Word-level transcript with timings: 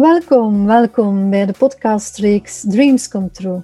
Welkom, 0.00 0.66
welkom 0.66 1.30
bij 1.30 1.46
de 1.46 1.52
podcastreeks 1.58 2.64
Dreams 2.68 3.08
Come 3.08 3.30
True. 3.30 3.62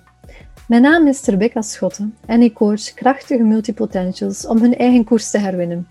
Mijn 0.68 0.82
naam 0.82 1.06
is 1.06 1.24
Rebecca 1.24 1.62
Schotten 1.62 2.16
en 2.26 2.42
ik 2.42 2.54
coach 2.54 2.94
krachtige 2.94 3.42
multipotentials 3.42 4.46
om 4.46 4.60
hun 4.60 4.76
eigen 4.76 5.04
koers 5.04 5.30
te 5.30 5.38
herwinnen. 5.38 5.86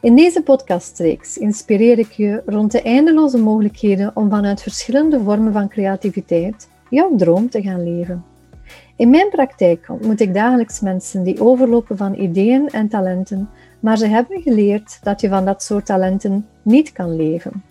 In 0.00 0.16
deze 0.16 0.42
podcastreeks 0.42 1.38
inspireer 1.38 1.98
ik 1.98 2.10
je 2.10 2.42
rond 2.46 2.72
de 2.72 2.82
eindeloze 2.82 3.38
mogelijkheden 3.38 4.10
om 4.14 4.30
vanuit 4.30 4.62
verschillende 4.62 5.20
vormen 5.20 5.52
van 5.52 5.68
creativiteit 5.68 6.68
jouw 6.90 7.16
droom 7.16 7.50
te 7.50 7.62
gaan 7.62 7.84
leven. 7.84 8.24
In 8.96 9.10
mijn 9.10 9.28
praktijk 9.30 9.88
ontmoet 9.88 10.20
ik 10.20 10.34
dagelijks 10.34 10.80
mensen 10.80 11.22
die 11.22 11.40
overlopen 11.40 11.96
van 11.96 12.14
ideeën 12.14 12.68
en 12.68 12.88
talenten, 12.88 13.48
maar 13.80 13.96
ze 13.96 14.06
hebben 14.06 14.42
geleerd 14.42 14.98
dat 15.02 15.20
je 15.20 15.28
van 15.28 15.44
dat 15.44 15.62
soort 15.62 15.86
talenten 15.86 16.46
niet 16.62 16.92
kan 16.92 17.16
leven. 17.16 17.62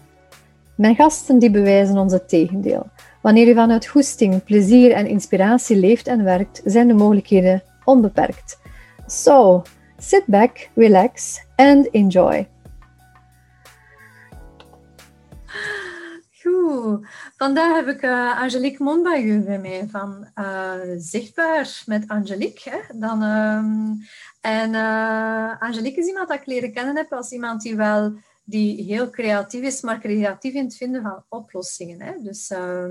Mijn 0.76 0.96
gasten 0.96 1.40
die 1.40 1.52
bewijzen 1.52 1.98
ons 1.98 2.14
het 2.14 2.30
tegendeel. 2.30 2.90
Wanneer 3.22 3.48
je 3.48 3.54
vanuit 3.54 3.88
goesting, 3.88 4.44
plezier 4.44 4.92
en 4.92 5.08
inspiratie 5.08 5.78
leeft 5.78 6.08
en 6.08 6.24
werkt, 6.24 6.62
zijn 6.66 6.88
de 6.88 6.94
mogelijkheden 6.94 7.64
onbeperkt. 7.84 8.60
So, 9.08 9.62
sit 9.98 10.26
back, 10.26 10.70
relax 10.74 11.42
and 11.56 11.90
enjoy. 11.92 12.48
Goed, 16.42 17.08
vandaag 17.38 17.76
heb 17.76 17.88
ik 17.88 18.02
uh, 18.02 18.42
Angelique 18.42 18.84
Monbagu 18.84 19.40
bij 19.40 19.60
mij 19.60 19.88
van 19.92 20.28
uh, 20.36 20.72
Zichtbaar 20.98 21.84
met 21.86 22.08
Angelique. 22.08 22.70
Hè? 22.70 23.00
Dan, 23.00 23.22
um, 23.22 23.98
en 24.42 24.74
uh, 24.74 25.62
Angelique 25.62 26.00
is 26.00 26.08
iemand 26.08 26.28
dat 26.28 26.38
ik 26.38 26.46
leren 26.46 26.74
kennen 26.74 26.96
heb 26.96 27.14
als 27.14 27.32
iemand 27.32 27.62
die 27.62 27.76
wel 27.76 28.14
die 28.46 28.84
heel 28.84 29.10
creatief 29.10 29.64
is, 29.64 29.82
maar 29.82 30.00
creatief 30.00 30.54
in 30.54 30.64
het 30.64 30.76
vinden 30.76 31.02
van 31.02 31.24
oplossingen. 31.30 32.02
Hè? 32.02 32.14
Dus 32.22 32.50
uh, 32.50 32.86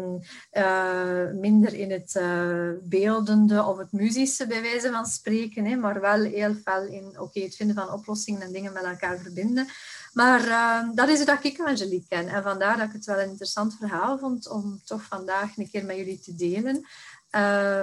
uh, 0.52 1.30
minder 1.32 1.74
in 1.74 1.90
het 1.90 2.14
uh, 2.14 2.70
beeldende 2.82 3.64
of 3.64 3.78
het 3.78 3.92
muzische, 3.92 4.46
bij 4.46 4.62
wijze 4.62 4.90
van 4.90 5.06
spreken, 5.06 5.64
hè? 5.64 5.76
maar 5.76 6.00
wel 6.00 6.22
heel 6.22 6.54
fel 6.54 6.86
in 6.86 7.20
okay, 7.20 7.42
het 7.42 7.56
vinden 7.56 7.76
van 7.76 7.92
oplossingen 7.92 8.40
en 8.40 8.52
dingen 8.52 8.72
met 8.72 8.84
elkaar 8.84 9.18
verbinden. 9.18 9.66
Maar 10.14 10.48
ehm, 10.48 10.94
dat 10.94 11.08
is 11.08 11.18
het 11.18 11.26
dat 11.26 11.44
ik 11.44 11.60
Angelique 11.60 12.08
ken. 12.08 12.28
En 12.28 12.42
vandaar 12.42 12.76
dat 12.76 12.86
ik 12.86 12.92
het 12.92 13.04
wel 13.04 13.20
een 13.20 13.28
interessant 13.28 13.76
verhaal 13.76 14.18
vond 14.18 14.48
om 14.48 14.80
toch 14.84 15.02
vandaag 15.02 15.56
een 15.56 15.70
keer 15.70 15.84
met 15.84 15.96
jullie 15.96 16.20
te 16.20 16.34
delen. 16.34 16.86
Uh, 17.34 17.40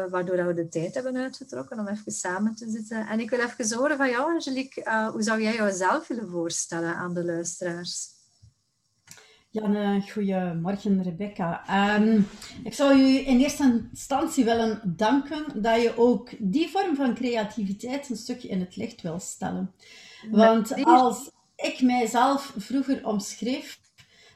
waardoor 0.09 0.47
we 0.47 0.53
de 0.53 0.67
tijd 0.67 0.93
hebben 0.93 1.17
uitgetrokken 1.17 1.79
om 1.79 1.87
even 1.87 2.11
samen 2.11 2.55
te 2.55 2.69
zitten. 2.69 3.07
En 3.07 3.19
ik 3.19 3.29
wil 3.29 3.39
even 3.39 3.77
horen 3.77 3.97
van 3.97 4.09
jou, 4.09 4.33
Angelique. 4.33 4.81
Uh, 4.85 5.09
hoe 5.09 5.21
zou 5.21 5.41
jij 5.41 5.55
jezelf 5.55 6.07
willen 6.07 6.29
voorstellen 6.29 6.95
aan 6.95 7.13
de 7.13 7.25
luisteraars? 7.25 8.07
Ja, 9.49 9.63
een 9.63 10.09
goedemorgen 10.09 11.03
Rebecca. 11.03 11.63
Um, 11.99 12.27
ik 12.63 12.73
zou 12.73 12.97
je 12.97 13.19
in 13.19 13.39
eerste 13.39 13.83
instantie 13.89 14.45
willen 14.45 14.93
danken 14.95 15.61
dat 15.61 15.81
je 15.81 15.97
ook 15.97 16.29
die 16.39 16.69
vorm 16.69 16.95
van 16.95 17.15
creativiteit 17.15 18.09
een 18.09 18.15
stukje 18.15 18.47
in 18.47 18.59
het 18.59 18.75
licht 18.75 19.01
wil 19.01 19.19
stellen. 19.19 19.73
Want 20.29 20.83
als 20.83 21.31
ik 21.55 21.81
mijzelf 21.81 22.53
vroeger 22.57 23.07
omschreef, 23.07 23.79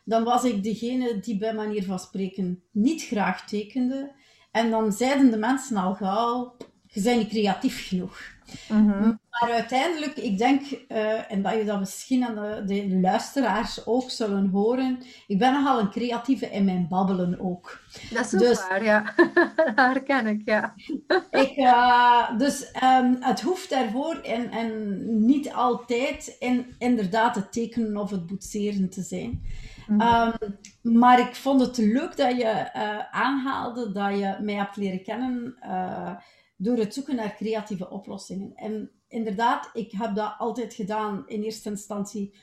dan 0.04 0.24
was 0.24 0.44
ik 0.44 0.64
degene 0.64 1.20
die 1.20 1.38
bij 1.38 1.54
manier 1.54 1.84
van 1.84 2.00
spreken 2.00 2.64
niet 2.72 3.04
graag 3.04 3.48
tekende 3.48 4.12
en 4.56 4.70
dan 4.70 4.92
zeiden 4.92 5.32
de 5.32 5.38
mensen 5.38 5.78
al 5.78 5.94
gauw, 5.94 6.56
je 6.88 7.02
bent 7.02 7.18
niet 7.18 7.28
creatief 7.28 7.88
genoeg. 7.88 8.22
Mhm. 8.70 9.14
Maar 9.30 9.52
uiteindelijk, 9.52 10.18
ik 10.18 10.38
denk, 10.38 10.62
uh, 10.88 11.32
en 11.32 11.42
dat 11.42 11.54
je 11.54 11.66
dat 11.66 11.80
misschien 11.80 12.26
aan 12.26 12.36
de, 12.36 12.64
de, 12.66 13.00
luisteraars 13.00 13.86
ook 13.86 14.10
zullen 14.10 14.50
horen, 14.50 15.00
ik 15.28 15.38
ben 15.38 15.54
nogal 15.54 15.80
een 15.80 15.90
creatieve 15.90 16.46
in 16.46 16.66
mijn 16.66 16.88
babbelen 16.90 17.40
ook. 17.40 17.80
Dat 18.12 18.34
is 18.34 18.40
dus, 18.40 18.68
waar, 18.68 18.84
ja. 18.84 19.14
dat 19.56 19.76
herken 19.76 20.28
ik, 20.28 20.42
ja. 20.46 20.74
ik, 21.44 21.58
uh, 21.58 22.38
dus 22.38 22.72
um, 22.84 23.18
het 23.20 23.42
hoeft 23.42 23.70
daarvoor 23.70 24.16
en, 24.16 24.52
en 24.52 25.26
niet 25.26 25.54
altijd 25.54 26.36
in, 26.40 26.76
inderdaad 26.80 27.36
het 27.36 27.52
tekenen 27.52 27.98
of 27.98 28.10
het 28.10 28.26
boetseren 28.26 28.90
te 28.90 29.02
zijn. 29.02 29.44
Mhm. 29.88 30.02
Ehm, 30.02 30.52
maar 30.82 31.20
ik 31.20 31.36
vond 31.36 31.62
het 31.62 31.78
leuk 31.78 32.18
dat 32.18 32.38
je 32.38 32.70
uh, 32.76 33.00
aanhaalde 33.12 33.92
dat 33.92 34.20
je 34.20 34.38
mij 34.42 34.56
hebt 34.56 34.76
leren 34.76 35.04
kennen 35.04 35.58
uh, 35.64 36.16
door 36.58 36.78
het 36.78 36.94
zoeken 36.94 37.16
naar 37.16 37.36
creatieve 37.36 37.90
oplossingen. 37.90 38.52
En 38.56 38.92
inderdaad, 39.08 39.70
ik 39.74 39.92
heb 39.92 40.16
dat 40.16 40.36
altijd 40.38 40.74
gedaan 40.74 41.24
in 41.28 41.44
eerste 41.44 41.70
instantie 41.70 42.34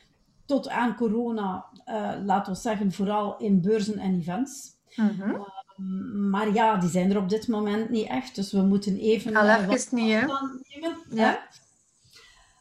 tot 0.46 0.68
aan 0.68 0.96
corona, 0.96 1.66
uh, 1.88 2.12
laten 2.24 2.52
we 2.52 2.58
zeggen, 2.58 2.92
vooral 2.92 3.36
in 3.36 3.60
beurzen 3.60 3.98
en 3.98 4.18
events. 4.18 4.70
Mhm. 4.96 5.30
Ehm, 5.30 6.30
maar 6.30 6.52
ja, 6.52 6.76
die 6.76 6.90
zijn 6.90 7.10
er 7.10 7.18
op 7.18 7.28
dit 7.28 7.48
moment 7.48 7.90
niet 7.90 8.08
echt. 8.08 8.34
Dus 8.34 8.52
we 8.52 8.62
moeten 8.62 8.96
even. 8.96 9.36
Al 9.36 9.48
even 9.48 9.96
niet, 9.96 10.12
hè? 10.12 10.20
Nemen, 10.20 10.96
ja. 11.10 11.48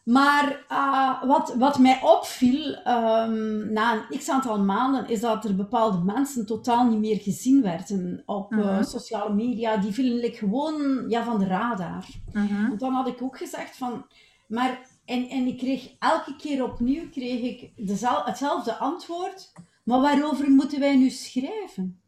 Maar 0.04 0.66
uh, 0.72 1.24
wat, 1.24 1.54
wat 1.58 1.80
mij 1.80 2.02
opviel 2.04 2.68
um, 2.88 3.74
na 3.74 3.94
een 3.94 4.18
x 4.18 4.30
aantal 4.30 4.60
maanden, 4.60 5.10
is 5.10 5.20
dat 5.20 5.46
er 5.46 5.56
bepaalde 5.56 5.98
mensen 5.98 6.46
totaal 6.46 6.86
niet 6.86 7.00
meer 7.00 7.18
gezien 7.18 7.62
werden 7.62 8.24
op 8.26 8.54
uh, 8.54 8.84
sociale 8.84 9.34
media. 9.34 9.78
Die 9.78 9.92
vielen 9.92 10.18
like, 10.18 10.38
gewoon 10.38 11.06
ja, 11.08 11.24
van 11.24 11.40
de 11.40 11.46
radar. 11.46 12.06
-huh. 12.34 12.68
Want 12.68 12.80
dan 12.80 12.94
had 12.94 13.08
ik 13.08 13.22
ook 13.22 13.38
gezegd 13.38 13.78
van... 13.78 14.06
Maar, 14.48 14.80
en, 15.06 15.30
en 15.30 15.48
ik 15.48 15.58
kreeg 15.58 15.96
elke 16.00 16.36
keer 16.36 16.64
opnieuw 16.64 17.10
kreeg 17.10 17.42
ik 17.42 17.88
dezelfde, 17.88 18.30
hetzelfde 18.30 18.76
antwoord. 18.76 19.54
Maar 19.84 20.02
waarover 20.02 20.50
moeten 20.50 20.80
wij 20.80 20.96
nu 20.96 21.10
schrijven? 21.10 22.02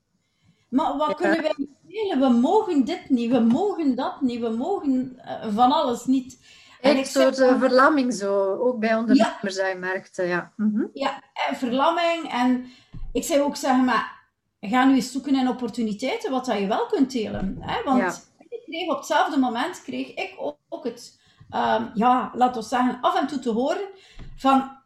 Maar 0.70 0.98
wat 0.98 1.16
kunnen 1.16 1.42
wij 1.42 1.68
delen? 1.88 2.20
We 2.20 2.40
mogen 2.40 2.86
dit 2.86 3.10
niet, 3.10 3.32
we 3.32 3.40
mogen 3.40 3.96
dat 3.96 4.22
niet, 4.22 4.40
we 4.40 4.50
mogen 4.50 5.16
uh, 5.18 5.56
van 5.56 5.72
alles 5.72 6.06
niet. 6.06 6.40
En 6.84 6.98
een 6.98 7.06
soort 7.06 7.36
verlamming 7.36 8.14
zo, 8.14 8.56
ook 8.56 8.80
bij 8.80 8.96
ondernemers, 8.96 9.56
ja. 9.56 9.76
merkte. 9.76 10.24
Ja. 10.24 10.54
Mm 10.56 10.90
ja, 10.94 11.22
en 11.50 11.56
verlamming. 11.56 12.32
En 12.32 12.66
ik 13.12 13.24
zou 13.24 13.42
ook 13.42 13.56
zeggen, 13.56 13.86
maar 13.86 14.22
ga 14.70 14.86
nu 14.86 14.96
eens 14.96 15.12
zoeken 15.12 15.34
naar 15.34 15.50
opportuniteiten 15.50 16.32
wat 16.32 16.46
dat 16.46 16.60
je 16.60 16.68
wel 16.68 16.86
kunt 16.86 17.12
delen. 17.12 17.58
Hè? 17.60 17.84
Want 17.84 18.02
ja. 18.02 18.46
ik 18.50 18.62
kreeg 18.66 18.90
op 18.90 18.98
hetzelfde 18.98 19.40
moment 19.40 19.82
kreeg 19.82 20.08
ik 20.08 20.36
ook, 20.38 20.58
ook 20.70 20.84
het, 20.84 21.20
um, 21.56 21.92
ja, 21.94 22.32
laten 22.36 22.62
we 22.62 22.68
zeggen, 22.68 22.98
af 23.02 23.20
en 23.20 23.28
toe 23.28 23.40
te 23.40 23.50
horen 23.50 23.88
van, 24.36 24.78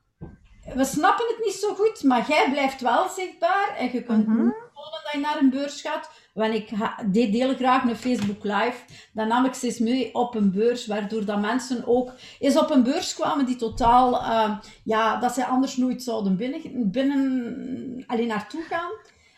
we 0.74 0.86
snappen 0.86 1.26
het 1.28 1.46
niet 1.46 1.54
zo 1.54 1.74
goed, 1.74 2.04
maar 2.04 2.28
jij 2.28 2.52
blijft 2.52 2.82
wel 2.82 3.10
zichtbaar 3.10 3.76
en 3.78 3.92
je 3.92 4.04
kunt 4.04 4.28
mm 4.28 4.38
-hmm. 4.38 4.56
dat 5.04 5.12
je 5.12 5.20
naar 5.20 5.38
een 5.38 5.50
beurs 5.50 5.82
gaat 5.82 6.10
wanneer 6.38 6.58
ik 6.58 6.72
deed 7.06 7.32
deel 7.32 7.56
graag 7.56 7.84
een 7.84 7.96
Facebook 7.96 8.44
Live, 8.44 8.78
dan 9.14 9.28
nam 9.28 9.46
ik 9.46 9.54
ze 9.54 9.66
eens 9.66 9.80
mee 9.80 10.14
op 10.14 10.36
een 10.36 10.52
beurs, 10.52 10.88
waardoor 10.88 11.26
dat 11.26 11.42
mensen 11.42 11.88
ook 11.88 12.12
eens 12.40 12.58
op 12.58 12.70
een 12.70 12.84
beurs 12.84 13.16
kwamen 13.16 13.46
die 13.46 13.56
totaal, 13.56 14.14
uh, 14.14 14.58
ja, 14.84 15.20
dat 15.20 15.34
zij 15.34 15.44
anders 15.44 15.78
nooit 15.78 16.04
zouden 16.04 16.38
binnen, 16.38 16.92
binnen 16.92 18.04
alleen 18.08 18.28
naartoe 18.28 18.62
gaan. 18.62 18.92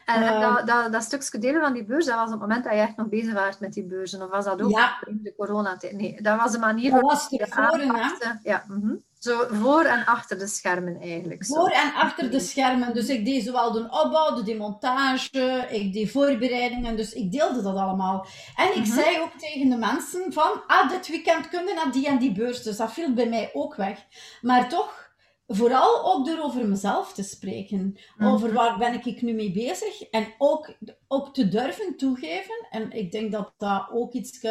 En 0.06 0.22
uh, 0.22 0.42
dat, 0.42 0.68
dat, 0.68 0.92
dat 0.92 1.04
stukje 1.04 1.40
delen 1.40 1.62
van 1.62 1.74
die 1.74 1.86
beurs, 1.86 2.06
dat 2.06 2.16
was 2.16 2.26
op 2.26 2.32
het 2.32 2.40
moment 2.40 2.64
dat 2.64 2.74
je 2.74 2.80
echt 2.80 2.98
nog 2.98 3.10
bezig 3.10 3.34
was 3.34 3.60
met 3.60 3.74
die 3.74 3.86
beurzen. 3.86 4.22
Of 4.22 4.30
was 4.30 4.46
dat 4.46 4.62
ook 4.62 4.72
ja. 4.72 4.98
in 5.06 5.20
de 5.24 5.34
coronatijd? 5.38 5.94
Nee, 5.94 6.22
dat 6.22 6.38
was 6.38 6.52
de 6.52 6.60
manier 6.60 6.92
waarop 6.92 7.28
je 7.30 7.44
het 7.44 8.40
Ja, 8.44 8.64
mm 8.68 8.82
-hmm. 8.82 9.04
Zo 9.20 9.48
voor 9.50 9.84
en 9.84 10.06
achter 10.06 10.38
de 10.38 10.48
schermen 10.48 11.02
eigenlijk. 11.02 11.46
Zo. 11.46 11.54
Voor 11.54 11.70
en 11.70 11.94
achter 11.94 12.32
de 12.32 12.40
schermen. 12.40 12.94
Dus 12.94 13.08
ik 13.08 13.26
deed 13.26 13.44
zowel 13.44 13.72
de 13.72 13.88
opbouw, 13.90 14.36
de 14.36 14.44
demontage, 14.44 15.68
ik 15.70 15.94
deed 15.94 16.12
voorbereidingen. 16.12 16.96
Dus 16.96 17.14
ik 17.14 17.32
deelde 17.32 17.62
dat 17.62 17.76
allemaal. 17.76 18.26
En 18.56 18.68
ik 18.68 18.76
mm 18.76 18.84
-hmm. 18.84 18.94
zei 18.94 19.20
ook 19.20 19.34
tegen 19.38 19.70
de 19.70 19.78
mensen 19.78 20.34
van, 20.34 20.64
ah, 20.68 20.90
dit 20.90 21.08
weekend 21.08 21.50
kunnen 21.50 21.76
naar 21.76 21.92
die 21.92 22.08
en 22.08 22.18
die 22.18 22.32
beurs. 22.32 22.64
Dus 22.64 22.78
dat 22.78 22.94
viel 22.94 23.14
bij 23.14 23.30
mij 23.30 23.50
ook 23.54 23.76
weg. 23.76 24.06
Maar 24.42 24.70
toch 24.70 25.09
vooral 25.52 26.14
ook 26.14 26.26
door 26.26 26.40
over 26.40 26.68
mezelf 26.68 27.14
te 27.14 27.24
spreken. 27.24 27.98
Over 28.20 28.54
waar 28.54 28.78
ben 28.78 29.06
ik 29.06 29.22
nu 29.22 29.34
mee 29.34 29.52
bezig. 29.52 30.02
En 30.02 30.28
ook, 30.38 30.74
ook 31.08 31.34
te 31.34 31.48
durven 31.48 31.98
toegeven. 31.98 32.68
En 32.70 32.92
ik 32.92 33.12
denk 33.12 33.32
dat 33.32 33.54
dat 33.58 33.90
ook 33.92 34.14
iets 34.14 34.46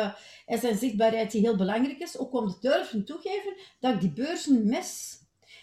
is 0.47 0.65
in 0.65 0.79
zichtbaarheid 0.79 1.31
die 1.31 1.41
heel 1.41 1.56
belangrijk 1.56 1.99
is. 1.99 2.19
Ook 2.19 2.33
om 2.33 2.49
te 2.49 2.56
durven 2.61 3.05
toegeven 3.05 3.56
dat 3.81 3.95
ik 3.95 4.00
die 4.00 4.12
beurzen 4.12 4.67
mis. 4.67 5.19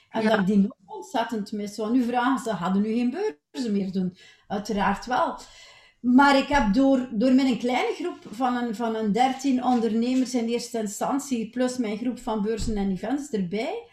En 0.09 0.21
ja. 0.21 0.29
dat 0.29 0.39
ik 0.39 0.45
die 0.45 0.57
nog 0.57 0.77
ontzettend 0.85 1.51
mis. 1.51 1.77
Want 1.77 1.93
nu 1.93 2.03
vragen 2.03 2.43
ze, 2.43 2.49
hadden 2.49 2.81
nu 2.81 2.93
geen 2.93 3.09
beurzen 3.51 3.71
meer 3.71 3.91
doen? 3.91 4.17
Uiteraard 4.47 5.05
wel. 5.05 5.37
Maar 5.99 6.37
ik 6.37 6.47
heb 6.47 6.73
door, 6.73 7.09
door 7.11 7.33
mijn 7.33 7.57
kleine 7.57 7.93
groep 7.93 8.17
van 8.31 8.55
een, 8.55 8.75
van 8.75 8.95
een 8.95 9.11
13 9.11 9.63
ondernemers 9.63 10.33
in 10.33 10.47
eerste 10.47 10.79
instantie, 10.79 11.49
plus 11.49 11.77
mijn 11.77 11.97
groep 11.97 12.19
van 12.19 12.41
beurzen 12.41 12.77
en 12.77 12.91
events 12.91 13.29
erbij, 13.29 13.83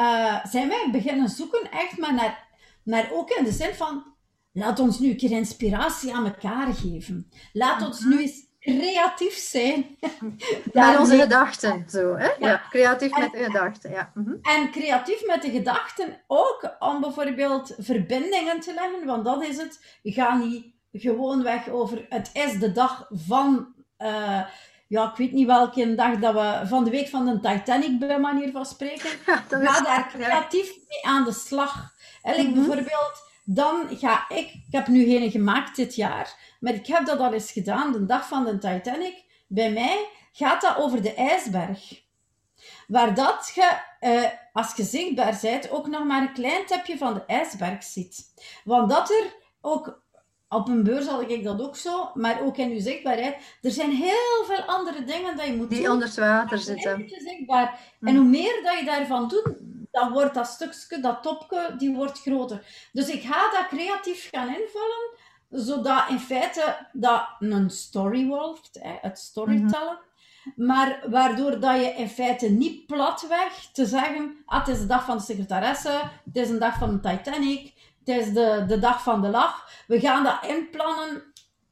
uh, 0.00 0.44
zijn 0.44 0.68
wij 0.68 0.88
beginnen 0.92 1.28
zoeken 1.28 1.70
echt 1.70 1.98
maar 1.98 2.14
naar, 2.14 2.46
naar 2.82 3.08
ook 3.12 3.30
in 3.30 3.44
de 3.44 3.52
zin 3.52 3.74
van, 3.74 4.04
laat 4.52 4.78
ons 4.78 4.98
nu 4.98 5.10
een 5.10 5.16
keer 5.16 5.30
inspiratie 5.30 6.14
aan 6.14 6.24
elkaar 6.24 6.74
geven. 6.74 7.30
Laat 7.52 7.82
ons 7.82 8.00
nu 8.00 8.20
eens 8.20 8.48
creatief 8.60 9.34
zijn. 9.34 9.98
met 10.72 10.98
onze 10.98 11.18
gedachten, 11.18 11.84
zo. 11.88 12.16
Hè? 12.16 12.28
Ja. 12.38 12.62
creatief 12.70 13.18
met 13.18 13.32
de 13.32 13.44
gedachten, 13.44 13.90
ja. 13.90 14.10
Mhm. 14.14 14.34
En 14.42 14.70
creatief 14.70 15.26
met 15.26 15.42
de 15.42 15.50
gedachten 15.50 16.20
ook 16.26 16.76
om 16.78 17.00
bijvoorbeeld 17.00 17.74
verbindingen 17.78 18.60
te 18.60 18.74
leggen, 18.74 19.06
want 19.06 19.24
dat 19.24 19.44
is 19.44 19.56
het. 19.56 19.98
Gaat 20.02 20.44
niet 20.44 20.66
gewoon 20.92 21.42
weg 21.42 21.68
over 21.68 22.06
het 22.08 22.30
is 22.32 22.58
de 22.58 22.72
dag 22.72 23.08
van... 23.10 23.74
Uh, 23.98 24.44
ja, 24.90 25.10
ik 25.10 25.16
weet 25.16 25.32
niet 25.32 25.46
welke 25.46 25.94
dag 25.94 26.18
dat 26.18 26.34
we 26.34 26.68
van 26.68 26.84
de 26.84 26.90
week 26.90 27.08
van 27.08 27.24
de 27.24 27.40
Titanic 27.40 27.98
bij 27.98 28.18
manier 28.18 28.50
van 28.50 28.66
spreken. 28.66 29.10
Ja, 29.26 29.72
ga 29.72 29.80
daar 29.80 30.08
creatief 30.08 30.66
mee 30.88 31.04
aan 31.04 31.24
de 31.24 31.32
slag. 31.32 31.94
En 32.22 32.46
mm 32.46 32.54
bijvoorbeeld, 32.54 33.30
dan 33.44 33.86
ga 33.90 34.28
ik, 34.28 34.46
ik 34.46 34.66
heb 34.70 34.86
nu 34.86 35.04
geen 35.04 35.30
gemaakt 35.30 35.76
dit 35.76 35.94
jaar, 35.94 36.56
maar 36.60 36.74
ik 36.74 36.86
heb 36.86 37.06
dat 37.06 37.18
al 37.18 37.32
eens 37.32 37.52
gedaan, 37.52 37.92
de 37.92 38.06
dag 38.06 38.28
van 38.28 38.44
de 38.44 38.58
Titanic. 38.58 39.24
Bij 39.46 39.72
mij 39.72 40.08
gaat 40.32 40.60
dat 40.60 40.76
over 40.76 41.02
de 41.02 41.14
ijsberg. 41.14 42.02
Waar 42.86 43.14
dat 43.14 43.52
je, 43.54 43.78
uh, 44.00 44.28
als 44.52 44.76
je 44.76 44.82
zichtbaar 44.82 45.38
bent, 45.42 45.70
ook 45.70 45.86
nog 45.86 46.04
maar 46.04 46.22
een 46.22 46.32
klein 46.32 46.66
tipje 46.66 46.98
van 46.98 47.14
de 47.14 47.24
ijsberg 47.26 47.82
ziet. 47.82 48.34
Want 48.64 48.90
dat 48.90 49.10
er 49.10 49.34
ook 49.60 50.02
op 50.52 50.68
een 50.68 50.82
beurs 50.82 51.06
had 51.06 51.30
ik 51.30 51.44
dat 51.44 51.62
ook 51.62 51.76
zo, 51.76 52.10
maar 52.14 52.42
ook 52.42 52.56
in 52.56 52.70
uw 52.70 52.80
zichtbaarheid. 52.80 53.36
Er 53.62 53.70
zijn 53.70 53.90
heel 53.90 54.44
veel 54.46 54.62
andere 54.62 55.04
dingen 55.04 55.36
dat 55.36 55.46
je 55.46 55.52
moet 55.52 55.70
Die 55.70 55.82
doen. 55.82 55.98
Die 55.98 56.06
onder 56.06 56.20
water 56.20 56.58
zitten. 56.58 57.08
Zichtbaar. 57.08 57.78
Hm. 57.98 58.06
En 58.06 58.16
hoe 58.16 58.24
meer 58.24 58.60
dat 58.62 58.78
je 58.78 58.84
daarvan 58.84 59.28
doet, 59.28 59.52
dan 59.90 60.12
wordt 60.12 60.34
dat 60.34 60.46
stukje, 60.46 61.00
dat 61.00 61.22
topje, 61.22 61.74
die 61.78 61.94
wordt 61.94 62.20
groter. 62.20 62.88
Dus 62.92 63.08
ik 63.08 63.22
ga 63.22 63.50
dat 63.50 63.66
creatief 63.68 64.28
gaan 64.30 64.48
invullen, 64.48 65.18
zodat 65.48 66.08
in 66.08 66.20
feite 66.20 66.88
dat 66.92 67.28
een 67.38 67.70
story 67.70 68.26
wordt, 68.26 68.78
het 68.80 69.18
storytellen. 69.18 69.98
Mhm. 69.98 70.66
Maar 70.66 71.02
waardoor 71.10 71.60
dat 71.60 71.80
je 71.80 71.94
in 71.96 72.08
feite 72.08 72.48
niet 72.50 72.86
platweg 72.86 73.70
te 73.72 73.86
zeggen, 73.86 74.36
ah, 74.44 74.58
het 74.58 74.68
is 74.68 74.80
de 74.80 74.86
dag 74.86 75.04
van 75.04 75.16
de 75.16 75.22
secretaresse, 75.22 76.00
het 76.24 76.36
is 76.36 76.48
een 76.48 76.58
dag 76.58 76.78
van 76.78 76.90
de 76.90 77.00
Titanic, 77.00 77.72
het 78.04 78.08
is 78.16 78.32
de, 78.32 78.64
de 78.66 78.78
dag 78.78 79.02
van 79.02 79.22
de 79.22 79.28
lach. 79.28 79.68
We 79.86 80.00
gaan 80.00 80.24
dat 80.24 80.38
inplannen. 80.46 81.22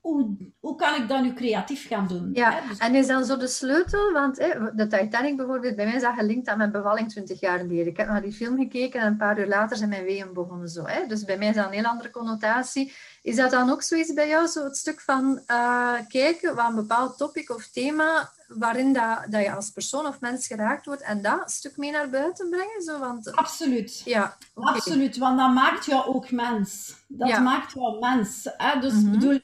Hoe, 0.00 0.36
hoe 0.60 0.76
kan 0.76 1.02
ik 1.02 1.08
dat 1.08 1.22
nu 1.22 1.32
creatief 1.34 1.88
gaan 1.88 2.06
doen? 2.06 2.30
Ja, 2.32 2.60
dus... 2.68 2.78
en 2.78 2.94
is 2.94 3.06
dan 3.06 3.24
zo 3.24 3.36
de 3.36 3.46
sleutel? 3.46 4.12
Want 4.12 4.38
hè, 4.38 4.74
de 4.74 4.86
Titanic 4.86 5.36
bijvoorbeeld, 5.36 5.76
bij 5.76 5.84
mij 5.84 5.94
is 5.94 6.02
dat 6.02 6.14
gelinkt 6.14 6.48
aan 6.48 6.58
mijn 6.58 6.72
bevalling 6.72 7.08
20 7.08 7.40
jaar 7.40 7.58
geleden. 7.58 7.86
Ik 7.86 7.96
heb 7.96 8.08
naar 8.08 8.22
die 8.22 8.32
film 8.32 8.56
gekeken 8.56 9.00
en 9.00 9.06
een 9.06 9.16
paar 9.16 9.38
uur 9.38 9.46
later 9.46 9.76
zijn 9.76 9.88
mijn 9.88 10.04
weeën 10.04 10.32
begonnen 10.32 10.68
zo. 10.68 10.86
Hè. 10.86 11.06
Dus 11.06 11.24
bij 11.24 11.38
mij 11.38 11.48
is 11.48 11.54
dat 11.54 11.66
een 11.66 11.72
heel 11.72 11.84
andere 11.84 12.10
connotatie. 12.10 12.92
Is 13.22 13.36
dat 13.36 13.50
dan 13.50 13.70
ook 13.70 13.82
zoiets 13.82 14.12
bij 14.12 14.28
jou, 14.28 14.46
zo 14.46 14.64
het 14.64 14.76
stuk 14.76 15.00
van 15.00 15.42
uh, 15.46 15.92
kijken 16.08 16.54
wat 16.54 16.68
een 16.68 16.74
bepaald 16.74 17.18
topic 17.18 17.50
of 17.50 17.66
thema 17.66 18.32
waarin 18.48 18.92
dat, 18.92 19.26
dat 19.30 19.42
je 19.42 19.52
als 19.52 19.70
persoon 19.70 20.06
of 20.06 20.20
mens 20.20 20.46
geraakt 20.46 20.86
wordt 20.86 21.02
en 21.02 21.22
dat 21.22 21.50
stuk 21.50 21.76
mee 21.76 21.90
naar 21.90 22.10
buiten 22.10 22.50
brengen? 22.50 22.82
Zo, 22.82 22.98
want, 22.98 23.32
Absoluut. 23.32 24.02
Ja, 24.04 24.36
Absoluut, 24.54 25.16
want 25.16 25.38
dat 25.38 25.52
maakt 25.52 25.84
jou 25.84 26.06
ook 26.06 26.30
mens. 26.30 26.96
Dat 27.08 27.40
maakt 27.40 27.72
jou 27.72 27.98
mens. 27.98 28.48
Hè? 28.56 28.80
Dus 28.80 28.92
mm 28.92 29.10
bedoel, 29.10 29.40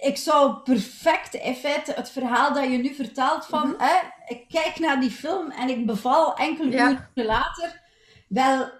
ik 0.00 0.16
zou 0.16 0.56
perfect 0.56 1.34
in 1.34 1.54
feite 1.54 1.92
het 1.92 2.10
verhaal 2.10 2.54
dat 2.54 2.64
je 2.64 2.78
nu 2.78 2.94
vertelt 2.94 3.46
van, 3.46 3.68
mhm. 3.68 3.82
hè, 3.82 3.98
ik 4.26 4.48
kijk 4.48 4.78
naar 4.78 5.00
die 5.00 5.10
film 5.10 5.50
en 5.50 5.68
ik 5.68 5.86
beval 5.86 6.36
enkele 6.36 6.76
uur 7.14 7.24
later. 7.24 7.82
Wel, 8.28 8.70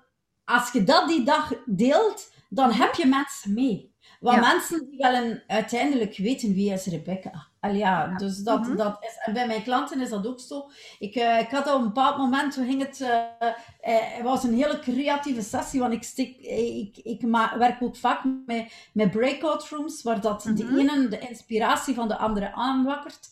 als 0.45 0.73
je 0.73 0.85
dat 0.85 1.09
die 1.09 1.25
dag 1.25 1.53
deelt, 1.67 2.33
dan 2.49 2.73
heb 2.73 2.95
je 2.95 3.07
mensen 3.07 3.55
mee. 3.55 3.95
Want 4.21 4.41
mensen 4.41 4.91
die 4.91 4.99
wel 4.99 5.41
uiteindelijk 5.47 6.17
weten 6.17 6.55
wie 6.55 6.73
is 6.73 6.87
Rebecca. 6.87 7.50
Al 7.61 7.75
ja, 7.75 8.07
dus 8.07 8.39
dat, 8.39 8.61
mhm. 8.61 8.77
dat 8.77 8.97
is, 9.01 9.17
en 9.25 9.33
bij 9.33 9.47
mijn 9.47 9.63
klanten 9.63 10.01
is 10.01 10.09
dat 10.09 10.27
ook 10.27 10.41
zo. 10.41 10.71
Ik, 10.99 11.17
uh, 11.17 11.39
ik 11.39 11.51
had 11.51 11.67
op 11.67 11.81
een 11.81 11.87
bepaald 11.87 12.17
moment, 12.17 12.53
toen 12.53 12.67
ging 12.67 12.83
het, 12.83 13.01
uh, 13.01 13.53
het 13.81 14.23
was 14.23 14.45
een 14.45 14.55
hele 14.55 14.79
creatieve 14.79 15.43
sessie, 15.43 15.81
want 15.81 15.93
ik, 15.93 16.03
stik, 16.03 16.39
ik, 16.41 16.97
ik 16.97 17.21
werk 17.59 17.83
ook 17.83 17.97
vaak 17.97 18.25
met, 18.47 18.73
met 18.93 19.11
breakout 19.11 19.69
rooms, 19.69 20.03
waar 20.03 20.21
dat 20.21 20.43
de 20.43 20.65
mhm. 20.65 20.79
ene 20.79 21.09
de 21.09 21.19
inspiratie 21.19 21.95
van 21.95 22.09
de 22.09 22.17
andere 22.17 22.53
aanwakkert. 22.53 23.29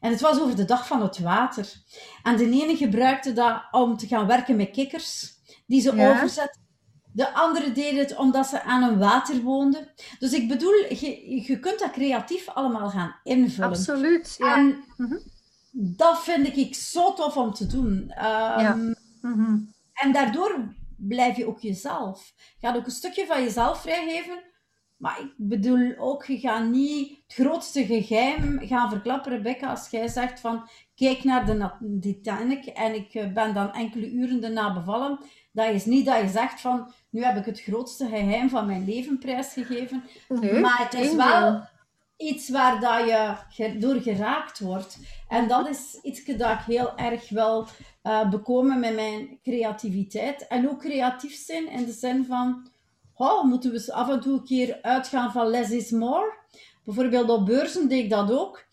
En 0.00 0.10
het 0.10 0.20
was 0.20 0.40
over 0.40 0.56
de 0.56 0.64
dag 0.64 0.86
van 0.86 1.02
het 1.02 1.18
water. 1.18 1.72
En 2.22 2.36
de 2.36 2.44
ene 2.44 2.76
gebruikte 2.76 3.32
dat 3.32 3.62
om 3.70 3.96
te 3.96 4.06
gaan 4.06 4.26
werken 4.26 4.56
met 4.56 4.70
kikkers, 4.70 5.34
die 5.66 5.80
ze 5.80 5.96
ja. 5.96 6.10
overzetten 6.10 6.67
de 7.18 7.32
andere 7.32 7.72
deden 7.72 7.98
het 7.98 8.16
omdat 8.16 8.46
ze 8.46 8.62
aan 8.62 8.82
een 8.82 8.98
water 8.98 9.42
woonden. 9.42 9.88
Dus 10.18 10.32
ik 10.32 10.48
bedoel, 10.48 10.74
je, 10.74 11.42
je 11.42 11.58
kunt 11.58 11.78
dat 11.78 11.90
creatief 11.90 12.48
allemaal 12.48 12.90
gaan 12.90 13.14
invullen. 13.22 13.70
Absoluut. 13.70 14.34
Ja. 14.38 14.56
En 14.56 14.84
mhm. 14.96 15.16
dat 15.72 16.22
vind 16.22 16.56
ik 16.56 16.74
zo 16.74 17.14
tof 17.14 17.36
om 17.36 17.52
te 17.52 17.66
doen. 17.66 18.12
ja. 18.16 18.78
Mhm. 19.20 19.58
En 19.92 20.12
daardoor 20.12 20.74
blijf 20.96 21.36
je 21.36 21.46
ook 21.46 21.60
jezelf. 21.60 22.32
Je 22.36 22.66
gaat 22.66 22.76
ook 22.76 22.86
een 22.86 22.90
stukje 22.90 23.26
van 23.26 23.42
jezelf 23.42 23.80
vrijgeven. 23.80 24.42
Maar 24.96 25.20
ik 25.20 25.32
bedoel 25.36 25.94
ook, 25.98 26.24
je 26.24 26.38
gaat 26.38 26.64
niet 26.64 27.10
het 27.26 27.34
grootste 27.34 27.86
geheim 27.86 28.60
gaan 28.62 28.90
verklappen, 28.90 29.32
Rebecca, 29.32 29.70
als 29.70 29.88
jij 29.90 30.08
zegt 30.08 30.40
van 30.40 30.68
kijk 30.94 31.24
naar 31.24 31.46
de 31.46 31.98
Titanic 32.00 32.64
en 32.66 32.94
ik 32.94 33.14
eh, 33.14 33.32
ben 33.32 33.54
dan 33.54 33.72
enkele 33.72 34.10
uren 34.10 34.40
daarna 34.40 34.74
bevallen. 34.74 35.18
Dat 35.52 35.74
is 35.74 35.84
niet 35.84 36.06
dat 36.06 36.20
je 36.20 36.28
zegt 36.28 36.60
van 36.60 36.92
nu 37.10 37.24
heb 37.24 37.36
ik 37.36 37.44
het 37.44 37.60
grootste 37.60 38.06
geheim 38.06 38.48
van 38.48 38.66
mijn 38.66 38.84
leven 38.84 39.18
prijsgegeven. 39.18 40.04
Nee, 40.28 40.60
maar 40.60 40.78
het 40.78 40.94
is 40.94 41.14
wel 41.14 41.66
iets 42.16 42.48
waar 42.48 42.80
dat 42.80 43.04
je 43.56 43.78
door 43.78 44.00
geraakt 44.00 44.58
wordt. 44.58 44.98
En 45.28 45.48
dat 45.48 45.68
is 45.68 45.98
iets 46.02 46.24
dat 46.24 46.50
ik 46.50 46.64
heel 46.66 46.96
erg 46.96 47.28
wil 47.28 47.66
uh, 48.02 48.30
bekomen 48.30 48.80
met 48.80 48.94
mijn 48.94 49.38
creativiteit. 49.42 50.46
En 50.46 50.68
ook 50.68 50.80
creatief 50.80 51.34
zijn 51.34 51.68
in 51.70 51.84
de 51.84 51.92
zin 51.92 52.24
van, 52.24 52.70
oh, 53.14 53.44
moeten 53.44 53.72
we 53.72 53.92
af 53.92 54.08
en 54.08 54.20
toe 54.20 54.32
een 54.32 54.44
keer 54.44 54.78
uitgaan 54.82 55.32
van 55.32 55.46
less 55.46 55.70
is 55.70 55.90
more. 55.90 56.36
Bijvoorbeeld 56.84 57.28
op 57.28 57.46
beurzen 57.46 57.88
deed 57.88 58.04
ik 58.04 58.10
dat 58.10 58.32
ook. 58.32 58.66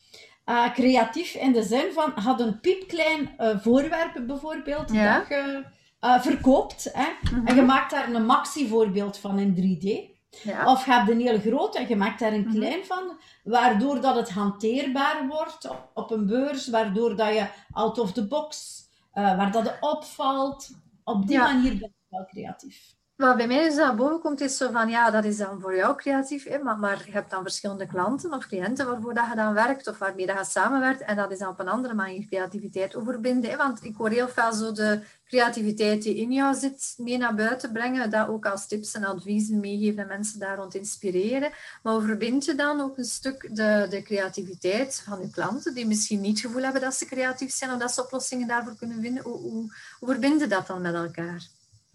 Uh, 0.45 0.73
creatief 0.73 1.33
in 1.35 1.51
de 1.51 1.63
zin 1.63 1.91
van, 1.93 2.11
had 2.15 2.39
een 2.39 2.59
piepklein 2.59 3.35
uh, 3.37 3.59
voorwerp 3.59 4.23
bijvoorbeeld, 4.27 4.91
ja. 4.91 5.17
dat 5.17 5.27
je 5.27 5.63
uh, 6.05 6.21
verkoopt. 6.21 6.89
Hè? 6.93 7.07
En 7.45 7.55
je 7.55 7.61
mhm. 7.61 7.65
maakt 7.65 7.91
daar 7.91 8.13
een 8.13 8.25
maxi-voorbeeld 8.25 9.17
van 9.17 9.39
in 9.39 9.55
3D. 9.55 10.13
Ja. 10.43 10.71
Of 10.71 10.85
je 10.85 10.91
hebt 10.91 11.09
een 11.09 11.19
heel 11.19 11.39
groot 11.39 11.75
en 11.75 11.87
je 11.87 11.95
maakt 11.95 12.19
daar 12.19 12.33
een 12.33 12.47
mhm. 12.47 12.55
klein 12.55 12.85
van, 12.85 13.17
waardoor 13.43 14.01
dat 14.01 14.15
het 14.15 14.29
hanteerbaar 14.29 15.27
wordt 15.27 15.69
op 15.93 16.11
een 16.11 16.25
beurs, 16.25 16.67
waardoor 16.69 17.15
dat 17.15 17.33
je 17.33 17.47
out 17.71 17.99
of 17.99 18.11
the 18.11 18.27
box, 18.27 18.81
uh, 19.13 19.37
waar 19.37 19.51
dat 19.51 19.63
het 19.63 19.77
opvalt. 19.79 20.69
Op 21.03 21.27
die 21.27 21.37
manier 21.37 21.77
ben 21.77 21.93
je 21.97 22.05
wel 22.09 22.25
creatief. 22.25 22.95
Wat 23.15 23.37
bij 23.37 23.47
mij 23.47 23.63
dus 23.63 23.75
naar 23.75 23.95
boven 23.95 24.19
komt, 24.19 24.41
is 24.41 24.57
zo 24.57 24.71
van, 24.71 24.89
ja, 24.89 25.11
dat 25.11 25.23
is 25.23 25.37
dan 25.37 25.61
voor 25.61 25.75
jou 25.75 25.95
creatief, 25.95 26.43
hè, 26.43 26.57
maar, 26.57 26.77
maar 26.77 27.01
je 27.05 27.11
hebt 27.11 27.29
dan 27.31 27.41
verschillende 27.41 27.85
klanten 27.85 28.33
of 28.33 28.47
cliënten 28.47 28.85
waarvoor 28.85 29.13
dat 29.13 29.25
je 29.29 29.35
dan 29.35 29.53
werkt 29.53 29.87
of 29.87 29.97
waarmee 29.97 30.25
dat 30.25 30.37
je 30.37 30.45
samenwerkt 30.45 31.01
en 31.01 31.15
dat 31.15 31.31
is 31.31 31.39
dan 31.39 31.49
op 31.49 31.59
een 31.59 31.67
andere 31.67 31.93
manier 31.93 32.25
creativiteit 32.25 32.95
overbinden. 32.95 33.49
Hè, 33.49 33.57
want 33.57 33.83
ik 33.83 33.95
hoor 33.95 34.09
heel 34.09 34.27
veel 34.27 34.53
zo 34.53 34.71
de 34.71 35.03
creativiteit 35.25 36.03
die 36.03 36.15
in 36.15 36.31
jou 36.31 36.55
zit 36.55 36.93
mee 36.97 37.17
naar 37.17 37.35
buiten 37.35 37.71
brengen, 37.71 38.09
dat 38.09 38.27
ook 38.27 38.45
als 38.45 38.67
tips 38.67 38.93
en 38.93 39.03
adviezen 39.03 39.59
meegeven 39.59 40.01
en 40.01 40.07
mensen 40.07 40.39
daar 40.39 40.57
rond 40.57 40.75
inspireren. 40.75 41.51
Maar 41.83 41.93
hoe 41.93 42.05
verbind 42.05 42.45
je 42.45 42.55
dan 42.55 42.81
ook 42.81 42.97
een 42.97 43.05
stuk 43.05 43.55
de, 43.55 43.87
de 43.89 44.01
creativiteit 44.03 45.01
van 45.05 45.21
je 45.21 45.29
klanten, 45.29 45.73
die 45.73 45.87
misschien 45.87 46.21
niet 46.21 46.37
het 46.37 46.45
gevoel 46.45 46.63
hebben 46.63 46.81
dat 46.81 46.93
ze 46.93 47.05
creatief 47.05 47.51
zijn 47.53 47.71
of 47.71 47.79
dat 47.79 47.91
ze 47.91 48.03
oplossingen 48.03 48.47
daarvoor 48.47 48.75
kunnen 48.75 49.01
vinden? 49.01 49.23
Hoe, 49.23 49.39
hoe, 49.39 49.73
hoe 49.99 50.09
verbind 50.09 50.41
je 50.41 50.47
dat 50.47 50.67
dan 50.67 50.81
met 50.81 50.93
elkaar? 50.93 51.47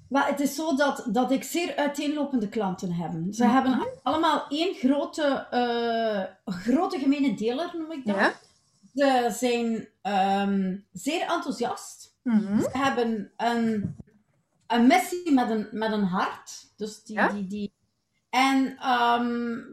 Maar 0.08 0.28
het 0.28 0.40
is 0.40 0.54
zo 0.54 0.76
dat, 0.76 1.04
dat 1.06 1.30
ik 1.30 1.44
zeer 1.44 1.76
uiteenlopende 1.76 2.48
klanten 2.48 2.92
heb. 2.92 3.12
Ze 3.30 3.44
mhm. 3.44 3.54
hebben 3.54 3.88
allemaal 4.02 4.46
één 4.48 4.74
grote, 4.74 5.46
uh, 5.54 6.54
grote 6.54 6.98
gemene 6.98 7.34
deler, 7.34 7.70
noem 7.78 7.92
ik 7.92 8.06
dat. 8.06 8.16
Ja. 8.16 8.34
Ze 8.94 9.34
zijn 9.38 9.88
ehm, 10.02 10.76
zeer 10.92 11.20
enthousiast. 11.20 12.09
Mhm. 12.22 12.60
Ze 12.60 12.68
hebben 12.72 13.32
een, 13.36 13.96
een 14.66 14.86
missie 14.86 15.32
met 15.32 15.50
een, 15.50 15.68
met 15.70 15.92
een 15.92 16.04
hart. 16.04 16.72
Dus 16.76 17.02
die, 17.02 17.28
die, 17.32 17.46
die. 17.46 17.72
En 18.30 18.88
um, 18.90 19.64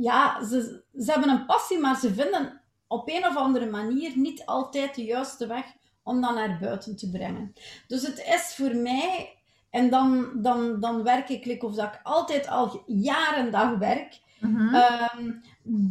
ja, 0.00 0.44
ze, 0.44 0.82
ze 0.98 1.10
hebben 1.10 1.30
een 1.30 1.46
passie, 1.46 1.78
maar 1.78 1.96
ze 1.96 2.14
vinden 2.14 2.60
op 2.86 3.08
een 3.08 3.26
of 3.26 3.36
andere 3.36 3.70
manier 3.70 4.18
niet 4.18 4.46
altijd 4.46 4.94
de 4.94 5.04
juiste 5.04 5.46
weg 5.46 5.64
om 6.02 6.20
dat 6.20 6.34
naar 6.34 6.58
buiten 6.60 6.96
te 6.96 7.10
brengen. 7.10 7.52
Dus 7.86 8.06
het 8.06 8.18
is 8.18 8.54
voor 8.54 8.74
mij 8.76 9.36
en 9.70 9.90
dan, 9.90 10.30
dan, 10.34 10.80
dan 10.80 11.02
werk 11.02 11.28
ik, 11.28 11.62
of 11.62 11.74
dat 11.74 11.94
ik 11.94 12.00
altijd 12.02 12.48
al 12.48 12.82
jaren 12.86 13.50
dag 13.50 13.78
werk. 13.78 14.20
Mhm. 14.40 14.74
Ehm, 14.74 15.32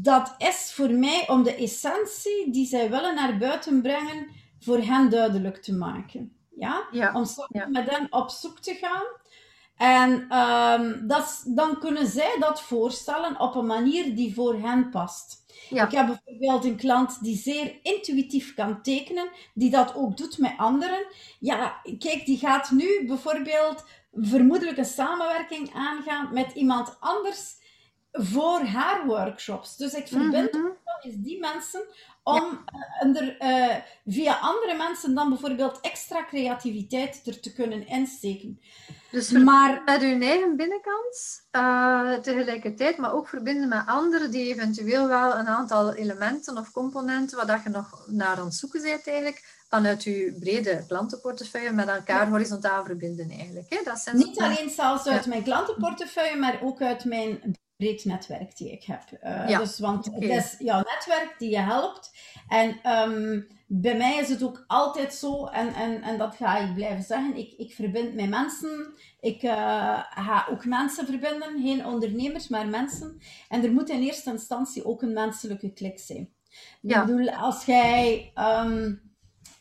dat 0.01 0.36
is 0.38 0.72
voor 0.74 0.92
mij 0.92 1.30
om 1.30 1.44
de 1.44 1.56
essentie 1.56 2.51
die 2.51 2.66
zij 2.66 2.90
willen 2.90 3.16
naar 3.16 3.38
buiten 3.38 3.82
brengen, 3.82 4.28
voor 4.62 4.77
hen 4.77 5.10
duidelijk 5.10 5.62
te 5.62 5.74
maken. 5.74 6.36
Ja? 6.56 6.88
om 7.13 7.25
met 7.70 7.89
hen 7.89 8.08
op 8.10 8.30
zoek 8.30 8.60
te 8.60 8.74
gaan. 8.74 9.06
En 9.77 10.25
ehm, 10.30 11.08
dat, 11.08 11.44
dan 11.48 11.80
kunnen 11.80 12.08
zij 12.08 12.36
dat 12.39 12.62
voorstellen 12.62 13.39
op 13.39 13.56
een 13.56 13.65
manier 13.65 14.15
die 14.15 14.34
voor 14.34 14.60
hen 14.60 14.89
past. 14.89 15.46
Ja. 15.70 15.86
Ik 15.86 15.91
heb 15.91 16.06
bijvoorbeeld 16.06 16.65
een 16.65 16.77
klant 16.77 17.24
die 17.24 17.38
zeer 17.38 17.80
intuïtief 17.82 18.53
kan 18.53 18.82
tekenen, 18.82 19.30
die 19.53 19.70
dat 19.70 19.96
ook 19.96 20.18
doet 20.18 20.38
met 20.38 20.53
anderen. 20.58 21.06
Ja, 21.39 21.82
kijk, 21.98 22.25
die 22.25 22.38
gaat 22.38 22.72
nu 22.72 23.06
bijvoorbeeld 23.08 23.84
vermoedelijk 24.12 24.77
een 24.77 24.86
samenwerking 24.86 25.74
aangaan 25.74 26.34
met 26.34 26.51
iemand 26.53 26.98
anders 27.00 27.56
voor 28.12 28.60
haar 28.60 29.06
workshops. 29.06 29.77
Dus 29.77 29.94
ik 29.94 30.08
verbind 30.08 30.56
eens 31.01 31.15
die 31.18 31.39
mensen 31.39 31.82
om 32.24 32.60
eh, 33.00 33.22
er, 33.22 33.38
eh, 33.38 33.75
via 34.06 34.38
andere 34.39 34.77
mensen 34.77 35.15
dan 35.15 35.30
bijvoorbeeld 35.30 35.80
extra 35.82 36.25
creativiteit 36.25 37.22
er 37.25 37.39
te 37.39 37.53
kunnen 37.53 37.88
insteken. 37.88 38.62
Dus 39.12 39.30
Maar 39.30 39.82
met 39.86 40.01
uw 40.01 40.22
eigen 40.22 40.56
binnenkant 40.56 41.48
eh, 41.51 42.13
tegelijkertijd, 42.13 42.98
maar 42.98 43.13
ook 43.13 43.27
verbinden 43.27 43.68
met 43.70 43.84
anderen 43.86 44.32
die 44.32 44.53
eventueel 44.53 45.08
wel 45.08 45.36
een 45.38 45.48
aantal 45.48 45.94
elementen 45.94 46.58
of 46.58 46.72
componenten, 46.72 47.38
waar 47.38 47.48
dat 47.48 47.63
je 47.63 47.70
nog 47.70 48.06
naar 48.08 48.38
aan 48.38 48.46
het 48.46 48.56
zoeken 48.56 48.82
bent 48.82 49.08
eigenlijk, 49.08 49.63
vanuit 49.70 50.03
uw 50.03 50.39
brede 50.39 50.84
klantenportefeuille 50.88 51.72
met 51.72 51.88
elkaar 51.88 52.30
horizontaal 52.30 52.86
verbinden 52.86 53.30
eigenlijk. 53.30 53.70
Hè? 53.70 53.80
Dat 53.84 54.00
zijn 54.00 54.18
Niet 54.18 54.39
alleen 54.39 54.70
zelfs 54.70 55.08
uit 55.08 55.24
Ja. 55.24 55.30
mijn 55.30 55.44
klantenportefeuille, 55.44 56.38
maar 56.38 56.60
ook 56.63 56.82
uit 56.82 57.06
mijn 57.06 57.56
breed 57.82 58.06
netwerk 58.06 58.58
die 58.58 58.72
ik 58.72 58.84
heb. 58.84 59.02
Eh, 59.22 59.50
Ja, 59.50 59.60
Dus, 59.60 59.80
want 59.80 60.06
het 60.06 60.24
is 60.24 60.56
jouw 60.60 60.84
netwerk 60.84 61.36
die 61.38 61.50
je 61.50 61.60
helpt. 61.60 62.12
En 62.48 62.80
ehm, 62.84 63.42
bij 63.68 63.98
mij 63.98 64.18
is 64.18 64.30
het 64.30 64.44
ook 64.44 64.64
altijd 64.68 65.14
zo, 65.14 65.46
en, 65.46 65.74
en, 65.74 66.02
en 66.02 66.18
dat 66.18 66.36
ga 66.36 66.58
ik 66.58 66.74
blijven 66.74 67.04
zeggen, 67.04 67.36
ik, 67.36 67.54
ik 67.58 67.74
verbind 67.74 68.14
met 68.14 68.30
mensen. 68.30 68.94
Ik 69.20 69.44
eh, 69.44 70.04
ga 70.10 70.48
ook 70.52 70.66
mensen 70.66 71.06
verbinden, 71.06 71.62
geen 71.62 71.86
ondernemers, 71.86 72.48
maar 72.48 72.68
mensen. 72.68 73.20
En 73.50 73.64
er 73.64 73.72
moet 73.72 73.90
in 73.90 74.02
eerste 74.02 74.32
instantie 74.32 74.86
ook 74.86 75.02
een 75.02 75.14
menselijke 75.14 75.74
klik 75.74 76.00
zijn. 76.00 76.30
Ja. 76.82 77.02
Ik 77.02 77.06
bedoel, 77.08 77.30
als 77.30 77.66
jij 77.66 78.32
ehm, 78.34 78.94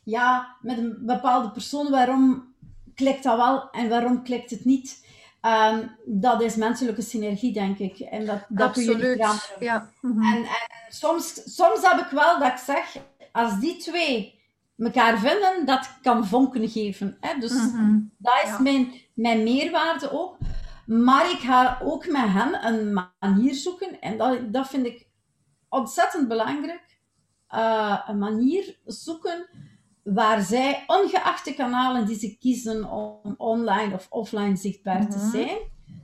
ja, 0.04 0.56
met 0.60 0.78
een 0.78 0.96
bepaalde 1.00 1.50
persoon, 1.50 1.90
waarom 1.90 2.54
klikt 2.94 3.22
dat 3.22 3.36
wel 3.36 3.70
en 3.70 3.88
waarom 3.88 4.22
klikt 4.22 4.50
het 4.50 4.64
niet? 4.64 5.08
Ehm, 5.40 5.86
dat 6.04 6.42
is 6.42 6.56
menselijke 6.56 7.02
synergie, 7.02 7.52
denk 7.52 7.78
ik. 7.78 7.98
En 7.98 8.26
dat, 8.26 8.44
dat 8.48 8.74
je 8.74 8.80
niet 8.80 8.90
absoluut. 8.90 9.16
veranderen. 9.16 9.56
Ja. 9.60 9.90
mhm. 10.00 10.22
En, 10.22 10.36
en 10.44 10.48
soms, 10.88 11.54
soms 11.56 11.80
heb 11.90 11.98
ik 12.00 12.10
wel 12.10 12.38
dat 12.38 12.48
ik 12.52 12.56
zeg, 12.58 12.96
als 13.32 13.60
die 13.60 13.76
twee 13.76 14.38
elkaar 14.78 15.18
vinden, 15.18 15.66
dat 15.66 15.90
kan 16.02 16.26
vonken 16.26 16.68
geven. 16.68 17.16
Hè? 17.20 17.38
Dus 17.38 17.52
Mhm. 17.52 17.98
dat 18.18 18.34
is 18.44 18.48
Ja. 18.50 18.60
mijn, 18.60 18.92
mijn 19.14 19.42
meerwaarde 19.42 20.10
ook. 20.12 20.36
Maar 20.86 21.30
ik 21.30 21.38
ga 21.38 21.78
ook 21.82 22.06
met 22.06 22.22
hen 22.26 22.66
een 22.66 22.92
manier 23.20 23.54
zoeken. 23.54 24.00
En 24.00 24.18
dat, 24.18 24.52
dat 24.52 24.68
vind 24.68 24.86
ik 24.86 25.06
ontzettend 25.68 26.28
belangrijk. 26.28 26.98
Eh, 27.48 28.00
een 28.06 28.18
manier 28.18 28.78
zoeken 28.84 29.46
waar 30.14 30.42
zij, 30.42 30.84
ongeacht 30.86 31.44
de 31.44 31.54
kanalen 31.54 32.06
die 32.06 32.18
ze 32.18 32.36
kiezen 32.38 32.90
om 32.90 33.34
online 33.36 33.94
of 33.94 34.06
offline 34.10 34.56
zichtbaar 34.56 35.08
te 35.08 35.16
Mhm. 35.16 35.30
zijn, 35.30 35.58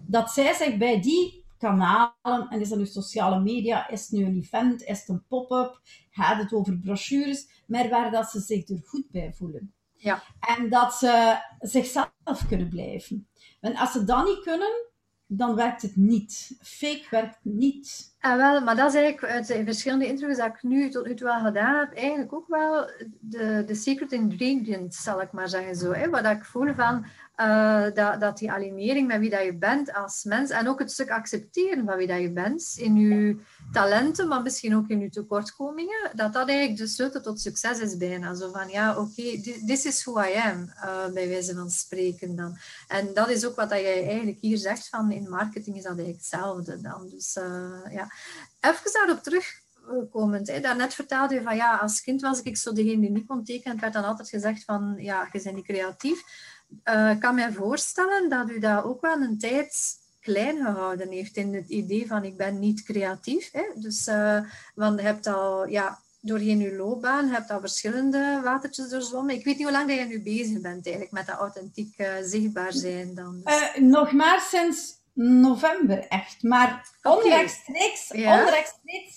dat 0.07 0.31
zij 0.31 0.55
zich 0.55 0.77
bij 0.77 1.01
die 1.01 1.45
kanalen, 1.59 2.47
en 2.49 2.61
is 2.61 2.69
dat 2.69 2.79
nu 2.79 2.87
sociale 2.87 3.41
media, 3.41 3.89
is 3.89 4.01
het 4.01 4.11
nu 4.11 4.25
een 4.25 4.37
event, 4.37 4.83
is 4.83 4.99
het 4.99 5.09
een 5.09 5.27
pop-up, 5.29 5.81
gaat 6.11 6.39
het 6.43 6.53
over 6.53 6.79
brochures, 6.79 7.63
maar 7.67 7.89
waar 7.89 8.11
dat 8.11 8.31
ze 8.31 8.41
zich 8.41 8.69
er 8.69 8.81
goed 8.85 9.11
bij 9.11 9.33
voelen. 9.33 9.75
Ja. 9.97 10.23
En 10.41 10.71
dat 10.71 10.95
ze 10.95 11.37
zichzelf 11.59 12.47
kunnen 12.49 12.69
blijven. 12.69 13.29
En 13.61 13.77
als 13.77 13.93
ze 13.93 14.05
dat 14.05 14.25
niet 14.25 14.41
kunnen, 14.43 14.85
dan 15.26 15.54
werkt 15.54 15.83
het 15.83 15.97
niet. 15.97 16.56
Fake 16.61 17.06
werkt 17.11 17.38
niet. 17.42 18.14
Ah, 18.21 18.37
wel, 18.37 18.61
maar 18.61 18.76
dat 18.76 18.88
is 18.88 19.00
eigenlijk 19.00 19.33
uit 19.33 19.47
de 19.47 19.64
verschillende 19.64 20.06
interviews 20.06 20.38
dat 20.38 20.47
ik 20.47 20.62
nu 20.62 20.90
tot 20.90 21.06
nu 21.06 21.14
toe 21.14 21.30
al 21.30 21.45
gedaan 21.45 21.75
heb, 21.75 21.95
eigenlijk 21.95 22.33
ook 22.33 22.49
wel 22.49 22.90
de, 23.21 23.62
de 23.66 23.75
secret 23.75 24.12
ingredient, 24.12 24.95
zal 24.95 25.21
ik 25.21 25.33
maar 25.33 25.49
zeggen 25.49 25.76
zo. 25.76 26.11
Wat 26.11 26.26
ik 26.26 26.45
voel 26.45 26.75
van 26.75 27.06
eh, 27.35 27.85
dat, 27.95 28.21
dat 28.21 28.38
die 28.38 28.52
alignering 28.52 29.06
met 29.06 29.18
wie 29.21 29.30
dat 29.30 29.45
je 29.45 29.56
bent 29.56 29.95
als 29.95 30.25
mens 30.25 30.50
en 30.50 30.68
ook 30.68 30.78
het 30.78 30.92
stuk 30.92 31.11
accepteren 31.11 31.85
van 31.85 31.97
wie 31.97 32.06
dat 32.06 32.21
je 32.21 32.33
bent 32.33 32.75
in 32.78 32.97
je 32.97 33.37
talenten, 33.73 34.29
maar 34.29 34.43
misschien 34.43 34.77
ook 34.77 34.89
in 34.89 35.01
je 35.01 35.11
tekortkomingen, 35.11 36.11
dat 36.15 36.33
dat 36.33 36.49
eigenlijk 36.49 36.79
de 36.79 36.87
sleutel 36.87 37.21
tot 37.21 37.41
succes 37.41 37.79
is 37.79 37.97
bijna. 37.97 38.35
Zo 38.35 38.51
van, 38.53 38.69
ja, 38.69 38.99
oké, 38.99 39.13
thi- 39.13 39.63
this 39.67 39.85
is 39.85 40.05
who 40.05 40.21
I 40.21 40.35
am, 40.35 40.69
eh, 40.69 41.07
bij 41.13 41.29
wijze 41.29 41.55
van 41.55 41.71
spreken 41.71 42.37
dan. 42.37 42.59
En 42.89 43.15
dat 43.15 43.29
is 43.29 43.45
ook 43.45 43.57
wat 43.57 43.71
dat 43.71 43.81
jij 43.81 44.07
eigenlijk 44.07 44.39
hier 44.41 44.59
zegt, 44.59 44.89
van 44.89 45.11
in 45.11 45.29
marketing 45.29 45.77
is 45.77 45.83
dat 45.83 45.99
eigenlijk 45.99 46.19
hetzelfde 46.19 46.81
dan. 46.81 47.09
Dus 47.09 47.37
eh, 47.37 47.81
ja, 47.91 48.11
even 48.61 48.93
daarop 48.93 49.23
terugkomend. 49.23 50.49
Hè. 50.49 50.61
Daarnet 50.61 50.95
vertelde 50.95 51.35
je 51.35 51.43
van 51.43 51.57
ja, 51.57 51.77
als 51.77 52.01
kind 52.01 52.21
was 52.21 52.43
ik 52.43 52.57
zo 52.57 52.73
degene 52.73 53.01
die 53.01 53.11
niet 53.11 53.27
kon 53.27 53.45
tekenen. 53.45 53.81
Werd 53.81 53.93
dan 53.93 54.05
altijd 54.05 54.29
gezegd 54.29 54.65
van 54.65 54.95
ja, 54.99 55.29
je 55.33 55.43
bent 55.43 55.55
niet 55.57 55.65
creatief. 55.65 56.23
Eh, 56.83 57.11
ik 57.11 57.21
kan 57.21 57.35
me 57.35 57.53
voorstellen 57.53 58.29
dat 58.29 58.51
u 58.51 58.59
dat 58.59 58.85
ook 58.85 59.01
wel 59.01 59.21
een 59.21 59.39
tijd 59.39 60.05
klein 60.26 60.56
gehouden 60.64 61.11
heeft 61.11 61.37
in 61.37 61.54
het 61.54 61.68
idee 61.68 62.06
van 62.06 62.25
ik 62.25 62.37
ben 62.37 62.59
niet 62.59 62.83
creatief. 62.83 63.49
Hè. 63.52 63.62
Dus, 63.75 64.06
eh, 64.06 64.40
want 64.75 65.00
je 65.00 65.06
hebt 65.06 65.26
al 65.26 65.66
ja, 65.68 65.99
doorheen 66.21 66.59
je 66.59 66.76
loopbaan 66.76 67.28
hebt 67.28 67.50
al 67.50 67.61
verschillende 67.61 68.40
watertjes 68.45 68.88
doorzwommen. 68.88 69.35
Ik 69.35 69.45
weet 69.45 69.56
niet 69.56 69.66
hoe 69.66 69.76
lang 69.76 69.88
dat 69.88 69.99
je 69.99 70.04
nu 70.04 70.23
bezig 70.23 70.61
bent 70.61 70.85
eigenlijk 70.87 71.11
met 71.11 71.26
dat 71.26 71.37
authentiek 71.38 71.95
eh, 71.97 72.12
zichtbaar 72.23 72.73
zijn 72.73 73.14
dan. 73.14 73.40
Dus. 73.45 73.73
Eh, 73.75 73.83
nog 73.83 74.12
maar 74.12 74.40
sinds 74.40 74.95
november 75.12 76.06
echt. 76.09 76.42
Maar 76.42 76.88
Oké. 77.02 77.16
onrechtstreeks, 77.16 78.11
Ja. 78.14 78.40
onrechtstreeks 78.45 79.14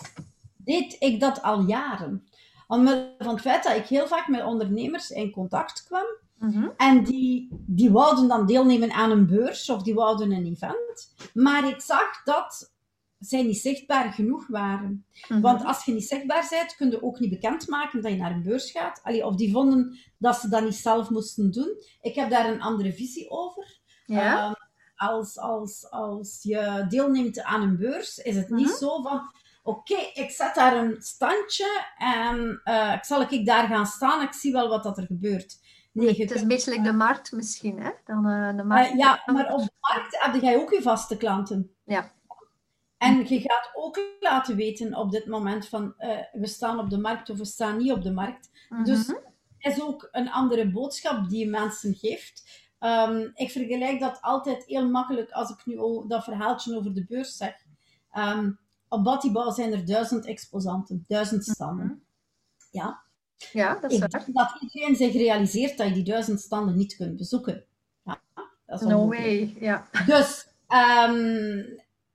deed 0.58 0.96
ik 1.00 1.20
dat 1.20 1.42
al 1.42 1.62
jaren. 1.62 2.28
Omwille 2.68 3.16
van 3.18 3.34
het 3.34 3.42
feit 3.42 3.64
dat 3.64 3.76
ik 3.76 3.86
heel 3.86 4.08
vaak 4.08 4.28
met 4.28 4.44
ondernemers 4.44 5.10
in 5.10 5.32
contact 5.32 5.84
kwam. 5.84 6.06
Mhm. 6.40 6.70
En 6.78 7.04
die, 7.04 7.48
die 7.68 7.92
wouden 7.92 8.28
dan 8.28 8.46
deelnemen 8.46 8.92
aan 8.92 9.12
een 9.12 9.28
beurs 9.28 9.70
of 9.70 9.82
die 9.84 9.94
wouden 9.94 10.32
een 10.32 10.46
event. 10.46 11.14
Maar 11.34 11.68
ik 11.68 11.82
zag 11.82 12.24
dat 12.24 12.74
zij 13.20 13.44
niet 13.44 13.58
zichtbaar 13.58 14.12
genoeg 14.14 14.48
waren. 14.48 15.06
Mhm. 15.28 15.42
Want 15.42 15.66
als 15.66 15.86
je 15.86 15.94
niet 15.94 16.08
zichtbaar 16.08 16.48
bent, 16.50 16.76
kun 16.76 16.90
je 16.92 17.04
ook 17.04 17.20
niet 17.20 17.30
bekendmaken 17.30 18.02
dat 18.02 18.12
je 18.12 18.18
naar 18.18 18.32
een 18.32 18.44
beurs 18.44 18.72
gaat. 18.72 19.00
Allee, 19.04 19.26
of 19.26 19.36
die 19.36 19.52
vonden 19.52 19.98
dat 20.18 20.36
ze 20.36 20.50
dat 20.50 20.64
niet 20.64 20.76
zelf 20.76 21.10
moesten 21.10 21.52
doen. 21.52 21.70
Ik 22.02 22.16
heb 22.16 22.30
daar 22.30 22.50
een 22.54 22.62
andere 22.62 22.94
visie 22.94 23.30
over. 23.30 23.78
ja? 24.06 24.44
Ehm, 24.46 24.54
als, 24.96 25.38
als, 25.38 25.90
als 25.90 26.40
je 26.42 26.86
deelneemt 26.90 27.44
aan 27.44 27.62
een 27.62 27.78
beurs, 27.78 28.18
is 28.18 28.36
het 28.36 28.50
niet 28.50 28.68
Mhm. 28.68 28.76
zo 28.78 29.02
van... 29.02 29.22
Oké, 29.64 29.96
ik 30.14 30.30
zet 30.32 30.56
daar 30.56 30.78
een 30.78 30.96
standje 31.02 31.86
en 31.98 32.62
eh, 32.64 32.94
ik 32.94 33.04
zal 33.06 33.22
ik 33.22 33.46
daar 33.46 33.68
gaan 33.68 33.86
staan. 33.86 34.22
Ik 34.22 34.34
zie 34.34 34.52
wel 34.52 34.70
wat 34.70 34.84
dat 34.84 34.98
er 34.98 35.06
gebeurt. 35.06 35.60
Nee, 35.92 36.22
het 36.22 36.32
is 36.32 36.42
een 36.42 36.48
beetje 36.48 36.72
like 36.72 36.84
de 36.84 36.94
markt 36.94 37.32
misschien, 37.32 37.80
hè? 37.80 37.92
Dan, 38.06 38.28
eh, 38.28 38.56
de 38.58 38.64
markt. 38.64 38.92
eh, 38.92 38.98
ja, 38.98 39.22
maar 39.26 39.54
op 39.54 39.60
de 39.60 39.72
markt 39.80 40.18
heb 40.20 40.42
jij 40.42 40.58
ook 40.58 40.72
je 40.72 40.82
vaste 40.82 41.18
klanten. 41.18 41.76
Ja. 41.84 42.12
En 42.98 43.28
je 43.28 43.40
gaat 43.40 43.70
ook 43.74 44.00
laten 44.20 44.56
weten 44.56 44.96
op 44.96 45.12
dit 45.12 45.26
moment 45.26 45.68
van 45.68 45.94
eh, 45.98 46.18
we 46.32 46.48
staan 46.48 46.80
op 46.80 46.90
de 46.90 46.98
markt 46.98 47.30
of 47.30 47.38
we 47.38 47.46
staan 47.46 47.78
niet 47.78 47.92
op 47.92 48.02
de 48.04 48.12
markt. 48.12 48.50
Mhm. 48.70 48.84
Dus 48.84 49.08
het 49.58 49.76
is 49.76 49.82
ook 49.82 50.08
een 50.12 50.32
andere 50.32 50.72
boodschap 50.72 51.30
die 51.30 51.40
je 51.40 51.50
mensen 51.50 51.96
geeft. 51.96 52.44
Ehm, 52.80 53.30
ik 53.34 53.52
vergelijk 53.52 54.00
dat 54.00 54.22
altijd 54.22 54.66
heel 54.66 54.90
makkelijk 54.90 55.32
als 55.32 55.50
ik 55.50 55.66
nu 55.66 55.76
dat 56.08 56.24
verhaaltje 56.24 56.78
over 56.78 56.94
de 56.94 57.06
beurs 57.06 57.38
zeg. 57.38 57.54
Ehm, 58.12 58.52
op 58.88 59.04
Batibouw 59.04 59.52
zijn 59.52 59.74
er 59.74 59.86
duizend 59.86 60.26
exposanten, 60.26 61.04
duizend 61.08 61.44
standen. 61.46 61.86
Mhm. 61.86 61.96
Ja, 62.72 63.02
ja, 63.54 63.80
dat 63.80 63.92
is 63.92 63.98
ik 63.98 64.02
waar. 64.02 64.10
denk 64.10 64.36
dat 64.38 64.58
iedereen 64.62 64.96
zich 64.96 65.14
realiseert 65.14 65.78
dat 65.78 65.88
je 65.88 65.94
die 65.94 66.04
duizend 66.04 66.40
standen 66.42 66.76
niet 66.78 66.96
kunt 66.96 67.18
bezoeken. 67.18 67.66
Ja, 68.04 68.22
dat 68.66 68.82
is 68.82 68.88
No 68.88 69.08
way, 69.08 69.56
ja. 69.60 69.88
Dus 70.06 70.48
ehm, 70.68 71.64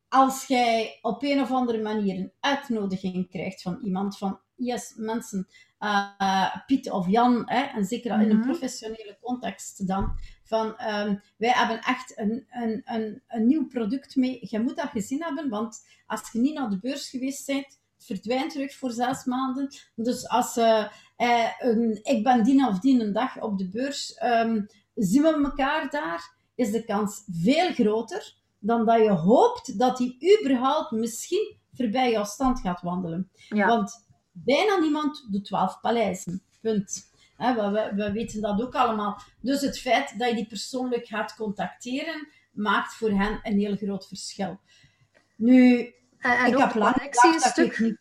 als 0.08 0.46
jij 0.46 0.98
op 1.02 1.22
een 1.22 1.40
of 1.40 1.50
andere 1.50 1.82
manier 1.82 2.16
een 2.18 2.32
uitnodiging 2.40 3.30
krijgt 3.30 3.62
van 3.62 3.78
iemand 3.82 4.18
van 4.18 4.40
yes, 4.54 4.92
mensen, 4.96 5.48
eh, 5.78 6.56
Piet 6.66 6.90
of 6.90 7.08
Jan, 7.08 7.42
hè, 7.46 7.62
en 7.62 7.84
zeker 7.84 8.20
in 8.20 8.30
een 8.30 8.36
Mhm. 8.36 8.46
professionele 8.46 9.18
context 9.20 9.86
dan, 9.86 10.18
van 10.44 10.76
ehm, 10.78 11.16
wij 11.36 11.50
hebben 11.50 11.80
echt 11.80 12.18
een, 12.18 12.46
een, 12.50 12.82
een, 12.84 13.22
een 13.28 13.46
nieuw 13.46 13.66
product 13.66 14.16
mee. 14.16 14.38
Je 14.40 14.60
moet 14.60 14.76
dat 14.76 14.88
gezien 14.88 15.22
hebben, 15.22 15.48
want 15.48 15.86
als 16.06 16.30
je 16.32 16.38
niet 16.38 16.54
naar 16.54 16.70
de 16.70 16.78
beurs 16.78 17.08
geweest 17.10 17.46
bent, 17.46 17.80
verdwijnt 18.04 18.52
terug 18.52 18.74
voor 18.74 18.90
zes 18.90 19.24
maanden. 19.24 19.68
Dus 19.94 20.28
als 20.28 20.56
eh, 20.56 20.86
een, 21.58 22.00
ik 22.02 22.24
ben 22.24 22.44
die 22.44 22.66
of 22.66 22.78
die 22.78 23.00
een 23.00 23.12
dag 23.12 23.40
op 23.40 23.58
de 23.58 23.68
beurs, 23.68 24.14
ehm, 24.14 24.62
zien 24.94 25.22
we 25.22 25.40
elkaar 25.44 25.90
daar, 25.90 26.34
is 26.54 26.70
de 26.70 26.84
kans 26.84 27.22
veel 27.26 27.72
groter 27.72 28.34
dan 28.58 28.84
dat 28.84 28.98
je 28.98 29.10
hoopt 29.10 29.78
dat 29.78 29.98
hij 29.98 30.16
überhaupt 30.40 30.90
misschien 30.90 31.56
voorbij 31.72 32.10
jouw 32.10 32.24
stand 32.24 32.60
gaat 32.60 32.82
wandelen. 32.82 33.30
ja. 33.48 33.66
Want 33.66 34.06
bijna 34.32 34.76
niemand 34.76 35.26
doet 35.30 35.44
12 35.44 35.80
paleizen. 35.80 36.42
Punt. 36.60 37.12
We, 37.36 37.92
we 37.94 38.12
weten 38.12 38.40
dat 38.40 38.62
ook 38.62 38.74
allemaal. 38.74 39.20
Dus 39.40 39.60
het 39.60 39.78
feit 39.78 40.18
dat 40.18 40.28
je 40.28 40.34
die 40.34 40.46
persoonlijk 40.46 41.06
gaat 41.06 41.36
contacteren, 41.36 42.28
maakt 42.52 42.94
voor 42.94 43.10
hen 43.10 43.40
een 43.42 43.58
heel 43.58 43.76
groot 43.76 44.06
verschil. 44.06 44.60
Nu, 45.36 45.94
En, 46.24 46.38
en 46.38 46.46
ik 46.46 46.54
ook 46.54 46.60
heb 46.60 46.74
lang 46.74 46.94
connectie 46.94 47.28
een 47.28 47.34
gedacht 47.34 47.56
dat 47.56 47.64
ik 47.64 47.72
stuk 47.72 47.86
niet... 47.86 47.98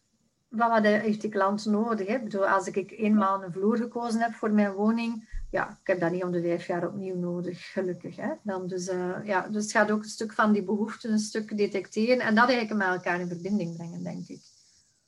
van 0.49 0.69
wat 0.69 0.83
heeft 0.83 1.21
die 1.21 1.29
klant 1.29 1.65
nodig. 1.65 2.07
Hè? 2.07 2.15
Ik 2.15 2.23
bedoel, 2.23 2.47
als 2.47 2.67
ik 2.67 2.91
eenmaal 2.91 3.43
een 3.43 3.51
vloer 3.51 3.77
gekozen 3.77 4.21
heb 4.21 4.33
voor 4.33 4.51
mijn 4.51 4.71
woning, 4.71 5.41
ja, 5.51 5.69
ik 5.69 5.87
heb 5.87 5.99
dat 5.99 6.11
niet 6.11 6.23
om 6.23 6.31
de 6.31 6.41
vijf 6.41 6.67
jaar 6.67 6.87
opnieuw 6.87 7.15
nodig, 7.15 7.71
gelukkig. 7.71 8.15
Hè? 8.15 8.29
Dan 8.43 8.67
dus, 8.67 8.87
eh, 8.87 9.15
ja, 9.23 9.47
dus 9.47 9.63
het 9.63 9.71
gaat 9.71 9.91
ook 9.91 10.03
een 10.03 10.09
stuk 10.09 10.33
van 10.33 10.51
die 10.51 10.63
behoeften 10.63 11.11
een 11.11 11.19
stuk 11.19 11.57
detecteren 11.57 12.19
en 12.19 12.35
dat 12.35 12.49
eigenlijk 12.49 12.85
met 12.85 12.95
elkaar 12.95 13.19
in 13.19 13.27
verbinding 13.27 13.75
brengen, 13.75 14.03
denk 14.03 14.27
ik. 14.27 14.41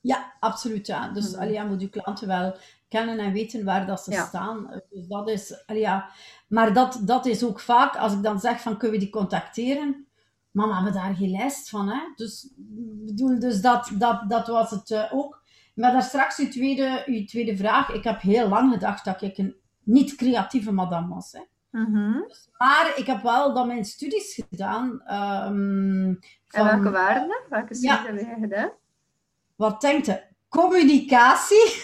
Ja, 0.01 0.33
absoluut. 0.39 0.87
Ja. 0.87 1.09
Dus 1.13 1.35
ja, 1.49 1.63
moet 1.63 1.81
je 1.81 1.89
klanten 1.89 2.27
wel 2.27 2.55
kennen 2.87 3.19
en 3.19 3.33
weten 3.33 3.65
waar 3.65 3.85
dat 3.85 4.03
ze 4.03 4.11
Ja. 4.11 4.25
staan. 4.25 4.81
Dus 4.89 5.07
dat 5.07 5.29
is, 5.29 5.63
ja. 5.67 6.09
Maar 6.47 6.73
dat, 6.73 6.99
dat 7.01 7.25
is 7.25 7.43
ook 7.43 7.59
vaak, 7.59 7.95
als 7.95 8.13
ik 8.13 8.23
dan 8.23 8.39
zeg 8.39 8.61
van 8.61 8.77
kunnen 8.77 8.99
we 8.99 9.03
die 9.03 9.13
contacteren, 9.13 10.04
maar 10.55 10.67
we 10.67 10.73
hebben 10.73 10.93
daar 10.93 11.15
geen 11.15 11.29
lijst 11.31 11.69
van. 11.69 11.89
Hè? 11.89 11.99
Dus, 12.15 12.53
bedoel, 13.05 13.39
dus 13.39 13.61
dat, 13.61 13.91
dat, 13.93 14.29
dat 14.29 14.47
was 14.47 14.69
het 14.71 14.91
eh, 14.91 15.03
ook. 15.13 15.43
Maar 15.75 15.91
daar 15.91 16.01
straks 16.03 16.37
uw 16.37 16.49
tweede, 16.49 17.03
uw 17.05 17.25
tweede 17.25 17.57
vraag. 17.57 17.89
Ik 17.89 18.03
heb 18.03 18.21
heel 18.21 18.47
lang 18.47 18.73
gedacht 18.73 19.05
dat 19.05 19.21
ik 19.21 19.37
een 19.37 19.55
niet-creatieve 19.83 20.71
madame 20.71 21.13
was. 21.13 21.31
Hè? 21.31 21.41
Mhm. 21.81 22.19
Maar 22.57 22.93
ik 22.95 23.05
heb 23.05 23.21
wel 23.21 23.53
dan 23.53 23.67
mijn 23.67 23.85
studies 23.85 24.41
gedaan. 24.49 25.01
ehm, 25.05 26.07
En 26.07 26.19
van, 26.47 26.65
welke 26.65 26.89
waren 26.91 27.27
dat? 27.27 27.43
Welke 27.49 27.73
studies 27.75 27.97
Ja. 27.99 28.05
heb 28.05 28.19
jij 28.19 28.37
gedaan? 28.39 28.71
Wat 29.55 29.81
denkt 29.81 30.05
je? 30.05 30.21
Communicatie, 30.49 31.73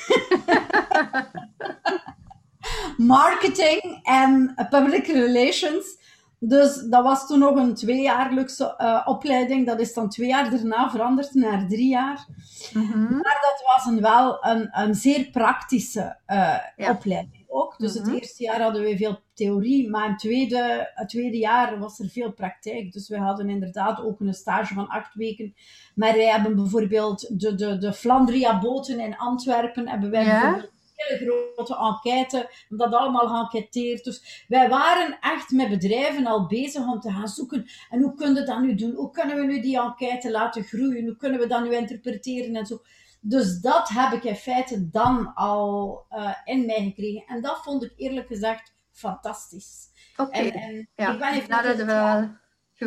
marketing 2.98 4.00
en 4.04 4.54
public 4.70 5.08
relations. 5.08 6.00
Dus 6.44 6.76
dat 6.90 7.04
was 7.04 7.28
toen 7.28 7.40
nog 7.40 7.56
een 7.56 7.76
tweejaarlijkse 7.76 8.76
eh, 8.78 9.02
opleiding. 9.06 9.66
Dat 9.66 9.80
is 9.80 9.94
dan 9.94 10.10
twee 10.10 10.28
jaar 10.28 10.50
daarna 10.50 10.90
veranderd 10.90 11.34
naar 11.34 11.68
drie 11.68 11.90
jaar. 11.90 12.26
Mhm. 12.74 13.12
Maar 13.12 13.40
dat 13.42 13.64
was 13.76 13.86
een, 13.86 14.02
wel 14.02 14.46
een, 14.46 14.70
een 14.72 14.96
zeer 14.96 15.30
praktische 15.30 16.18
eh, 16.26 16.56
Ja. 16.76 16.92
opleiding 16.92 17.46
ook. 17.48 17.78
Dus 17.78 17.96
Mhm. 18.00 18.10
het 18.10 18.20
eerste 18.22 18.44
jaar 18.44 18.62
hadden 18.62 18.82
we 18.82 18.98
veel 18.98 19.20
theorie, 19.34 19.90
maar 19.90 20.10
het 20.10 20.20
tweede, 20.20 20.90
het 20.94 21.10
tweede 21.10 21.38
jaar 21.38 21.80
was 21.80 22.00
er 22.00 22.10
veel 22.10 22.32
praktijk. 22.32 22.92
Dus 22.94 23.08
we 23.10 23.18
hadden 23.18 23.50
inderdaad 23.50 24.02
ook 24.02 24.20
een 24.20 24.34
stage 24.34 24.74
van 24.74 24.88
acht 24.88 25.14
weken. 25.14 25.54
Maar 25.96 26.14
wij 26.14 26.28
hebben 26.28 26.56
bijvoorbeeld 26.56 27.40
de, 27.42 27.56
de, 27.56 27.78
de 27.78 27.94
Flandria-boten 27.94 29.00
in 29.00 29.18
Antwerpen, 29.18 29.88
hebben 29.88 30.10
wij 30.12 30.26
Ja. 30.26 30.66
Hele 31.08 31.25
grote 31.55 31.75
enquête, 31.77 32.50
dat 32.70 32.93
allemaal 32.93 33.27
geënquêteerd. 33.27 34.03
Dus 34.03 34.46
wij 34.48 34.70
waren 34.70 35.17
echt 35.22 35.51
met 35.51 35.70
bedrijven 35.70 36.25
al 36.25 36.46
bezig 36.48 36.86
om 36.88 37.00
te 37.00 37.12
gaan 37.12 37.27
zoeken. 37.27 37.65
En 37.89 38.01
hoe 38.01 38.15
kunnen 38.15 38.36
we 38.36 38.43
dat 38.43 38.60
nu 38.62 38.75
doen? 38.75 38.93
Hoe 38.93 39.12
kunnen 39.12 39.36
we 39.36 39.43
nu 39.46 39.62
die 39.62 39.79
enquête 39.79 40.31
laten 40.31 40.63
groeien? 40.63 41.05
Hoe 41.05 41.17
kunnen 41.17 41.39
we 41.39 41.48
dat 41.48 41.63
nu 41.63 41.75
interpreteren 41.75 42.55
en 42.55 42.65
zo? 42.65 42.81
Dus 43.22 43.60
dat 43.60 43.89
heb 43.89 44.12
ik 44.13 44.24
in 44.24 44.36
feite 44.36 44.89
dan 44.89 45.34
al 45.34 46.05
eh, 46.10 46.31
in 46.46 46.65
mij 46.65 46.84
gekregen. 46.84 47.24
En 47.27 47.41
dat 47.41 47.60
vond 47.63 47.84
ik 47.84 47.93
eerlijk 47.96 48.27
gezegd 48.27 48.74
fantastisch. 48.91 49.89
Oké, 50.17 50.31
En, 50.31 50.51
en 50.53 50.89
ja, 50.96 51.12
ik 51.13 51.20
ben 51.20 51.34
even 51.34 51.50
dat 51.50 51.58
hadden 51.65 51.77
we 51.77 51.93
wel 51.93 52.29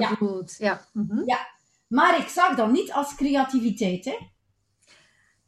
Ja. 0.00 0.06
gevoeld. 0.08 0.54
Ja. 0.58 0.80
Mhm. 0.92 1.24
Maar 1.88 2.18
ik 2.18 2.28
zag 2.28 2.56
dat 2.56 2.70
niet 2.70 2.92
als 2.92 3.14
creativiteit. 3.14 4.04
Hè? 4.04 4.16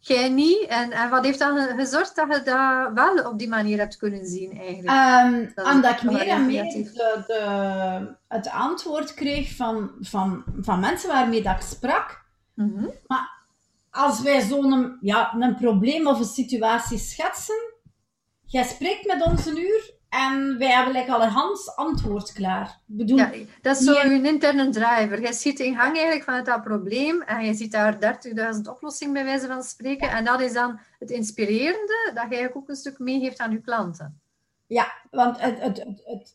Jij 0.06 0.28
niet. 0.28 0.66
En, 0.68 0.90
en 0.90 1.10
wat 1.10 1.24
heeft 1.24 1.38
dan 1.38 1.58
gezorgd 1.58 2.16
dat 2.16 2.26
je 2.28 2.42
dat 2.42 2.92
wel 2.94 3.30
op 3.30 3.38
die 3.38 3.48
manier 3.48 3.78
hebt 3.78 3.96
kunnen 3.96 4.26
zien, 4.26 4.58
eigenlijk? 4.58 4.88
Ehm 4.88 5.54
Dat 5.54 5.74
omdat 5.74 5.92
ik 5.92 6.02
meer 6.02 6.28
en 6.28 6.46
meer 6.46 6.62
de, 6.62 7.24
de, 7.26 8.14
het 8.28 8.50
antwoord 8.50 9.14
kreeg 9.14 9.56
van, 9.56 9.90
van, 10.00 10.44
van 10.60 10.80
mensen 10.80 11.08
waarmee 11.08 11.42
dat 11.42 11.54
ik 11.54 11.60
sprak. 11.60 12.24
Mhm. 12.54 12.86
Als 13.90 14.20
wij 14.20 14.40
zo'n 14.40 14.98
ja, 15.00 15.34
een 15.38 15.56
probleem 15.56 16.06
of 16.06 16.18
een 16.18 16.24
situatie 16.24 16.98
schetsen, 16.98 17.72
jij 18.44 18.64
spreekt 18.64 19.06
met 19.06 19.22
ons 19.22 19.46
een 19.46 19.58
uur 19.58 19.95
en 20.08 20.58
wij 20.58 20.68
hebben 20.70 20.92
like, 20.94 21.12
al 21.12 21.22
een 21.22 21.28
Hans 21.30 21.76
antwoord 21.76 22.32
klaar. 22.32 22.80
Bedoel, 22.86 23.16
Ja, 23.16 23.32
dat 23.62 23.76
is 23.76 23.84
zo 23.84 23.92
je 23.92 24.22
interne 24.22 24.68
driver. 24.70 25.20
Je 25.20 25.32
ziet 25.32 25.60
in 25.60 25.74
gang 25.76 25.92
eigenlijk 25.94 26.24
van 26.24 26.44
dat 26.44 26.62
probleem 26.62 27.22
en 27.22 27.44
je 27.44 27.54
ziet 27.54 27.72
daar 27.72 27.94
30.000 28.54 28.60
oplossingen 28.70 29.12
bij 29.14 29.24
wijze 29.24 29.46
van 29.46 29.62
spreken. 29.62 30.10
En 30.10 30.24
dat 30.24 30.40
is 30.40 30.52
dan 30.52 30.78
het 30.98 31.10
inspirerende 31.10 31.96
dat 32.04 32.14
je 32.14 32.20
eigenlijk 32.20 32.56
ook 32.56 32.68
een 32.68 32.76
stuk 32.76 32.98
meegeeft 32.98 33.38
aan 33.38 33.50
je 33.50 33.60
klanten. 33.60 34.20
Ja, 34.66 34.92
want 35.10 35.40
het, 35.40 35.60
het, 35.60 35.78
het, 35.78 36.02
het- 36.04 36.34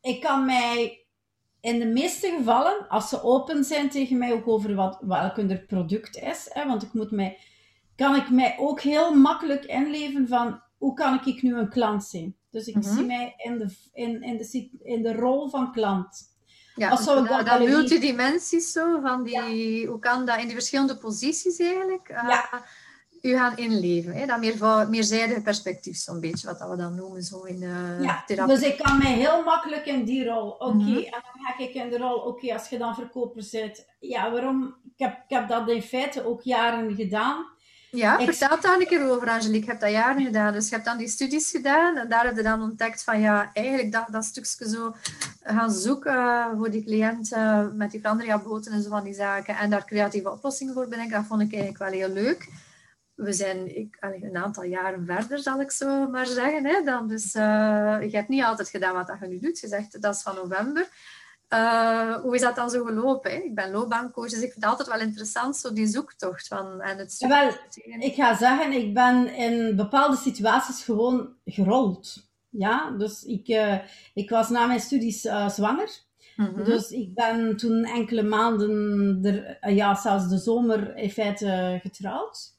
ik 0.00 0.20
kan 0.20 0.44
mij 0.44 1.04
in 1.60 1.78
de 1.78 1.86
meeste 1.86 2.34
gevallen, 2.38 2.88
als 2.88 3.08
ze 3.08 3.22
open 3.22 3.64
zijn 3.64 3.90
tegen 3.90 4.18
mij 4.18 4.32
ook 4.32 4.48
over 4.48 4.74
wat, 4.74 4.98
welk 5.00 5.36
hun 5.36 5.66
product 5.66 6.16
is, 6.16 6.48
hè, 6.52 6.66
want 6.66 6.82
ik 6.82 6.92
moet 6.92 7.10
mij, 7.10 7.38
kan 7.96 8.14
ik 8.16 8.30
mij 8.30 8.56
ook 8.58 8.80
heel 8.80 9.14
makkelijk 9.14 9.64
inleven 9.64 10.28
van 10.28 10.60
hoe 10.78 10.94
kan 10.94 11.20
ik 11.24 11.42
nu 11.42 11.56
een 11.56 11.68
klant 11.68 12.04
zijn. 12.04 12.36
Dus 12.54 12.66
ik 12.66 12.74
Mhm. 12.74 12.94
zie 12.94 13.04
mij 13.04 13.34
in 13.36 13.58
de, 13.58 13.68
in, 13.92 14.22
in, 14.22 14.36
de, 14.36 14.68
in 14.82 15.02
de 15.02 15.12
rol 15.14 15.48
van 15.48 15.72
klant. 15.72 16.32
Ja, 16.74 16.88
Als 16.90 17.04
zou 17.04 17.22
ik 17.24 17.28
dat, 17.30 17.46
dat 17.46 17.58
multidimensies 17.58 18.72
zo, 18.72 19.00
van 19.00 19.22
die, 19.22 19.86
hoe 19.86 19.98
kan 19.98 20.26
dat 20.26 20.38
in 20.38 20.44
die 20.44 20.54
verschillende 20.54 20.96
posities 20.98 21.58
eigenlijk 21.58 22.08
eh, 22.08 22.28
Ja. 22.28 22.62
u 23.22 23.36
gaan 23.36 23.56
inleven. 23.56 24.12
Hè? 24.14 24.26
Dat 24.26 24.38
meer, 24.38 24.86
meerzijdige 24.88 25.42
perspectief, 25.42 25.96
zo'n 25.96 26.20
beetje, 26.20 26.46
wat 26.46 26.58
dat 26.58 26.70
we 26.70 26.76
dan 26.76 26.94
noemen 26.94 27.22
zo 27.22 27.42
in 27.42 27.60
de 27.60 27.98
Ja, 28.00 28.22
therapie. 28.26 28.54
dus 28.54 28.64
ik 28.64 28.76
kan 28.78 28.98
mij 28.98 29.12
heel 29.12 29.42
makkelijk 29.44 29.86
in 29.86 30.04
die 30.04 30.24
rol. 30.24 30.48
Oké, 30.50 30.74
Mhm. 30.74 30.96
en 30.96 31.10
dan 31.10 31.44
ga 31.44 31.58
ik 31.58 31.74
in 31.74 31.90
de 31.90 31.98
rol, 31.98 32.16
oké, 32.18 32.52
als 32.52 32.68
je 32.68 32.78
dan 32.78 32.94
verkoper 32.94 33.42
zit. 33.42 33.88
Ja, 34.00 34.30
waarom? 34.32 34.74
Ik 34.84 34.92
heb, 35.04 35.12
ik 35.12 35.24
heb 35.36 35.48
dat 35.48 35.68
in 35.68 35.82
feite 35.82 36.26
ook 36.26 36.42
jaren 36.42 36.94
gedaan. 36.94 37.52
Ja, 37.94 38.18
Ik- 38.18 38.34
vertel 38.34 38.60
daar 38.60 38.80
een 38.80 38.86
keer 38.86 39.10
over, 39.10 39.28
Angelique. 39.28 39.64
Je 39.64 39.70
hebt 39.70 39.80
dat 39.80 39.90
jaren 39.90 40.24
gedaan. 40.24 40.52
Dus 40.52 40.68
je 40.68 40.74
hebt 40.74 40.86
dan 40.86 40.98
die 40.98 41.08
studies 41.08 41.50
gedaan 41.50 41.96
en 41.96 42.08
daar 42.08 42.24
heb 42.24 42.36
je 42.36 42.42
dan 42.42 42.62
ontdekt 42.62 43.04
van 43.04 43.20
ja, 43.20 43.50
eigenlijk 43.52 43.92
dat, 43.92 44.06
dat 44.10 44.24
stukje 44.24 44.68
zo 44.68 44.94
gaan 45.42 45.70
zoeken 45.72 46.50
voor 46.56 46.70
die 46.70 46.84
cliënten 46.84 47.76
met 47.76 47.90
die 47.90 48.00
Flandria-boten 48.00 48.72
en 48.72 48.82
zo 48.82 48.88
van 48.88 49.04
die 49.04 49.14
zaken 49.14 49.56
en 49.56 49.70
daar 49.70 49.84
creatieve 49.84 50.30
oplossingen 50.30 50.74
voor 50.74 50.88
bedenken. 50.88 51.16
Dat 51.16 51.26
vond 51.26 51.40
ik 51.40 51.52
eigenlijk 51.52 51.82
wel 51.82 52.00
heel 52.00 52.08
leuk. 52.14 52.48
We 53.14 53.32
zijn 53.32 53.76
ik, 53.78 53.96
een 54.00 54.36
aantal 54.36 54.64
jaren 54.64 55.06
verder, 55.06 55.38
zal 55.38 55.60
ik 55.60 55.70
zo 55.70 56.08
maar 56.08 56.26
zeggen. 56.26 56.66
Hè, 56.66 56.82
dan. 56.84 57.08
Dus 57.08 57.34
eh, 57.34 57.96
je 58.00 58.16
hebt 58.16 58.28
niet 58.28 58.44
altijd 58.44 58.68
gedaan 58.68 58.94
wat 58.94 59.06
dat 59.06 59.16
je 59.20 59.26
nu 59.26 59.38
doet. 59.38 59.60
Je 59.60 59.68
zegt 59.68 60.02
dat 60.02 60.14
is 60.14 60.22
van 60.22 60.34
november. 60.34 60.88
Eh, 61.48 62.14
hoe 62.14 62.34
is 62.34 62.40
dat 62.40 62.56
dan 62.56 62.70
zo 62.70 62.84
gelopen? 62.84 63.30
Hè? 63.30 63.36
Ik 63.36 63.54
ben 63.54 63.70
loopbaancoach, 63.70 64.28
dus 64.30 64.42
ik 64.42 64.52
vind 64.52 64.64
het 64.64 64.64
altijd 64.64 64.88
wel 64.88 65.00
interessant, 65.00 65.56
zo 65.56 65.72
die 65.72 65.86
zoektocht 65.86 66.46
van 66.48 66.80
en 66.80 66.98
het 66.98 67.12
stuk- 67.12 67.28
Wel, 67.28 67.50
Ik 67.98 68.14
ga 68.14 68.36
zeggen, 68.36 68.72
ik 68.72 68.94
ben 68.94 69.34
in 69.34 69.76
bepaalde 69.76 70.16
situaties 70.16 70.84
gewoon 70.84 71.28
gerold. 71.44 72.28
Ja, 72.48 72.90
dus 72.90 73.24
ik, 73.24 73.48
eh, 73.48 73.78
ik 74.14 74.30
was 74.30 74.48
na 74.48 74.66
mijn 74.66 74.80
studies 74.80 75.24
eh, 75.24 75.48
zwanger. 75.48 75.90
Mhm. 76.36 76.64
Dus 76.64 76.90
ik 76.90 77.14
ben 77.14 77.56
toen 77.56 77.84
enkele 77.84 78.22
maanden, 78.22 79.18
er, 79.24 79.72
ja, 79.74 79.94
zelfs 79.94 80.28
de 80.28 80.38
zomer 80.38 80.96
in 80.96 81.10
feite 81.10 81.78
getrouwd. 81.82 82.52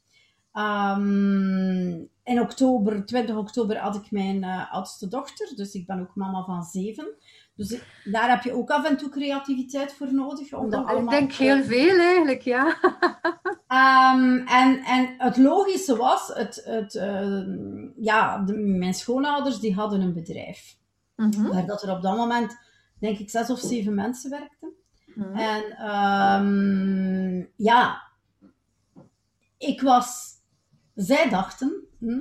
Ehm, 0.51 1.89
in 2.23 2.39
oktober, 2.41 3.05
20 3.05 3.35
oktober 3.35 3.77
had 3.77 3.95
ik 3.95 4.11
mijn 4.11 4.43
oudste 4.43 5.07
dochter, 5.07 5.55
dus 5.55 5.73
ik 5.73 5.85
ben 5.85 5.99
ook 5.99 6.15
mama 6.15 6.43
van 6.43 6.63
zeven. 6.63 7.07
Dus 7.55 7.71
ik- 7.71 8.01
daar 8.03 8.29
heb 8.29 8.43
je 8.43 8.53
ook 8.53 8.69
af 8.69 8.85
en 8.85 8.97
toe 8.97 9.09
creativiteit 9.09 9.93
voor 9.93 10.13
nodig. 10.13 10.53
Om 10.53 10.69
dat 10.69 10.81
Ik 10.81 10.87
allemaal 10.89 11.09
denk 11.09 11.31
te- 11.31 11.43
heel 11.43 11.63
veel 11.63 11.99
eigenlijk, 11.99 12.41
ja. 12.41 12.75
Ehm, 13.67 14.37
en, 14.47 14.79
en 14.83 15.15
het 15.17 15.37
logische 15.37 15.95
was, 15.95 16.27
het, 16.33 16.61
het, 16.65 16.95
eh, 16.95 17.41
ja, 17.97 18.37
de, 18.43 18.53
mijn 18.57 18.93
schoonouders 18.93 19.59
die 19.59 19.73
hadden 19.73 20.01
een 20.01 20.13
bedrijf. 20.13 20.77
Mhm. 21.15 21.47
Waar 21.47 21.65
dat 21.65 21.83
er 21.83 21.91
op 21.91 22.01
dat 22.01 22.17
moment, 22.17 22.57
denk 22.99 23.17
ik, 23.17 23.29
zes 23.29 23.49
of 23.49 23.59
zeven 23.59 23.95
mensen 23.95 24.29
werkten. 24.29 24.69
Mhm. 25.15 25.35
En 25.35 25.63
ehm, 25.77 27.45
ja, 27.55 28.01
ik 29.57 29.81
was, 29.81 30.33
zij 30.95 31.29
dachten, 31.29 31.73
hm, 31.99 32.19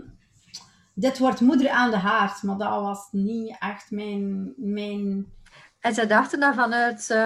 dit 0.95 1.19
wordt 1.19 1.41
moeder 1.41 1.71
aan 1.71 1.91
de 1.91 1.97
haard, 1.97 2.43
maar 2.43 2.57
dat 2.57 2.69
was 2.69 3.09
niet 3.11 3.57
echt 3.59 3.91
mijn, 3.91 4.53
mijn 4.57 5.33
En 5.81 5.95
zij 5.95 6.07
dachten 6.07 6.41
dan 6.41 6.55
vanuit... 6.55 7.11
eh, 7.11 7.17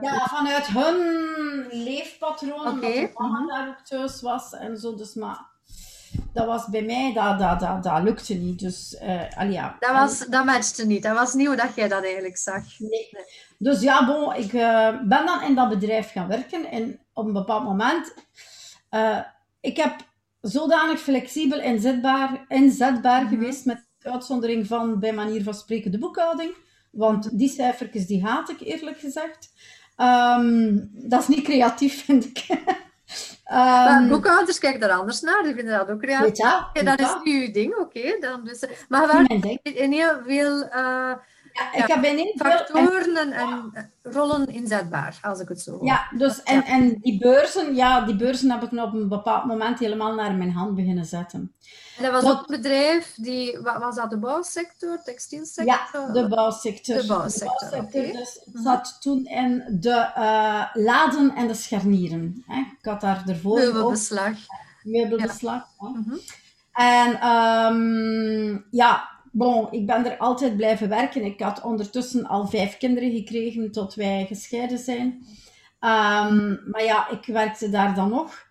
ja, 0.00 0.26
vanuit 0.28 0.66
hun 0.66 1.66
leefpatroon, 1.70 2.66
Oké, 2.66 2.80
de 2.80 3.10
mama 3.14 3.38
mhm. 3.38 3.48
daar 3.48 3.68
ook 3.68 3.86
thuis 3.86 4.20
was 4.20 4.52
en 4.52 4.76
zo, 4.76 4.94
dus 4.94 5.14
maar 5.14 5.46
dat 6.32 6.46
was 6.46 6.66
bij 6.66 6.82
mij, 6.82 7.12
dat, 7.12 7.38
dat, 7.38 7.60
dat, 7.60 7.82
dat 7.82 8.02
lukte 8.02 8.34
niet, 8.34 8.58
dus 8.58 8.96
ja. 9.48 9.76
dat, 9.78 9.92
was, 9.92 10.26
dat 10.26 10.44
matchte 10.44 10.86
niet. 10.86 11.02
Dat 11.02 11.16
was 11.16 11.32
hoe 11.32 11.56
dat 11.56 11.74
jij 11.74 11.88
dat 11.88 12.04
eigenlijk 12.04 12.36
zag. 12.36 12.62
Nee. 12.78 13.10
Dus 13.58 13.80
ja, 13.80 14.06
bon, 14.06 14.34
ik 14.34 14.52
eh, 14.52 15.00
ben 15.02 15.26
dan 15.26 15.42
in 15.42 15.54
dat 15.54 15.68
bedrijf 15.68 16.12
gaan 16.12 16.28
werken 16.28 16.70
en 16.70 17.00
op 17.12 17.26
een 17.26 17.32
bepaald 17.32 17.64
moment, 17.64 18.14
ik 19.60 19.76
heb 19.76 20.06
zodanig 20.50 21.00
flexibel 21.00 21.60
inzetbaar, 21.60 22.44
inzetbaar 22.48 23.22
Mhm. 23.22 23.30
geweest 23.34 23.64
met 23.64 23.86
uitzondering 24.02 24.66
van 24.66 24.98
bij 25.00 25.12
manier 25.12 25.42
van 25.42 25.54
spreken 25.54 25.90
de 25.90 25.98
boekhouding. 25.98 26.54
Want 26.90 27.38
die 27.38 27.48
cijfertjes 27.48 28.06
die 28.06 28.24
haat 28.24 28.48
ik 28.50 28.60
eerlijk 28.60 28.98
gezegd. 28.98 29.52
Ehm, 29.96 30.78
dat 30.92 31.20
is 31.20 31.28
niet 31.28 31.44
creatief, 31.44 32.00
vind 32.04 32.24
ik. 32.24 32.46
Um, 33.52 34.08
boekhouders 34.08 34.58
kijken 34.58 34.80
daar 34.80 34.90
anders 34.90 35.20
naar, 35.20 35.42
die 35.42 35.54
vinden 35.54 35.78
dat 35.78 35.90
ook 35.90 36.00
creatief. 36.00 36.36
Ja, 36.36 36.70
dat 36.84 37.00
is 37.00 37.14
nu 37.24 37.46
uw 37.46 37.52
ding, 37.52 37.76
oké. 37.76 38.16
dan 38.20 38.44
dus, 38.44 38.64
maar 38.88 39.06
waar 39.06 39.26
in 39.62 39.92
heel 39.92 40.22
veel 40.26 40.62
uh, 40.62 41.12
ja, 41.58 41.84
ik 41.84 41.86
heb 41.86 42.36
factoren 42.36 43.16
en, 43.16 43.32
en, 43.32 43.92
rollen 44.02 44.46
inzetbaar, 44.46 45.18
als 45.22 45.40
ik 45.40 45.48
het 45.48 45.60
zo 45.60 45.72
hoor. 45.72 45.84
Ja, 45.84 46.08
dus, 46.16 46.42
en, 46.42 46.64
en 46.64 46.98
die 47.00 47.18
beurzen, 47.18 47.74
ja, 47.74 48.00
die 48.00 48.16
beurzen 48.16 48.50
heb 48.50 48.62
ik 48.62 48.72
op 48.72 48.92
een 48.92 49.08
bepaald 49.08 49.44
moment 49.44 49.78
helemaal 49.78 50.14
naar 50.14 50.34
mijn 50.34 50.52
hand 50.52 50.74
beginnen 50.74 51.04
zetten. 51.04 51.52
En 51.96 52.02
dat 52.02 52.22
was 52.22 52.32
ook 52.32 52.38
een 52.38 52.56
bedrijf, 52.56 53.14
die, 53.16 53.58
was 53.58 53.94
dat 53.94 54.10
de 54.10 54.18
bouwsector, 54.18 55.02
textielsector? 55.04 55.74
Ja, 55.92 56.12
de 56.12 56.28
bouwsector. 56.28 56.96
De 56.96 57.06
bouwsector, 57.06 57.70
de 57.70 57.76
bouwsector 57.76 58.12
Dus 58.12 58.36
ik 58.36 58.60
zat 58.62 58.96
toen 59.00 59.24
in 59.24 59.64
de 59.80 60.10
uh, 60.18 60.64
laden 60.84 61.34
en 61.34 61.46
de 61.46 61.54
scharnieren. 61.54 62.44
Hè. 62.46 62.58
Ik 62.58 62.84
had 62.84 63.00
daar 63.00 63.22
ervoor 63.26 63.58
Meubelbeslag. 63.58 64.36
Meubelbeslag, 64.82 65.66
ja. 65.78 65.88
Mm 65.88 66.04
-hmm. 66.06 66.20
En 66.78 67.28
um, 67.28 68.66
ja, 68.70 69.08
bon, 69.32 69.68
ik 69.70 69.86
ben 69.86 70.06
er 70.06 70.18
altijd 70.18 70.56
blijven 70.56 70.88
werken. 70.88 71.24
Ik 71.24 71.40
had 71.40 71.62
ondertussen 71.62 72.26
al 72.26 72.46
vijf 72.46 72.76
kinderen 72.76 73.10
gekregen 73.10 73.72
tot 73.72 73.94
wij 73.94 74.26
gescheiden 74.26 74.78
zijn. 74.78 75.06
Um, 75.80 76.60
maar 76.70 76.84
ja, 76.84 77.08
ik 77.08 77.26
werkte 77.26 77.70
daar 77.70 77.94
dan 77.94 78.08
nog. 78.08 78.46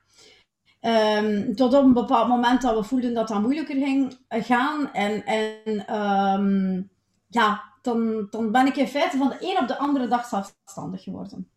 Um, 0.81 1.55
tot 1.55 1.73
op 1.73 1.83
een 1.83 1.93
bepaald 1.93 2.27
moment 2.27 2.61
dat 2.61 2.75
we 2.75 2.83
voelden 2.83 3.13
dat 3.13 3.27
dat 3.27 3.41
moeilijker 3.41 3.75
ging 3.75 4.17
gaan. 4.29 4.93
En, 4.93 5.25
en 5.25 5.95
um, 5.95 6.89
ja, 7.27 7.63
dan, 7.81 8.27
dan 8.29 8.51
ben 8.51 8.65
ik 8.65 8.75
in 8.75 8.87
feite 8.87 9.17
van 9.17 9.29
de 9.29 9.37
een 9.39 9.57
op 9.61 9.67
de 9.67 9.77
andere 9.77 10.07
dag 10.07 10.25
zelfstandig 10.25 11.03
geworden. 11.03 11.49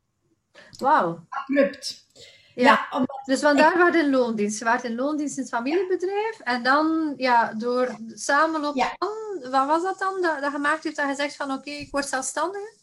Wauw. 0.79 1.27
Abrupt. 1.29 2.07
Ja, 2.55 2.87
ja 2.91 3.07
dus 3.25 3.41
vandaar 3.41 3.89
ik... 3.89 3.95
in 3.95 4.11
loondienst. 4.11 4.59
Je 4.59 4.65
werd 4.65 4.85
in 4.85 4.95
loondienst 4.95 5.37
in 5.37 5.43
het 5.43 5.53
familiebedrijf. 5.53 6.41
En 6.41 6.63
dan, 6.63 7.15
ja, 7.17 7.53
door 7.55 7.99
samenloop 8.15 8.77
ja. 8.77 8.97
wat 9.51 9.67
was 9.67 9.83
dat 9.83 9.99
dan? 9.99 10.23
Dat, 10.23 10.41
dat 10.41 10.53
je 10.53 10.59
maakt 10.59 10.85
heeft 10.85 10.97
dat 10.97 11.09
je 11.09 11.15
zegt 11.15 11.37
van, 11.37 11.51
oké, 11.51 11.59
okay, 11.59 11.75
ik 11.75 11.91
word 11.91 12.09
zelfstandig? 12.09 12.79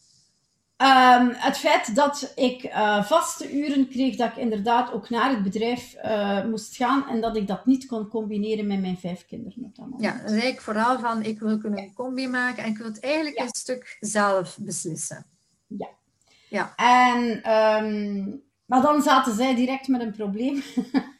Um, 0.82 1.30
het 1.34 1.58
feit 1.58 1.94
dat 1.94 2.32
ik 2.34 2.64
uh, 2.64 3.04
vaste 3.04 3.52
uren 3.52 3.88
kreeg, 3.88 4.16
dat 4.16 4.30
ik 4.30 4.36
inderdaad 4.36 4.92
ook 4.92 5.10
naar 5.10 5.30
het 5.30 5.42
bedrijf 5.42 5.94
uh, 6.04 6.44
moest 6.44 6.76
gaan 6.76 7.08
en 7.08 7.20
dat 7.20 7.36
ik 7.36 7.46
dat 7.46 7.66
niet 7.66 7.86
kon 7.86 8.08
combineren 8.08 8.66
met 8.66 8.80
mijn 8.80 8.98
vijf 8.98 9.26
kinderen 9.26 9.64
op 9.64 9.76
dat 9.76 9.86
moment. 9.86 10.02
Ja, 10.02 10.22
dan 10.26 10.28
zei 10.28 10.46
ik 10.46 10.60
vooral 10.60 10.98
van, 10.98 11.22
ik 11.22 11.38
wil 11.38 11.58
kunnen 11.58 11.78
een 11.78 11.94
combi 11.94 12.28
maken 12.28 12.62
en 12.62 12.70
ik 12.70 12.76
wil 12.76 12.86
het 12.86 13.00
eigenlijk 13.00 13.38
ja. 13.38 13.42
een 13.42 13.54
stuk 13.54 13.96
zelf 14.00 14.58
beslissen. 14.60 15.26
Ja. 15.66 15.88
Ja. 16.48 16.72
En, 16.76 17.52
um, 17.52 18.42
maar 18.68 18.82
dan 18.82 19.02
zaten 19.02 19.34
zij 19.34 19.54
direct 19.54 19.88
met 19.88 20.00
een 20.00 20.12
probleem. 20.16 20.62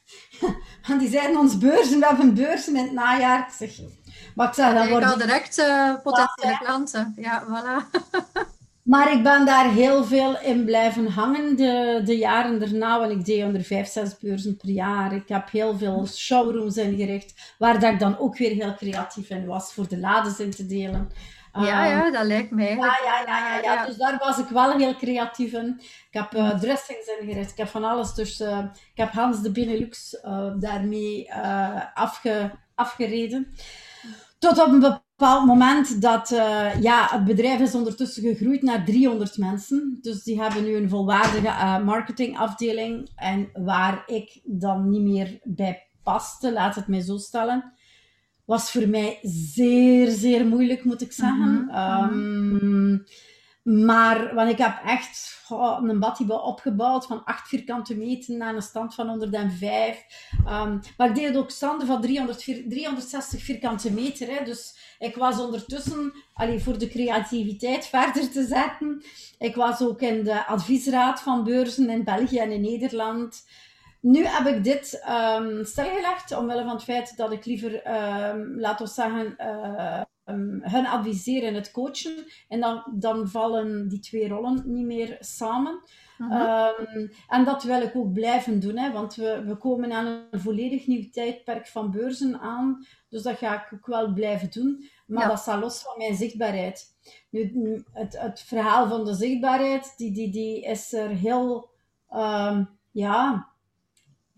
Want 0.88 1.00
die 1.00 1.08
zeiden 1.08 1.38
ons 1.38 1.58
beurzen, 1.58 2.00
we 2.00 2.06
hebben 2.06 2.34
beurzen 2.34 2.76
in 2.76 2.82
het 2.82 2.92
najaar. 2.92 3.38
Ik 3.38 3.54
zeg, 3.54 3.86
maar 4.34 4.48
ik 4.48 4.54
zeg, 4.54 4.74
dan 4.74 4.88
worden... 4.88 5.08
al 5.08 5.18
direct 5.18 5.58
uh, 5.58 5.94
potentiële 6.02 6.58
klanten. 6.58 7.12
Ja, 7.16 7.44
voilà. 7.44 7.86
Maar 8.88 9.12
ik 9.12 9.22
ben 9.22 9.46
daar 9.46 9.72
heel 9.72 10.04
veel 10.04 10.40
in 10.40 10.64
blijven 10.64 11.06
hangen 11.06 11.56
de, 11.56 12.00
de 12.04 12.16
jaren 12.16 12.60
daarna. 12.60 12.98
Want 12.98 13.12
ik 13.12 13.24
deed 13.24 13.44
onder 13.44 13.62
vijf, 13.62 13.88
zes 13.88 14.18
beurzen 14.18 14.56
per 14.56 14.68
jaar. 14.68 15.14
Ik 15.14 15.28
heb 15.28 15.50
heel 15.50 15.78
veel 15.78 16.06
showrooms 16.06 16.76
ingericht. 16.76 17.54
Waar 17.58 17.80
dat 17.80 17.92
ik 17.92 17.98
dan 17.98 18.18
ook 18.18 18.38
weer 18.38 18.50
heel 18.50 18.74
creatief 18.74 19.30
in 19.30 19.46
was. 19.46 19.72
Voor 19.72 19.88
de 19.88 19.98
lades 19.98 20.40
in 20.40 20.50
te 20.50 20.66
delen. 20.66 21.10
Ja, 21.64 21.90
um, 21.90 21.96
ja, 21.96 22.10
dat 22.10 22.26
lijkt 22.26 22.50
mij. 22.50 22.76
Ja, 22.76 22.98
ja, 23.04 23.22
ja, 23.26 23.60
ja, 23.60 23.62
ja, 23.62 23.86
Dus 23.86 23.96
daar 23.96 24.18
was 24.18 24.38
ik 24.38 24.48
wel 24.48 24.76
heel 24.76 24.94
creatief 24.94 25.52
in. 25.52 25.76
Ik 25.80 26.06
heb 26.10 26.34
uh, 26.34 26.58
dressings 26.58 27.06
ingericht. 27.20 27.50
Ik 27.50 27.56
heb 27.56 27.68
van 27.68 27.84
alles. 27.84 28.14
Dus 28.14 28.40
uh, 28.40 28.58
ik 28.74 28.96
heb 28.96 29.12
Hans 29.12 29.42
de 29.42 29.52
Benelux 29.52 30.20
daarmee 30.58 31.34
afge, 31.94 32.50
afgereden. 32.74 33.54
Tot 34.38 34.58
op 34.58 34.72
een 34.72 34.98
bepaald 35.16 35.46
moment 35.46 36.02
dat 36.02 36.30
uh, 36.30 36.80
ja, 36.80 37.08
het 37.10 37.24
bedrijf 37.24 37.60
is 37.60 37.74
ondertussen 37.74 38.22
gegroeid 38.22 38.62
naar 38.62 38.84
300 38.84 39.36
mensen. 39.36 39.98
Dus 40.00 40.22
die 40.22 40.42
hebben 40.42 40.64
nu 40.64 40.76
een 40.76 40.88
volwaardige 40.88 41.46
uh, 41.46 41.84
marketingafdeling. 41.84 43.10
En 43.16 43.50
waar 43.52 44.02
ik 44.06 44.40
dan 44.44 44.88
niet 44.88 45.02
meer 45.02 45.38
bij 45.42 45.86
paste, 46.02 46.52
laat 46.52 46.74
het 46.74 46.86
mij 46.86 47.00
zo 47.00 47.16
stellen, 47.16 47.72
was 48.48 48.70
voor 48.70 48.88
mij 48.88 49.18
zeer, 49.22 50.10
zeer 50.10 50.46
moeilijk, 50.46 50.84
moet 50.84 51.00
ik 51.00 51.12
zeggen. 51.12 51.50
Mm 51.50 51.68
-hmm. 51.70 52.60
um, 52.62 53.04
maar 53.84 54.34
want 54.34 54.50
ik 54.50 54.58
heb 54.58 54.80
echt 54.84 55.42
oh, 55.48 55.78
een 55.82 55.98
badhibba 55.98 56.34
opgebouwd 56.34 57.06
van 57.06 57.24
8 57.24 57.48
vierkante 57.48 57.96
meter 57.96 58.36
naar 58.36 58.54
een 58.54 58.62
stand 58.62 58.94
van 58.94 59.08
105. 59.08 60.04
Um, 60.46 60.80
maar 60.96 61.08
ik 61.08 61.14
deed 61.14 61.36
ook 61.36 61.50
standen 61.50 61.86
van 61.86 62.00
300, 62.00 62.44
360 62.44 63.42
vierkante 63.42 63.92
meter. 63.92 64.28
Hè. 64.28 64.44
Dus 64.44 64.76
ik 64.98 65.16
was 65.16 65.40
ondertussen, 65.40 66.12
allee, 66.34 66.58
voor 66.58 66.78
de 66.78 66.88
creativiteit 66.88 67.86
verder 67.86 68.30
te 68.30 68.46
zetten, 68.46 69.02
ik 69.38 69.54
was 69.54 69.80
ook 69.80 70.00
in 70.00 70.24
de 70.24 70.46
adviesraad 70.46 71.20
van 71.20 71.44
beurzen 71.44 71.90
in 71.90 72.04
België 72.04 72.38
en 72.38 72.52
in 72.52 72.60
Nederland. 72.60 73.44
Nu 74.00 74.24
heb 74.24 74.46
ik 74.46 74.64
dit 74.64 75.04
um, 75.38 75.64
stilgelegd, 75.64 76.36
omwille 76.36 76.62
van 76.62 76.72
het 76.72 76.82
feit 76.82 77.16
dat 77.16 77.32
ik 77.32 77.44
liever, 77.44 77.72
um, 77.72 78.60
laten 78.60 78.86
we 78.86 78.92
zeggen, 78.92 79.34
uh, 79.38 80.02
um, 80.24 80.60
hun 80.62 80.86
adviseren 80.86 81.48
en 81.48 81.54
het 81.54 81.70
coachen. 81.70 82.24
En 82.48 82.60
dan, 82.60 82.82
dan 82.94 83.28
vallen 83.28 83.88
die 83.88 84.00
twee 84.00 84.28
rollen 84.28 84.62
niet 84.64 84.86
meer 84.86 85.16
samen. 85.20 85.82
Um, 86.20 87.10
en 87.28 87.44
dat 87.44 87.62
wil 87.62 87.82
ik 87.82 87.96
ook 87.96 88.12
blijven 88.12 88.60
doen, 88.60 88.76
hè, 88.76 88.92
want 88.92 89.14
we, 89.14 89.42
we 89.46 89.56
komen 89.56 89.92
aan 89.92 90.06
een 90.30 90.40
volledig 90.40 90.86
nieuw 90.86 91.10
tijdperk 91.10 91.66
van 91.66 91.90
beurzen 91.90 92.40
aan. 92.40 92.86
Dus 93.08 93.22
dat 93.22 93.38
ga 93.38 93.54
ik 93.54 93.72
ook 93.74 93.86
wel 93.86 94.12
blijven 94.12 94.50
doen. 94.50 94.90
Maar 95.06 95.22
ja. 95.22 95.28
dat 95.28 95.38
staat 95.38 95.60
los 95.60 95.82
van 95.82 95.94
mijn 95.96 96.14
zichtbaarheid. 96.14 96.86
Nu, 97.30 97.84
het, 97.92 98.18
het 98.20 98.40
verhaal 98.40 98.88
van 98.88 99.04
de 99.04 99.14
zichtbaarheid, 99.14 99.94
die, 99.96 100.12
die, 100.12 100.30
die 100.30 100.62
is 100.62 100.92
er 100.92 101.08
heel, 101.08 101.70
ja, 102.90 103.47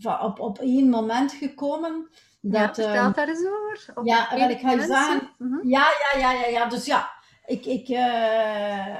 op, 0.03 0.41
op 0.41 0.59
één 0.59 0.89
moment 0.89 1.33
gekomen. 1.33 2.09
Dat, 2.41 2.77
ja, 2.77 2.83
vertel 2.85 3.05
um, 3.07 3.13
daar 3.13 3.29
eens 3.29 3.47
over. 3.47 3.91
Op 3.95 4.07
ja, 4.07 4.29
wat 4.39 4.51
ik 4.51 4.61
ga 4.61 4.71
je 4.71 4.83
zeggen. 4.83 5.31
-huh. 5.39 5.65
ja, 5.65 5.89
ja, 6.13 6.19
ja, 6.19 6.33
ja, 6.33 6.47
ja. 6.47 6.67
Dus 6.69 6.85
ja, 6.85 7.11
ik, 7.47 7.67
ik, 7.67 7.89
uh, 7.89 8.97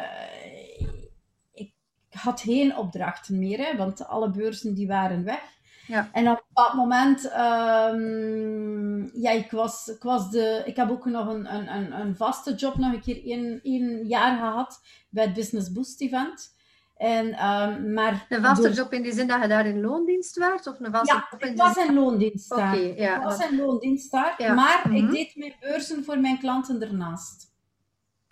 ik 1.53 1.73
had 2.11 2.41
geen 2.41 2.77
opdrachten 2.77 3.39
meer, 3.39 3.59
hè, 3.59 3.77
want 3.77 4.07
alle 4.07 4.31
beurzen 4.31 4.75
die 4.75 4.87
waren 4.87 5.25
weg. 5.25 5.59
Ja. 5.87 6.09
En 6.13 6.31
op 6.31 6.45
dat 6.53 6.75
moment, 6.75 7.25
um, 7.25 9.11
ja, 9.15 9.31
ik 9.31 9.51
was, 9.51 9.87
ik 9.87 10.03
was 10.03 10.31
de, 10.31 10.63
ik 10.65 10.77
heb 10.77 10.91
ook 10.91 11.05
nog 11.05 11.29
een, 11.29 11.55
een, 11.55 12.01
een 12.01 12.17
vaste 12.17 12.55
job 12.55 12.77
nog 12.77 12.93
een 12.93 13.01
keer 13.01 13.25
één, 13.25 13.61
één 13.63 14.07
jaar 14.07 14.39
gehad 14.39 14.81
bij 15.09 15.25
het 15.25 15.35
Business 15.35 15.73
Boost 15.73 16.01
Event. 16.01 16.59
En, 17.01 17.47
um, 17.47 17.93
maar 17.93 18.27
een 18.29 18.43
vaste 18.43 18.63
door... 18.63 18.73
job 18.73 18.93
in 18.93 19.03
die 19.03 19.13
zin 19.13 19.27
dat 19.27 19.43
je 19.43 19.49
daar 19.49 19.67
in 19.67 19.81
loondienst 19.81 20.37
werd? 20.37 20.67
Of 20.67 20.81
een 20.81 20.93
vaste 20.93 21.15
ja, 21.15 21.27
job 21.31 21.43
in 21.43 21.51
ik 21.51 21.57
was 21.57 21.77
in 21.77 21.95
loondienst 21.95 22.49
daar. 22.49 22.75
Okay, 22.75 22.95
ja, 22.97 23.17
ik 23.17 23.23
was 23.23 23.51
in 23.51 23.57
loondienst 23.57 24.11
daar, 24.11 24.35
ja. 24.39 24.55
maar 24.55 24.83
mm 24.85 24.95
-hmm. 24.95 25.05
ik 25.05 25.11
deed 25.11 25.37
mijn 25.37 25.55
beurzen 25.61 26.05
voor 26.05 26.19
mijn 26.19 26.39
klanten 26.39 26.83
ernaast. 26.83 27.53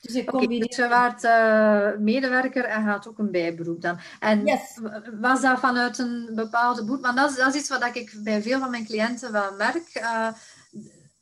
Dus 0.01 0.15
ik 0.15 0.33
okay, 0.33 0.59
dus 0.59 0.77
je 0.77 0.89
werd 0.89 1.25
uh, 1.25 2.01
medewerker 2.01 2.65
en 2.65 2.85
gaat 2.85 3.09
ook 3.09 3.19
een 3.19 3.31
bijberoep 3.31 3.81
dan. 3.81 3.99
En 4.21 4.47
yes. 4.47 4.81
was 5.21 5.41
dat 5.41 5.59
vanuit 5.59 5.99
een 5.99 6.31
bepaalde 6.35 6.85
boet? 6.85 7.01
Want 7.01 7.17
dat 7.17 7.31
is, 7.31 7.37
dat 7.37 7.55
is 7.55 7.61
iets 7.61 7.69
wat 7.69 7.97
ik 7.97 8.19
bij 8.25 8.43
veel 8.43 8.59
van 8.59 8.71
mijn 8.71 8.87
cliënten 8.87 9.33
wel 9.33 9.57
merk. 9.57 9.91
Uh, 9.95 10.29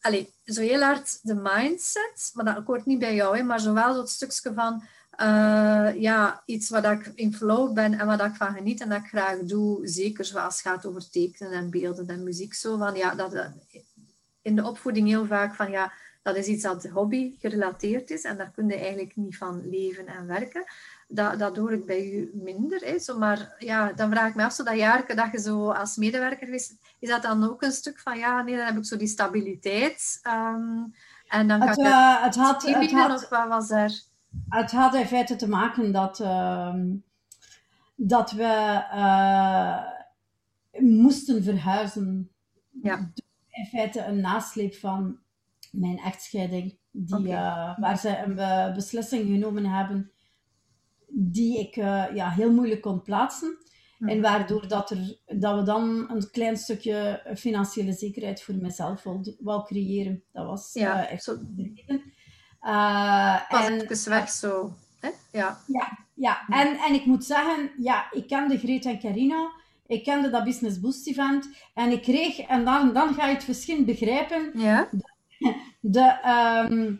allee, 0.01 0.35
zo 0.45 0.61
heel 0.61 0.83
hard 0.83 1.19
de 1.23 1.35
mindset, 1.35 2.31
maar 2.33 2.45
dat 2.45 2.65
hoort 2.65 2.87
niet 2.87 2.99
bij 2.99 3.15
jou, 3.15 3.37
hè, 3.37 3.43
maar 3.43 3.61
zowel 3.61 3.95
dat 3.95 4.11
stukje 4.11 4.53
van 4.55 4.83
uh, 5.21 6.01
ja, 6.01 6.43
iets 6.45 6.69
waar 6.69 6.93
ik 6.93 7.13
in 7.15 7.35
flow 7.35 7.73
ben 7.75 7.99
en 7.99 8.07
waar 8.07 8.25
ik 8.25 8.35
van 8.35 8.55
geniet 8.55 8.81
en 8.81 8.89
dat 8.89 8.99
ik 8.99 9.09
graag 9.09 9.39
doe. 9.39 9.89
Zeker 9.89 10.25
zoals 10.25 10.63
het 10.63 10.67
gaat 10.67 10.87
over 10.87 11.11
tekenen 11.11 11.53
en 11.53 11.71
beelden 11.71 12.09
en 12.09 12.23
muziek. 12.23 12.55
Zo 12.55 12.77
van, 12.77 12.95
ja, 12.95 13.15
dat, 13.15 13.51
in 14.43 14.57
de 14.57 14.65
opvoeding 14.65 15.09
heel 15.09 15.27
vaak 15.27 15.55
van 15.55 15.71
ja, 15.71 15.93
dat 16.23 16.37
is 16.37 16.47
iets 16.47 16.63
dat 16.63 16.87
hobby 16.87 17.35
gerelateerd 17.39 18.11
is 18.11 18.23
en 18.23 18.37
daar 18.37 18.51
kun 18.55 18.69
je 18.69 18.77
eigenlijk 18.77 19.17
niet 19.17 19.37
van 19.37 19.71
leven 19.71 20.07
en 20.07 20.27
werken. 20.27 20.65
Dat, 21.09 21.39
dat 21.39 21.57
hoor 21.57 21.73
ik 21.73 21.87
bij 21.87 22.11
u 22.11 22.31
minder. 22.35 22.81
Hè. 22.81 22.99
Zo, 22.99 23.19
maar 23.19 23.55
ja, 23.59 23.93
dan 23.93 24.11
vraag 24.11 24.29
ik 24.29 24.35
me 24.35 24.45
af, 24.45 24.53
zo 24.53 24.65
dat 24.65 24.77
jaar 24.77 25.17
dat 25.17 25.33
je 25.33 25.41
zo 25.41 25.71
als 25.71 25.97
medewerker 25.97 26.49
is, 26.49 26.73
is 26.99 27.09
dat 27.09 27.23
dan 27.23 27.51
ook 27.51 27.63
een 27.63 27.73
stuk 27.73 27.99
van 27.99 28.19
ja, 28.19 28.43
nee, 28.43 28.57
dan 28.57 28.67
heb 28.67 28.77
ik 28.77 28.85
zo 28.85 28.97
die 28.97 29.09
stabiliteit. 29.09 30.21
Um, 30.27 30.95
en 31.29 31.49
dan 31.49 31.59
kan 31.59 31.69
het, 31.69 31.79
uh, 31.79 32.23
het 32.23 32.35
had, 32.35 32.63
het 32.63 32.91
had, 32.91 33.23
of 33.23 33.29
wat 33.29 33.49
was 33.49 33.71
er? 33.71 34.03
Het 34.49 34.71
had 34.71 34.95
in 34.95 35.07
feite 35.07 35.37
te 35.37 35.49
maken 35.49 35.93
dat, 35.93 36.21
uh, 36.21 36.75
dat 37.97 38.31
we 38.33 38.83
uh, 38.95 39.83
moesten 40.81 41.43
verhuizen. 41.43 42.31
Ja. 42.83 43.13
In 43.51 43.65
feite 43.67 44.05
een 44.05 44.21
nasleep 44.21 44.75
van 44.75 45.19
mijn 45.73 45.99
echtscheiding, 45.99 46.79
die, 46.91 47.17
Oké. 47.17 47.29
eh, 47.29 47.79
waar 47.79 47.99
ze 47.99 48.19
een 48.19 48.35
be- 48.35 48.73
beslissing 48.75 49.27
genomen 49.29 49.65
hebben 49.65 50.11
die 51.09 51.59
ik 51.59 51.77
eh, 51.77 52.05
ja, 52.15 52.31
heel 52.31 52.53
moeilijk 52.53 52.81
kon 52.81 53.03
plaatsen. 53.03 53.57
Mhm. 53.99 54.11
En 54.11 54.21
waardoor 54.21 54.69
dat, 54.69 54.91
er, 54.91 55.19
dat 55.39 55.59
we 55.59 55.63
dan 55.65 56.11
een 56.11 56.31
klein 56.31 56.57
stukje 56.57 57.23
financiële 57.37 57.93
zekerheid 57.93 58.43
voor 58.43 58.55
mezelf 58.55 59.03
wou, 59.03 59.37
wou 59.41 59.65
creëren. 59.65 60.23
Dat 60.33 60.47
was 60.47 60.73
Ja, 60.73 61.07
eh, 61.07 61.13
echt 61.13 61.25
zo- 61.25 61.39
de 61.57 61.73
reden. 61.75 62.03
Eh, 62.61 63.37
Pas 63.49 63.67
en, 63.67 63.81
even 63.81 64.11
weg 64.11 64.31
zo. 64.31 64.73
Hè? 65.01 65.09
Ja. 65.33 65.59
ja, 65.67 65.99
ja. 66.15 66.39
En, 66.49 66.77
en 66.79 66.95
ik 66.95 67.05
moet 67.05 67.25
zeggen, 67.25 67.71
ja, 67.79 68.07
ik 68.13 68.27
kende 68.27 68.59
Greet 68.59 68.85
en 68.85 68.99
Carina. 69.01 69.51
Ik 69.87 70.05
kende 70.05 70.31
dat 70.31 70.45
Business 70.45 70.81
Boost 70.81 71.07
event. 71.07 71.49
En 71.75 71.91
ik 71.91 72.03
kreeg, 72.03 72.39
en 72.39 72.65
dan, 72.65 72.93
dan 72.93 73.15
ga 73.15 73.27
je 73.27 73.35
het 73.35 73.45
verschil 73.45 73.85
begrijpen, 73.85 74.51
Ja? 74.55 74.89
de, 75.81 76.19
ehm, 76.23 76.95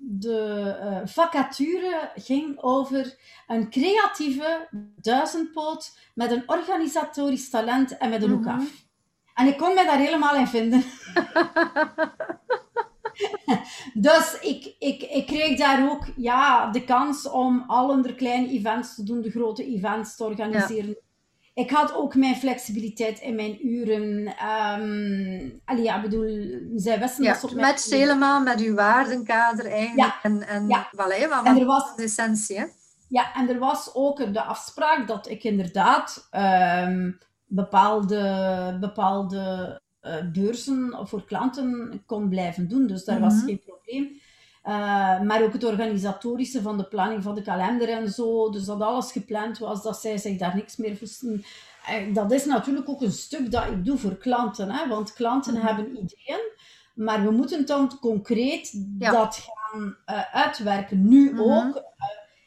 de 0.00 0.76
eh, 0.80 1.00
vacature 1.04 2.10
ging 2.14 2.58
over 2.62 3.16
een 3.46 3.70
creatieve 3.70 4.68
duizendpoot 5.00 5.98
met 6.14 6.30
een 6.30 6.42
organisatorisch 6.46 7.50
talent 7.50 7.96
en 7.96 8.10
met 8.10 8.22
een 8.22 8.30
hoek 8.30 8.44
Mhm. 8.44 8.54
af. 8.58 8.64
En 9.34 9.46
ik 9.46 9.56
kon 9.58 9.74
me 9.74 9.84
daar 9.84 9.98
helemaal 9.98 10.34
in 10.36 10.46
vinden. 10.46 10.82
dus 13.94 14.38
ik, 14.40 14.74
ik, 14.78 15.02
ik 15.02 15.26
kreeg 15.26 15.58
daar 15.58 15.90
ook 15.90 16.04
ja, 16.16 16.70
de 16.70 16.84
kans 16.84 17.28
om 17.28 17.64
al 17.66 18.02
de 18.02 18.14
kleine 18.14 18.48
events 18.48 18.94
te 18.94 19.02
doen, 19.02 19.20
de 19.20 19.30
grote 19.30 19.64
events 19.66 20.16
te 20.16 20.24
organiseren. 20.24 20.96
Ik 21.54 21.70
had 21.70 21.94
ook 21.94 22.14
mijn 22.14 22.36
flexibiliteit 22.36 23.20
in 23.20 23.34
mijn 23.34 23.66
uren. 23.66 24.26
Ehm 24.26 25.50
allee, 25.64 25.82
ja, 25.82 26.00
bedoel, 26.00 26.58
zij 26.76 26.98
wisten 27.00 27.24
Ja, 27.24 27.30
dat 27.30 27.40
ze 27.40 27.46
op 27.46 27.52
mijn- 27.54 27.66
matcht 27.66 27.90
helemaal 27.90 28.40
met 28.42 28.60
uw 28.60 28.74
waardenkader 28.74 29.66
eigenlijk. 29.66 30.14
En, 30.22 30.46
en, 30.46 30.68
Ja. 30.68 30.86
voilà, 30.92 31.18
hè, 31.18 31.28
want 31.28 31.46
En 31.46 31.58
er 31.58 31.66
was 31.66 31.96
de 31.96 32.02
essentie. 32.02 32.58
Hè? 32.58 32.64
Ja, 33.08 33.34
en 33.34 33.48
er 33.48 33.58
was 33.58 33.90
ook 33.94 34.32
de 34.32 34.42
afspraak 34.42 35.06
dat 35.06 35.28
ik 35.28 35.44
inderdaad 35.44 36.26
ehm, 36.30 37.12
bepaalde, 37.46 38.76
bepaalde 38.80 39.80
eh, 40.04 40.14
beurzen 40.32 40.98
voor 41.02 41.24
klanten 41.24 42.02
kon 42.06 42.28
blijven 42.28 42.68
doen. 42.68 42.86
Dus 42.86 43.04
daar 43.04 43.20
was 43.20 43.34
Mhm. 43.34 43.44
geen 43.44 43.60
probleem. 43.66 44.20
Eh, 44.62 45.20
maar 45.20 45.42
ook 45.42 45.52
het 45.52 45.64
organisatorische 45.64 46.62
van 46.62 46.78
de 46.78 46.84
planning 46.84 47.22
van 47.22 47.34
de 47.34 47.42
kalender 47.42 47.88
en 47.88 48.10
zo. 48.10 48.50
Dus 48.50 48.64
dat 48.64 48.80
alles 48.80 49.12
gepland 49.12 49.58
was, 49.58 49.82
dat 49.82 50.00
zij 50.00 50.18
zich 50.18 50.38
daar 50.38 50.54
niks 50.56 50.76
meer 50.76 50.96
moesten. 51.00 51.44
Eh, 51.86 52.14
dat 52.14 52.32
is 52.32 52.44
natuurlijk 52.44 52.88
ook 52.88 53.02
een 53.02 53.12
stuk 53.12 53.50
dat 53.50 53.66
ik 53.66 53.84
doe 53.84 53.98
voor 53.98 54.16
klanten. 54.16 54.70
Hè? 54.70 54.88
Want 54.88 55.12
klanten 55.12 55.54
Mhm. 55.54 55.66
hebben 55.66 55.90
ideeën. 55.90 56.40
Maar 56.94 57.24
we 57.24 57.30
moeten 57.30 57.66
dan 57.66 57.98
concreet 58.00 58.84
Ja. 58.98 59.10
dat 59.10 59.46
gaan 59.72 59.96
eh, 60.04 60.34
uitwerken. 60.34 61.08
Nu 61.08 61.32
Mhm. 61.32 61.40
ook. 61.40 61.82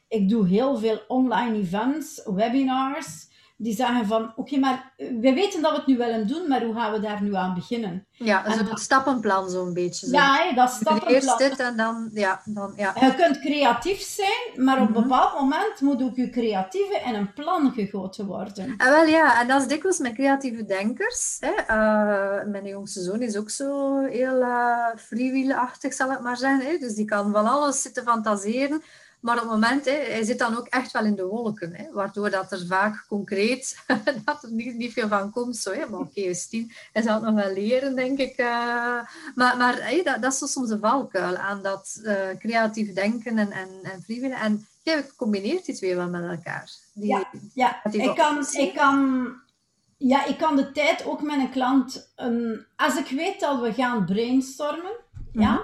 Ik 0.08 0.30
doe 0.30 0.48
heel 0.48 0.78
veel 0.78 1.00
online 1.08 1.58
events, 1.58 2.22
webinars. 2.26 3.27
Die 3.60 3.76
zeggen 3.76 4.06
van, 4.08 4.32
oké, 4.36 4.58
maar 4.58 4.93
we 4.98 5.34
weten 5.34 5.62
dat 5.62 5.72
we 5.72 5.78
het 5.78 5.88
nu 5.88 5.98
willen 5.98 6.28
doen, 6.28 6.48
maar 6.48 6.63
hoe 6.63 6.74
gaan 6.74 6.91
we 6.91 7.00
daar 7.00 7.22
nu 7.24 7.36
aan 7.36 7.54
beginnen? 7.54 8.06
Ja, 8.12 8.46
En 8.46 8.52
zo 8.52 8.58
dan- 8.58 8.67
het 8.67 8.80
stappenplan 8.80 9.50
zo'n 9.50 9.74
beetje. 9.74 10.06
Zo. 10.08 10.12
Ja, 10.15 10.52
dat 10.54 10.65
Eerst 10.65 10.76
stappenplan. 10.76 11.38
dit 11.38 11.60
en 11.60 11.78
dan... 11.78 12.10
Ja, 12.13 12.41
dan 12.46 12.74
ja. 12.76 12.93
Je 13.00 13.15
kunt 13.15 13.39
creatief 13.39 14.00
zijn, 14.02 14.65
maar 14.65 14.82
op 14.82 14.88
een 14.88 14.93
Mhm. 14.93 15.02
bepaald 15.02 15.34
moment 15.39 15.82
moet 15.82 16.02
ook 16.04 16.15
je 16.15 16.30
creatieve 16.30 17.02
in 17.06 17.15
een 17.15 17.34
plan 17.34 17.72
gegoten 17.76 18.26
worden. 18.26 18.74
En 18.78 18.89
wel 18.91 19.06
ja, 19.06 19.41
en 19.41 19.48
dat 19.48 19.62
is 19.62 19.67
dikwijls 19.67 19.98
met 20.00 20.13
creatieve 20.13 20.65
denkers. 20.65 21.38
Hè. 21.39 21.52
Eh, 21.52 22.46
mijn 22.52 22.65
jongste 22.65 23.02
zoon 23.02 23.22
is 23.22 23.38
ook 23.38 23.50
zo 23.50 24.00
heel 24.06 24.41
eh 24.41 24.88
freewheelachtig, 24.96 25.93
zal 25.93 26.12
ik 26.12 26.20
maar 26.20 26.38
zeggen. 26.38 26.65
Hè. 26.72 26.78
Dus 26.78 26.93
die 26.96 27.06
kan 27.06 27.32
van 27.32 27.46
alles 27.48 27.82
zitten 27.82 28.04
fantaseren. 28.04 28.82
Maar 29.19 29.36
op 29.36 29.41
het 29.41 29.51
moment, 29.51 29.86
hè, 29.86 29.91
hij 29.91 30.23
zit 30.23 30.39
dan 30.39 30.58
ook 30.58 30.67
echt 30.67 30.91
wel 30.91 31.06
in 31.06 31.15
de 31.15 31.25
wolken. 31.25 31.75
Hè, 31.75 31.91
waardoor 31.91 32.30
dat 32.30 32.51
er 32.51 32.65
vaak 32.67 33.06
concreet 33.08 33.77
dat 34.25 34.43
er 34.43 34.51
niet, 34.51 34.75
niet 34.75 34.93
veel 34.93 35.08
van 35.08 35.32
komt. 35.32 35.58
Zo, 35.58 35.71
hè. 35.71 35.86
Maar 35.89 35.99
oké, 35.99 36.19
okay, 36.19 36.34
Stien, 36.34 36.71
hij 36.93 37.01
zal 37.01 37.13
het 37.13 37.23
nog 37.23 37.34
wel 37.34 37.53
leren, 37.53 37.95
denk 37.95 38.17
ik. 38.17 38.36
eh. 38.38 38.99
maar 39.36 39.58
maar 39.58 39.91
dat, 40.03 40.21
dat 40.21 40.41
is 40.41 40.51
soms 40.51 40.69
een 40.69 40.80
valkuil 40.80 41.36
aan 41.36 41.62
dat 41.62 41.99
eh, 42.03 42.30
creatief 42.39 42.93
denken 42.93 43.38
en, 43.38 43.51
en, 43.51 43.69
en 43.84 44.01
freewheelen. 44.03 44.39
En 44.39 44.67
jij 44.84 45.08
combineert 45.15 45.65
die 45.65 45.75
twee 45.75 45.95
wel 45.95 46.10
met 46.10 46.23
elkaar. 46.23 46.71
Die, 46.93 47.08
Ja. 47.08 47.27
Ja, 47.53 47.84
ik 47.91 48.15
kan, 48.15 48.45
ik, 48.51 48.73
kan, 48.73 49.27
ja, 49.97 50.25
ik 50.25 50.38
kan 50.38 50.56
de 50.56 50.71
tijd 50.71 51.06
ook 51.06 51.21
met 51.21 51.39
een 51.39 51.49
klant... 51.49 52.12
Een, 52.15 52.65
als 52.75 52.95
ik 52.97 53.08
weet 53.08 53.39
dat 53.39 53.62
we 53.62 53.73
gaan 53.73 54.06
brainstormen, 54.06 54.95
ja, 55.32 55.62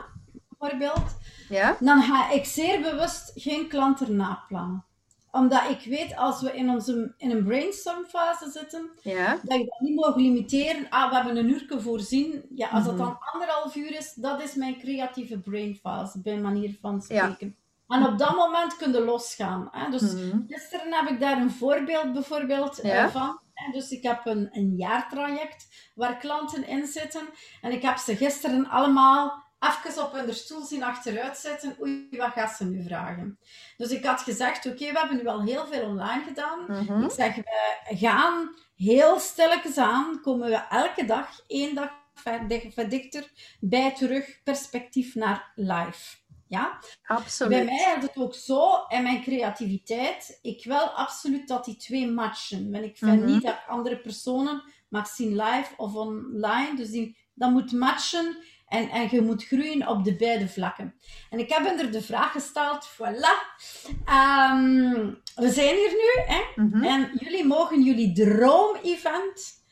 bijvoorbeeld... 0.59 1.21
Ja? 1.49 1.77
dan 1.79 2.01
ga 2.01 2.29
ik 2.31 2.45
zeer 2.45 2.81
bewust 2.81 3.31
geen 3.35 3.67
klant 3.67 4.01
erna 4.01 4.43
plannen. 4.47 4.85
Omdat 5.31 5.61
ik 5.69 5.85
weet, 5.89 6.15
als 6.15 6.41
we 6.41 6.51
in, 6.55 6.69
onze, 6.69 7.13
in 7.17 7.31
een 7.31 7.43
brainstormfase 7.43 8.49
zitten, 8.51 8.89
Ja. 9.01 9.39
dat 9.43 9.57
je 9.57 9.65
dat 9.65 9.79
niet 9.79 9.95
mag 9.95 10.15
limiteren. 10.15 10.89
Ah, 10.89 11.09
we 11.09 11.15
hebben 11.15 11.37
een 11.37 11.49
uurtje 11.49 11.81
voorzien. 11.81 12.45
Ja, 12.55 12.69
als 12.69 12.83
dat 12.83 12.93
Mhm. 12.95 13.03
dan 13.03 13.17
anderhalf 13.33 13.75
uur 13.75 13.95
is, 13.97 14.13
dat 14.13 14.41
is 14.41 14.53
mijn 14.55 14.79
creatieve 14.79 15.37
brainfase, 15.39 16.21
bij 16.21 16.37
manier 16.37 16.77
van 16.81 17.03
Ja. 17.07 17.23
spreken. 17.23 17.55
En 17.87 18.05
op 18.05 18.17
dat 18.17 18.35
moment 18.35 18.75
kun 18.75 18.91
je 18.91 18.99
losgaan. 19.03 19.67
Hè? 19.71 19.89
Dus 19.91 20.01
Mhm. 20.13 20.37
gisteren 20.47 20.93
heb 20.93 21.09
ik 21.09 21.19
daar 21.19 21.37
een 21.41 21.51
voorbeeld 21.51 22.13
bijvoorbeeld 22.13 22.79
eh, 22.79 22.93
Ja. 22.93 23.09
van. 23.09 23.39
Hè? 23.53 23.71
Dus 23.71 23.89
ik 23.89 24.03
heb 24.03 24.25
een, 24.25 24.49
een 24.51 24.73
jaartraject 24.77 25.91
waar 25.95 26.17
klanten 26.17 26.67
in 26.67 26.85
zitten. 26.87 27.21
En 27.61 27.71
ik 27.71 27.81
heb 27.81 27.97
ze 27.97 28.15
gisteren 28.15 28.69
allemaal 28.69 29.42
even 29.63 30.03
op 30.05 30.11
hun 30.13 30.33
stoel 30.33 30.61
zien 30.65 30.83
achteruit 30.83 31.37
zetten. 31.37 31.75
Oei, 31.81 32.07
wat 32.11 32.31
gaat 32.31 32.55
ze 32.55 32.65
nu 32.65 32.83
vragen? 32.83 33.39
Dus 33.77 33.89
ik 33.91 34.05
had 34.05 34.21
gezegd, 34.21 34.65
oké, 34.65 34.91
we 34.91 34.99
hebben 34.99 35.17
nu 35.17 35.27
al 35.27 35.41
heel 35.43 35.67
veel 35.67 35.85
online 35.85 36.23
gedaan. 36.23 36.63
Mhm. 36.67 37.03
Ik 37.03 37.11
zeg, 37.11 37.35
we 37.35 37.95
gaan 37.97 38.55
heel 38.75 39.19
stilletjes 39.19 39.77
aan, 39.77 40.21
komen 40.21 40.49
we 40.49 40.55
elke 40.69 41.05
dag, 41.05 41.39
één 41.47 41.75
dag 41.75 41.89
verdi- 42.13 42.71
verdichter, 42.73 43.31
bij 43.59 43.93
terug 43.95 44.43
perspectief 44.43 45.15
naar 45.15 45.51
live. 45.55 46.15
Ja? 46.47 46.79
Absoluut. 47.05 47.51
Bij 47.53 47.65
mij 47.65 47.95
is 47.97 48.01
het 48.03 48.17
ook 48.17 48.35
zo, 48.35 48.85
in 48.87 49.03
mijn 49.03 49.21
creativiteit, 49.21 50.39
ik 50.41 50.63
wil 50.65 50.85
absoluut 50.89 51.47
dat 51.47 51.65
die 51.65 51.75
twee 51.75 52.07
matchen. 52.11 52.71
Want 52.71 52.83
ik 52.83 52.97
vind 52.97 53.21
Mhm. 53.21 53.25
niet 53.31 53.41
dat 53.43 53.57
andere 53.67 53.97
personen 53.97 54.63
mag 54.89 55.07
zien 55.07 55.35
live 55.35 55.73
of 55.77 55.93
online. 55.93 56.75
Dus 56.75 56.89
die, 56.89 57.17
dat 57.33 57.51
moet 57.51 57.71
matchen 57.71 58.37
en, 58.73 58.89
en 58.89 59.07
je 59.11 59.21
moet 59.21 59.45
groeien 59.45 59.87
op 59.87 60.03
de 60.03 60.15
beide 60.15 60.47
vlakken. 60.47 60.95
En 61.29 61.39
ik 61.39 61.49
heb 61.49 61.79
er 61.79 61.91
de 61.91 62.01
vraag 62.01 62.31
gesteld, 62.31 62.89
voilà. 62.89 63.61
Ehm, 64.05 65.11
we 65.35 65.49
zijn 65.49 65.75
hier 65.75 65.91
nu, 65.91 66.33
hè? 66.33 66.63
Mhm. 66.63 66.83
En 66.83 67.11
jullie 67.13 67.45
mogen 67.45 67.83
jullie 67.83 68.13
droom-event, 68.13 69.63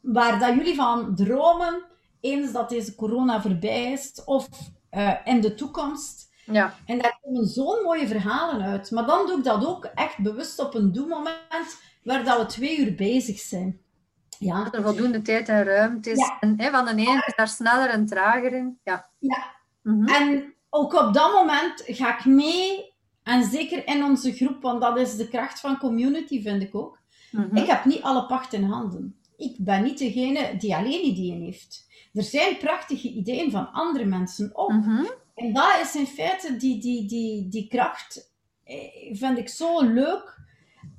waar 0.00 0.38
dat 0.38 0.54
jullie 0.54 0.74
van 0.74 1.14
dromen, 1.14 1.84
eens 2.20 2.52
dat 2.52 2.68
deze 2.68 2.94
corona 2.94 3.40
voorbij 3.40 3.92
is, 3.92 4.24
of 4.24 4.48
eh, 4.90 5.14
in 5.24 5.40
de 5.40 5.54
toekomst. 5.54 6.34
Ja. 6.44 6.74
En 6.86 6.98
daar 6.98 7.18
komen 7.22 7.46
zo'n 7.46 7.82
mooie 7.82 8.06
verhalen 8.06 8.66
uit. 8.66 8.90
Maar 8.90 9.06
dan 9.06 9.26
doe 9.26 9.38
ik 9.38 9.44
dat 9.44 9.66
ook 9.66 9.84
echt 9.84 10.18
bewust 10.18 10.58
op 10.58 10.74
een 10.74 10.92
doelmoment, 10.92 11.80
waar 12.02 12.24
dat 12.24 12.38
we 12.38 12.46
twee 12.46 12.78
uur 12.78 12.94
bezig 12.94 13.38
zijn. 13.38 13.80
Ja, 14.38 14.64
Dat 14.64 14.74
er 14.74 14.82
voldoende 14.82 15.22
tijd 15.22 15.48
en 15.48 15.64
ruimte 15.64 16.10
is. 16.10 16.18
Ja. 16.18 16.36
En 16.40 16.54
hè, 16.56 16.70
van 16.70 16.84
de 16.84 16.90
ene 16.90 17.22
is 17.26 17.34
daar 17.36 17.48
sneller 17.48 17.88
en 17.88 18.06
trager 18.06 18.52
in. 18.52 18.78
Ja. 18.84 19.10
Ja. 19.18 19.54
Mhm. 19.82 20.08
En 20.08 20.54
ook 20.70 20.94
op 20.94 21.14
dat 21.14 21.32
moment 21.32 21.82
ga 21.86 22.18
ik 22.18 22.24
mee, 22.24 22.94
en 23.22 23.44
zeker 23.44 23.86
in 23.86 24.04
onze 24.04 24.32
groep, 24.32 24.62
want 24.62 24.80
dat 24.80 24.98
is 24.98 25.16
de 25.16 25.28
kracht 25.28 25.60
van 25.60 25.78
community, 25.78 26.42
vind 26.42 26.62
ik 26.62 26.74
ook. 26.74 26.98
Mhm. 27.30 27.56
Ik 27.56 27.66
heb 27.66 27.84
niet 27.84 28.02
alle 28.02 28.26
pacht 28.26 28.52
in 28.52 28.62
handen. 28.64 29.20
Ik 29.36 29.56
ben 29.58 29.82
niet 29.82 29.98
degene 29.98 30.56
die 30.56 30.76
alleen 30.76 31.04
ideeën 31.04 31.42
heeft. 31.42 31.86
Er 32.12 32.22
zijn 32.22 32.56
prachtige 32.56 33.08
ideeën 33.08 33.50
van 33.50 33.72
andere 33.72 34.04
mensen 34.04 34.50
ook. 34.54 34.72
Mhm. 34.72 35.04
En 35.34 35.52
dat 35.52 35.78
is 35.82 35.94
in 35.94 36.06
feite 36.06 36.56
die, 36.56 36.80
die, 36.80 37.06
die, 37.06 37.48
die 37.48 37.68
kracht, 37.68 38.32
eh, 38.64 38.76
vind 39.12 39.38
ik 39.38 39.48
zo 39.48 39.80
leuk. 39.80 40.35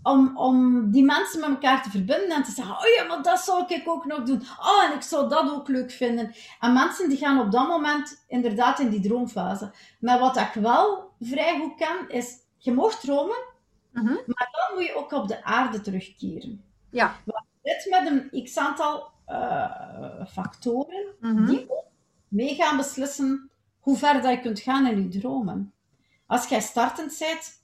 Om, 0.04 0.38
om 0.38 0.92
die 0.92 1.04
mensen 1.04 1.40
met 1.40 1.50
elkaar 1.50 1.84
te 1.84 1.90
verbinden 1.90 2.30
en 2.30 2.44
te 2.44 2.52
zeggen: 2.52 2.76
Oh 2.76 2.88
ja, 2.98 3.04
maar 3.04 3.22
dat 3.22 3.40
zou 3.40 3.66
ik 3.68 3.90
ook 3.90 4.06
nog 4.06 4.24
doen. 4.24 4.42
Oh, 4.60 4.84
en 4.84 4.94
ik 4.96 5.02
zou 5.02 5.30
dat 5.30 5.52
ook 5.52 5.68
leuk 5.68 5.92
vinden. 5.92 6.34
En 6.60 6.74
mensen 6.74 7.10
die 7.10 7.18
gaan 7.18 7.40
op 7.40 7.52
dat 7.52 7.68
moment 7.68 8.24
inderdaad 8.28 8.80
in 8.80 8.90
die 8.90 9.02
droomfase. 9.02 9.72
Maar 10.00 10.20
wat 10.20 10.38
ik 10.38 10.52
wel 10.54 11.12
vrij 11.20 11.60
goed 11.60 11.76
kan, 11.76 12.10
is: 12.10 12.36
je 12.58 12.72
mag 12.74 13.00
dromen, 13.00 13.38
Mhm. 13.92 14.06
maar 14.06 14.50
dan 14.52 14.76
moet 14.78 14.86
je 14.86 14.96
ook 14.96 15.12
op 15.12 15.28
de 15.28 15.44
aarde 15.44 15.82
terugkeren. 15.82 16.64
Ja. 16.90 17.16
Dit 17.62 17.88
met 17.90 18.06
een 18.32 18.44
x 18.44 18.58
aantal 18.58 19.10
eh, 19.26 20.26
factoren 20.30 21.06
Mhm. 21.20 21.46
die 21.46 21.66
ook 21.70 21.86
mee 22.28 22.56
gaan 22.56 22.78
beslissen 22.78 23.50
hoe 23.80 23.98
ver 23.98 24.22
dat 24.22 24.32
je 24.32 24.40
kunt 24.40 24.60
gaan 24.60 24.88
in 24.88 25.04
je 25.12 25.20
dromen. 25.20 25.74
Als 26.28 26.48
jij 26.48 26.60
startend 26.62 27.16
bent, 27.20 27.62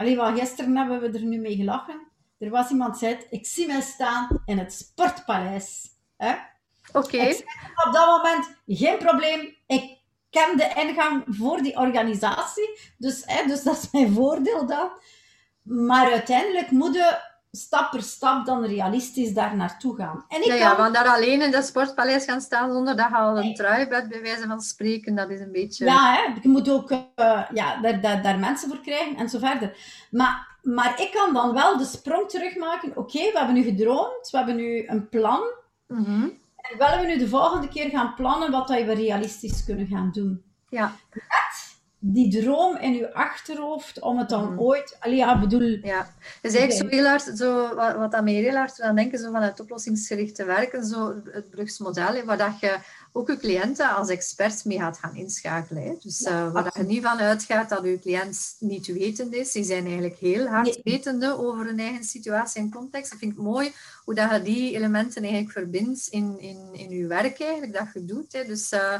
alleen 0.00 0.16
wat 0.16 0.38
gisteren 0.38 0.76
hebben 0.76 1.00
we 1.00 1.18
er 1.18 1.24
nu 1.24 1.38
mee 1.38 1.56
gelachen. 1.56 2.06
Er 2.38 2.50
was 2.50 2.70
iemand 2.70 2.98
die 2.98 3.08
zei, 3.08 3.26
ik 3.30 3.46
zie 3.46 3.66
mij 3.66 3.80
staan 3.80 4.42
in 4.44 4.58
het 4.58 4.72
sportpaleis. 4.72 5.88
Hè? 6.16 6.34
Oké. 6.92 7.28
Op 7.86 7.92
dat 7.92 8.06
moment, 8.06 8.56
geen 8.66 8.98
probleem, 8.98 9.56
ik 9.66 9.98
ken 10.30 10.56
de 10.56 10.72
ingang 10.76 11.24
voor 11.26 11.62
die 11.62 11.76
organisatie. 11.76 12.78
Dus, 12.98 13.22
hè, 13.26 13.46
dus 13.46 13.62
dat 13.62 13.76
is 13.76 13.90
mijn 13.90 14.12
voordeel 14.12 14.66
dan. 14.66 14.90
Maar 15.62 16.10
uiteindelijk 16.10 16.70
moet 16.70 16.94
je 16.94 17.18
stap 17.52 17.90
per 17.90 18.02
stap 18.02 18.46
dan 18.46 18.64
realistisch 18.64 19.32
daar 19.32 19.56
naartoe 19.56 19.96
gaan. 19.96 20.24
En 20.28 20.40
ik 20.40 20.44
ja, 20.44 20.50
kan... 20.50 20.58
ja, 20.58 20.76
want 20.76 20.94
daar 20.94 21.08
alleen 21.08 21.42
in 21.42 21.50
de 21.50 21.62
sportpaleis 21.62 22.24
gaan 22.24 22.40
staan 22.40 22.72
zonder 22.72 22.96
dat 22.96 23.08
je 23.08 23.16
al 23.16 23.38
een 23.38 23.54
trui 23.54 23.88
bent, 23.88 24.08
bij 24.08 24.22
wijze 24.22 24.46
van 24.46 24.60
spreken, 24.60 25.14
dat 25.14 25.30
is 25.30 25.40
een 25.40 25.52
beetje... 25.52 25.84
Ja, 25.84 26.14
hè, 26.14 26.40
je 26.42 26.48
moet 26.48 26.70
ook 26.70 26.90
uh, 26.90 26.98
ja, 27.52 27.80
daar, 27.80 28.00
daar, 28.00 28.22
daar 28.22 28.38
mensen 28.38 28.68
voor 28.68 28.80
krijgen 28.80 29.16
en 29.16 29.28
zo 29.28 29.38
verder. 29.38 29.76
Maar, 30.10 30.58
maar 30.62 31.00
ik 31.00 31.10
kan 31.12 31.32
dan 31.32 31.52
wel 31.52 31.76
de 31.76 31.84
sprong 31.84 32.28
terugmaken. 32.28 32.96
Oké, 32.96 33.18
we 33.18 33.38
hebben 33.38 33.54
nu 33.54 33.62
gedroomd, 33.62 34.30
we 34.30 34.36
hebben 34.36 34.56
nu 34.56 34.86
een 34.86 35.08
plan. 35.08 35.40
Mm 35.86 36.04
-hmm. 36.04 36.38
En 36.56 36.78
willen 36.78 37.00
we 37.00 37.06
nu 37.06 37.18
de 37.18 37.28
volgende 37.28 37.68
keer 37.68 37.90
gaan 37.90 38.14
plannen 38.14 38.50
wat 38.50 38.68
we 38.68 38.94
realistisch 38.94 39.64
kunnen 39.64 39.86
gaan 39.86 40.10
doen? 40.12 40.42
Ja. 40.68 40.92
Die 42.02 42.40
droom 42.40 42.76
in 42.76 42.92
je 42.92 43.14
achterhoofd 43.14 44.00
om 44.00 44.18
het 44.18 44.28
dan 44.28 44.50
Mhm. 44.52 44.60
ooit... 44.60 44.96
Allee, 45.00 45.16
ja, 45.16 45.40
bedoel... 45.40 45.60
Ja, 45.82 46.14
dus 46.42 46.54
eigenlijk 46.54 46.72
zo 46.90 46.96
heel 46.96 47.06
hard, 47.08 47.30
zo, 47.36 47.74
wat, 47.74 47.96
wat 47.96 48.14
aan 48.14 48.24
mij 48.24 48.32
heel 48.32 48.54
hard 48.56 48.80
aan 48.80 48.94
denken, 48.96 49.18
zo 49.18 49.30
van 49.32 49.42
het 49.42 49.60
oplossingsgericht 49.60 50.34
te 50.34 50.44
werken, 50.44 50.84
zo 50.84 51.14
het 51.32 51.50
Brugsmodel, 51.50 52.24
waar 52.24 52.38
dat 52.38 52.60
je 52.60 52.76
ook 53.12 53.28
je 53.28 53.36
cliënten 53.36 53.94
als 53.94 54.08
expert 54.08 54.64
mee 54.64 54.78
gaat 54.78 54.98
gaan 54.98 55.16
inschakelen. 55.16 55.82
Hè. 55.82 55.94
Dus 56.02 56.18
Ja, 56.20 56.46
eh, 56.46 56.52
waar 56.52 56.64
dat 56.64 56.74
je 56.74 56.82
niet 56.82 57.02
van 57.02 57.18
uitgaat 57.18 57.68
dat 57.68 57.84
je 57.84 57.98
cliënt 57.98 58.56
niet 58.58 58.86
wetend 58.86 59.32
is. 59.34 59.52
Die 59.52 59.64
zijn 59.64 59.84
eigenlijk 59.84 60.16
heel 60.18 60.46
hard 60.46 60.64
Nee. 60.64 60.80
wetende 60.84 61.38
over 61.38 61.64
hun 61.66 61.78
eigen 61.78 62.04
situatie 62.04 62.62
en 62.62 62.70
context. 62.70 63.12
Ik 63.12 63.18
vind 63.18 63.34
het 63.34 63.44
mooi 63.44 63.72
hoe 64.10 64.18
dat 64.18 64.30
je 64.30 64.42
die 64.42 64.74
elementen 64.74 65.22
eigenlijk 65.22 65.52
verbindt 65.52 66.06
in, 66.08 66.40
in, 66.40 66.68
in 66.72 66.90
je 66.90 67.06
werk 67.06 67.40
eigenlijk, 67.40 67.72
dat 67.72 67.86
je 67.94 68.04
doet. 68.04 68.32
Hè. 68.32 68.44
Dus 68.44 68.70
eh, 68.70 68.94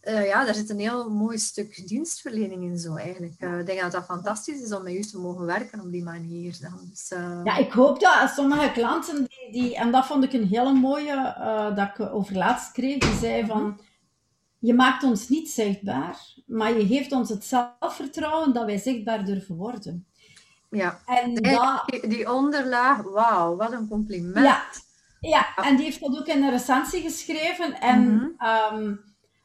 eh, 0.00 0.26
ja, 0.26 0.44
daar 0.44 0.54
zit 0.54 0.70
een 0.70 0.78
heel 0.78 1.10
mooi 1.10 1.38
stuk 1.38 1.86
dienstverlening 1.86 2.62
in 2.62 2.78
zo 2.78 2.96
eigenlijk. 2.96 3.34
Eh, 3.38 3.58
ik 3.58 3.66
denk 3.66 3.80
dat 3.80 3.92
dat 3.92 4.04
fantastisch 4.04 4.60
is 4.60 4.72
om 4.72 4.82
met 4.82 4.92
u 4.92 5.00
te 5.00 5.18
mogen 5.18 5.46
werken 5.46 5.80
op 5.80 5.92
die 5.92 6.02
manier. 6.02 6.56
Dan. 6.60 6.88
Dus, 6.90 7.12
Ja, 7.44 7.56
ik 7.56 7.72
hoop 7.72 8.00
dat 8.00 8.30
sommige 8.34 8.72
klanten, 8.72 9.16
die, 9.16 9.52
die, 9.62 9.76
en 9.76 9.90
dat 9.90 10.06
vond 10.06 10.24
ik 10.24 10.32
een 10.32 10.46
hele 10.46 10.72
mooie, 10.72 11.34
dat 11.74 11.88
ik 11.88 12.12
over 12.14 12.36
laatst 12.36 12.72
kreeg, 12.72 12.98
die 12.98 13.18
zei 13.18 13.46
van, 13.46 13.80
je 14.58 14.74
maakt 14.74 15.02
ons 15.02 15.28
niet 15.28 15.50
zichtbaar, 15.50 16.34
maar 16.46 16.78
je 16.78 16.86
geeft 16.86 17.12
ons 17.12 17.28
het 17.28 17.44
zelfvertrouwen 17.44 18.52
dat 18.52 18.64
wij 18.64 18.78
zichtbaar 18.78 19.24
durven 19.24 19.56
worden. 19.56 20.06
Ja. 20.74 20.98
En 21.06 21.34
dat, 21.34 21.82
die, 21.86 22.08
die 22.08 22.32
onderlaag, 22.32 23.02
wauw, 23.02 23.56
wat 23.56 23.72
een 23.72 23.88
compliment. 23.88 24.46
ja, 24.46 24.62
ja, 25.20 25.54
en 25.56 25.76
die 25.76 25.84
heeft 25.84 26.00
dat 26.00 26.18
ook 26.18 26.26
in 26.26 26.42
een 26.42 26.50
recensie 26.50 27.02
geschreven. 27.02 27.80
En 27.80 28.14
Mhm. 28.14 28.26
ehm, 28.38 28.94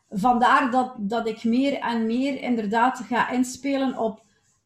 vandaar 0.10 0.72
dat, 0.72 0.94
dat 0.98 1.28
ik 1.28 1.44
meer 1.44 1.74
en 1.80 2.06
meer 2.06 2.42
inderdaad 2.42 3.02
ga 3.08 3.30
inspelen 3.30 3.98
op 3.98 4.22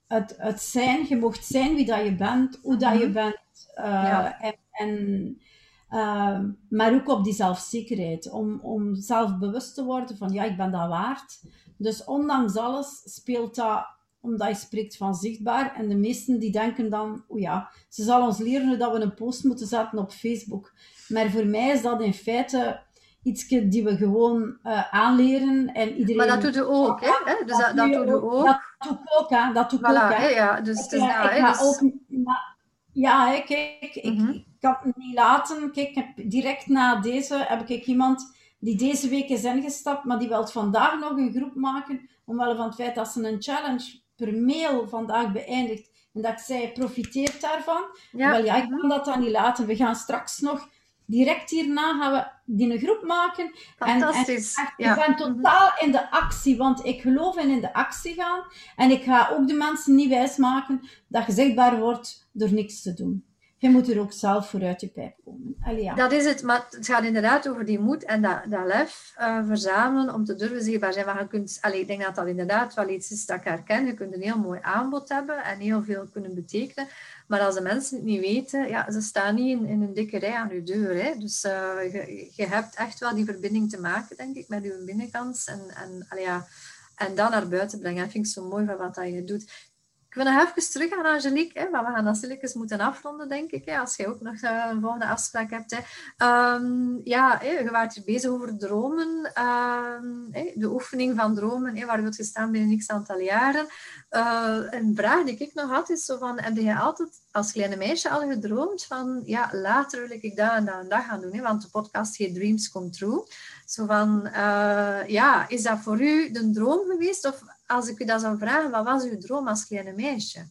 het, 0.08 0.36
het 0.38 0.62
zijn. 0.62 1.06
Je 1.08 1.18
mocht 1.18 1.46
zijn 1.46 1.76
wie 1.76 1.86
dat 1.86 2.04
je 2.04 2.16
bent, 2.16 2.60
hoe 2.62 2.78
dat 2.78 2.92
je 3.00 3.04
Mhm. 3.06 3.12
bent. 3.14 3.42
eh, 3.76 3.84
Ja. 3.86 4.40
En, 4.40 4.56
en, 4.72 5.42
ehm, 5.90 6.50
maar 6.70 6.94
ook 6.94 7.08
op 7.10 7.24
die 7.24 7.34
zelfzekerheid. 7.34 8.32
Om, 8.32 8.60
om 8.62 8.96
zelf 8.96 9.38
bewust 9.38 9.76
te 9.76 9.84
worden 9.84 10.18
van 10.18 10.32
ja, 10.32 10.44
ik 10.44 10.58
ben 10.58 10.72
dat 10.72 10.88
waard. 10.88 11.42
Dus 11.78 12.04
ondanks 12.04 12.56
alles 12.56 13.02
speelt 13.06 13.56
dat, 13.56 13.86
omdat 14.24 14.48
je 14.48 14.56
spreekt 14.56 14.98
van 14.98 15.16
zichtbaar. 15.16 15.76
En 15.76 15.90
de 15.90 15.96
meesten 15.96 16.40
die 16.40 16.52
denken 16.52 16.90
dan, 16.90 17.24
o 17.28 17.38
ja, 17.38 17.70
ze 17.90 18.04
zal 18.04 18.26
ons 18.26 18.38
leren 18.38 18.80
dat 18.80 18.92
we 18.92 19.00
een 19.00 19.14
post 19.14 19.44
moeten 19.44 19.68
zetten 19.68 20.00
op 20.00 20.12
Facebook. 20.12 20.74
Maar 21.08 21.30
voor 21.30 21.46
mij 21.46 21.70
is 21.70 21.82
dat 21.82 22.02
in 22.02 22.14
feite 22.14 22.80
iets 23.24 23.48
die 23.48 23.84
we 23.84 23.98
gewoon 23.98 24.58
eh, 24.64 24.94
aanleren. 24.94 25.74
En 25.74 25.90
iedereen... 25.96 26.18
Maar 26.18 26.28
dat 26.28 26.42
doet 26.42 26.56
u 26.56 26.64
ook, 26.66 27.02
hè? 27.02 27.12
hè? 27.26 27.46
Dus 27.46 27.58
dat, 27.58 27.76
dat 27.76 27.92
doet 27.94 28.08
u 28.08 28.12
ook. 28.14 28.46
Dat 28.46 28.60
doe 28.80 28.92
ik 28.92 29.20
ook, 29.20 29.30
hè. 29.30 29.54
Dat 29.54 29.70
doe 29.70 29.80
ik 29.80 29.86
Voilà, 29.86 30.04
ook, 30.04 30.14
hè. 30.18 30.28
ja. 30.28 30.62
Dus 30.62 30.82
het 30.82 30.92
is 30.92 31.02
ik 31.02 31.46
Dus- 31.46 31.62
ook... 31.62 31.82
maar- 32.08 32.52
ja, 32.92 33.28
hè, 33.28 33.40
kijk, 33.42 33.96
ik, 33.96 34.14
Mhm. 34.20 34.30
ik 34.30 34.46
kan 34.60 34.76
het 34.82 34.98
niet 34.98 35.16
laten. 35.16 35.72
Kijk, 35.72 36.14
direct 36.30 36.68
na 36.68 37.00
deze 37.02 37.46
heb 37.48 37.70
ik 37.70 37.86
iemand 37.86 38.36
die 38.60 38.78
deze 38.78 39.10
week 39.10 39.30
is 39.30 39.44
ingestapt, 39.44 40.04
maar 40.04 40.20
die 40.20 40.28
wil 40.28 40.48
vandaag 40.48 41.00
nog 41.00 41.18
een 41.18 41.34
groep 41.34 41.56
maken, 41.56 42.10
omwille 42.26 42.56
van 42.56 42.66
het 42.66 42.76
feit 42.76 42.96
dat 42.96 43.08
ze 43.08 43.28
een 43.28 43.42
challenge 43.42 44.02
per 44.16 44.34
mail 44.34 44.88
vandaag 44.88 45.32
beëindigt. 45.32 45.92
En 46.14 46.22
dat 46.22 46.32
ik 46.32 46.40
zei, 46.40 46.72
profiteert 46.72 47.42
daarvan. 47.42 47.84
ja. 48.12 48.32
Wel 48.32 48.46
ja, 48.46 48.56
ik 48.64 48.70
kan 48.70 48.90
dat 48.90 49.06
dan 49.06 49.20
niet 49.20 49.32
laten. 49.32 49.66
We 49.68 49.76
gaan 49.76 49.96
straks 49.96 50.40
nog, 50.40 50.70
direct 51.06 51.50
hierna 51.50 52.00
gaan 52.00 52.12
we 52.12 52.28
die 52.46 52.72
een 52.72 52.80
groep 52.80 53.04
maken. 53.04 53.46
En, 53.46 53.88
en 53.88 54.00
Fantastisch. 54.00 54.56
echt, 54.56 54.74
ja. 54.78 54.92
ik 54.92 55.06
ben 55.06 55.16
totaal 55.16 55.72
in 55.80 55.92
de 55.92 56.12
actie, 56.12 56.58
want 56.58 56.86
ik 56.86 57.02
geloof 57.02 57.38
in 57.38 57.50
in 57.50 57.62
de 57.62 57.74
actie 57.74 58.14
gaan. 58.14 58.46
En 58.76 58.92
ik 58.92 59.04
ga 59.04 59.30
ook 59.32 59.48
de 59.48 59.54
mensen 59.54 59.96
niet 59.96 60.10
wijsmaken 60.10 60.90
dat 61.08 61.26
je 61.26 61.32
zichtbaar 61.32 61.80
wordt 61.80 62.30
door 62.32 62.54
niks 62.54 62.82
te 62.82 62.94
doen. 62.94 63.26
Je 63.64 63.70
moet 63.70 63.90
er 63.90 64.00
ook 64.00 64.12
zelf 64.12 64.50
vooruit 64.50 64.82
je 64.82 64.88
pijp 64.88 65.16
komen. 65.26 65.56
Allee, 65.62 65.84
ja. 65.84 65.96
Dat 65.96 66.12
is 66.12 66.26
het, 66.26 66.44
maar 66.44 66.68
het 66.70 66.86
gaat 66.86 67.04
inderdaad 67.04 67.50
over 67.50 67.66
die 67.66 67.80
moed 67.80 68.04
en 68.04 68.22
dat, 68.22 68.42
dat 68.50 68.66
lef 68.66 69.14
eh, 69.16 69.48
verzamelen 69.48 70.14
om 70.14 70.26
te 70.26 70.36
durven 70.36 70.64
zichtbaar 70.64 70.94
zijn. 70.94 71.06
Maar 71.06 71.20
je 71.20 71.28
kunt, 71.28 71.58
allee, 71.62 71.80
ik 71.80 71.88
denk 71.88 72.02
dat 72.02 72.16
dat 72.16 72.28
inderdaad 72.28 72.74
wel 72.74 72.90
iets 72.90 73.12
is 73.12 73.26
dat 73.26 73.38
ik 73.38 73.44
herken. 73.44 73.86
Je 73.86 73.94
kunt 73.94 74.14
een 74.14 74.22
heel 74.22 74.38
mooi 74.38 74.60
aanbod 74.62 75.10
hebben 75.10 75.44
en 75.44 75.60
heel 75.60 75.84
veel 75.84 76.08
kunnen 76.12 76.36
betekenen. 76.36 76.88
Maar 77.28 77.40
als 77.40 77.56
de 77.56 77.62
mensen 77.62 77.96
het 77.96 78.06
niet 78.06 78.20
weten, 78.20 78.68
ja, 78.68 78.92
ze 78.92 79.02
staan 79.02 79.36
niet 79.36 79.60
in, 79.60 79.66
in 79.66 79.82
een 79.82 79.94
dikke 79.94 80.20
rij 80.20 80.36
aan 80.36 80.54
je 80.54 80.64
deur. 80.64 81.04
Hè. 81.04 81.18
Dus 81.18 81.44
eh, 81.44 81.94
je, 82.36 82.48
hebt 82.48 82.76
echt 82.76 83.00
wel 83.00 83.16
die 83.16 83.26
verbinding 83.26 83.70
te 83.70 83.80
maken, 83.80 84.18
denk 84.18 84.36
ik, 84.36 84.48
met 84.48 84.64
je 84.64 84.84
binnenkant. 84.86 85.44
En, 85.46 85.62
en, 85.76 86.06
allee, 86.10 86.24
ja, 86.24 86.48
en 86.96 87.16
dan 87.16 87.32
naar 87.32 87.48
buiten 87.48 87.80
brengen. 87.80 88.04
Dat 88.04 88.12
vind 88.12 88.26
ik 88.26 88.32
zo 88.32 88.48
mooi 88.48 88.66
van 88.66 88.78
wat 88.78 88.96
dat 88.96 89.08
je 89.08 89.24
doet. 89.24 89.72
Ik 90.14 90.24
wil 90.24 90.34
nog 90.34 90.48
even 90.48 90.72
terug 90.72 90.92
aan 90.92 91.06
Angelique, 91.06 91.60
hè, 91.60 91.70
want 91.70 91.88
we 91.88 91.94
gaan 91.94 92.06
dat 92.06 92.18
stilletjes 92.18 92.54
moeten 92.54 92.80
afronden, 92.80 93.30
denk 93.30 93.52
ik. 93.52 93.70
Als 93.70 93.96
jij 93.96 94.08
ook 94.08 94.22
nog 94.22 94.42
eh, 94.42 94.66
een 94.70 94.82
volgende 94.82 95.08
afspraak 95.08 95.50
hebt. 95.50 95.72
Hè. 95.72 95.78
Ehm, 96.18 96.98
ja, 97.04 97.42
je 97.42 97.70
waart 97.72 97.94
hier 97.94 98.04
bezig 98.04 98.30
over 98.30 98.58
dromen. 98.58 99.32
ehm, 99.34 100.32
hè, 100.32 100.52
de 100.56 100.72
oefening 100.72 101.16
van 101.16 101.36
dromen, 101.36 101.78
hè, 101.78 101.86
waar 101.86 102.02
wil 102.02 102.14
je 102.16 102.24
staan 102.24 102.52
binnen 102.52 102.78
x 102.78 102.90
aantal 102.90 103.20
jaren. 103.20 103.68
Eh, 104.10 104.58
een 104.70 104.96
vraag 104.96 105.24
die 105.24 105.38
ik 105.38 105.54
nog 105.54 105.70
had, 105.70 105.90
is 105.90 106.06
zo 106.06 106.18
van, 106.18 106.40
heb 106.40 106.56
je 106.56 106.76
altijd 106.76 107.10
als 107.32 107.52
kleine 107.52 107.76
meisje 107.76 108.10
al 108.10 108.30
gedroomd 108.30 108.86
van, 108.86 109.22
ja, 109.26 109.50
later 109.52 110.08
wil 110.08 110.18
ik 110.22 110.36
dat 110.36 110.52
en 110.52 110.66
dat 110.66 110.76
en 110.76 110.90
dat 110.90 111.04
gaan 111.04 111.22
doen, 111.22 111.34
hè, 111.34 111.42
want 111.42 111.62
de 111.62 111.70
podcast 111.70 112.18
heet 112.18 112.36
Dreams 112.36 112.70
Come 112.70 112.90
True. 112.90 113.24
Zo 113.66 113.86
van, 113.86 114.28
eh, 114.28 115.08
ja, 115.08 115.48
is 115.50 115.64
dat 115.64 115.80
voor 115.80 116.02
u 116.02 116.32
de 116.32 116.52
droom 116.52 116.86
geweest? 116.88 117.26
Of 117.28 117.42
als 117.68 117.88
ik 117.88 118.00
u 118.00 118.06
dat 118.06 118.22
zou 118.22 118.38
vragen, 118.38 118.72
wat 118.72 118.84
was 118.86 119.04
uw 119.04 119.18
droom 119.18 119.48
als 119.48 119.66
kleine 119.68 119.94
meisje? 119.94 120.46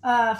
Eh, 0.00 0.38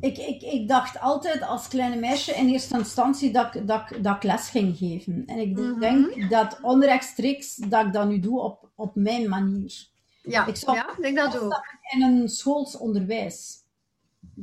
ik, 0.00 0.18
ik, 0.18 0.42
ik 0.42 0.68
dacht 0.68 1.00
altijd 1.00 1.42
als 1.42 1.68
kleine 1.68 1.96
meisje 1.96 2.32
in 2.32 2.48
eerste 2.48 2.78
instantie 2.78 3.32
dat, 3.32 3.54
ik- 3.54 3.66
dat, 3.66 3.82
dat 4.02 4.16
ik 4.16 4.22
les 4.22 4.48
ging 4.48 4.76
geven. 4.76 5.22
En 5.26 5.38
ik 5.38 5.56
Mhm. 5.58 5.78
denk 5.80 6.30
dat 6.30 6.58
onrechtstreeks 6.62 7.56
dat 7.56 7.86
ik 7.86 7.92
dat 7.92 8.08
nu 8.08 8.20
doe 8.20 8.40
op, 8.40 8.70
op 8.74 8.94
mijn 8.94 9.28
manier. 9.28 9.86
Ja, 10.22 10.46
Ik 10.46 10.56
zou- 10.56 10.76
ja 10.76 10.86
denk 11.00 11.16
dat 11.16 11.38
ook. 11.38 11.64
In 11.90 12.02
een 12.02 12.28
schools 12.28 12.76
onderwijs. 12.76 13.56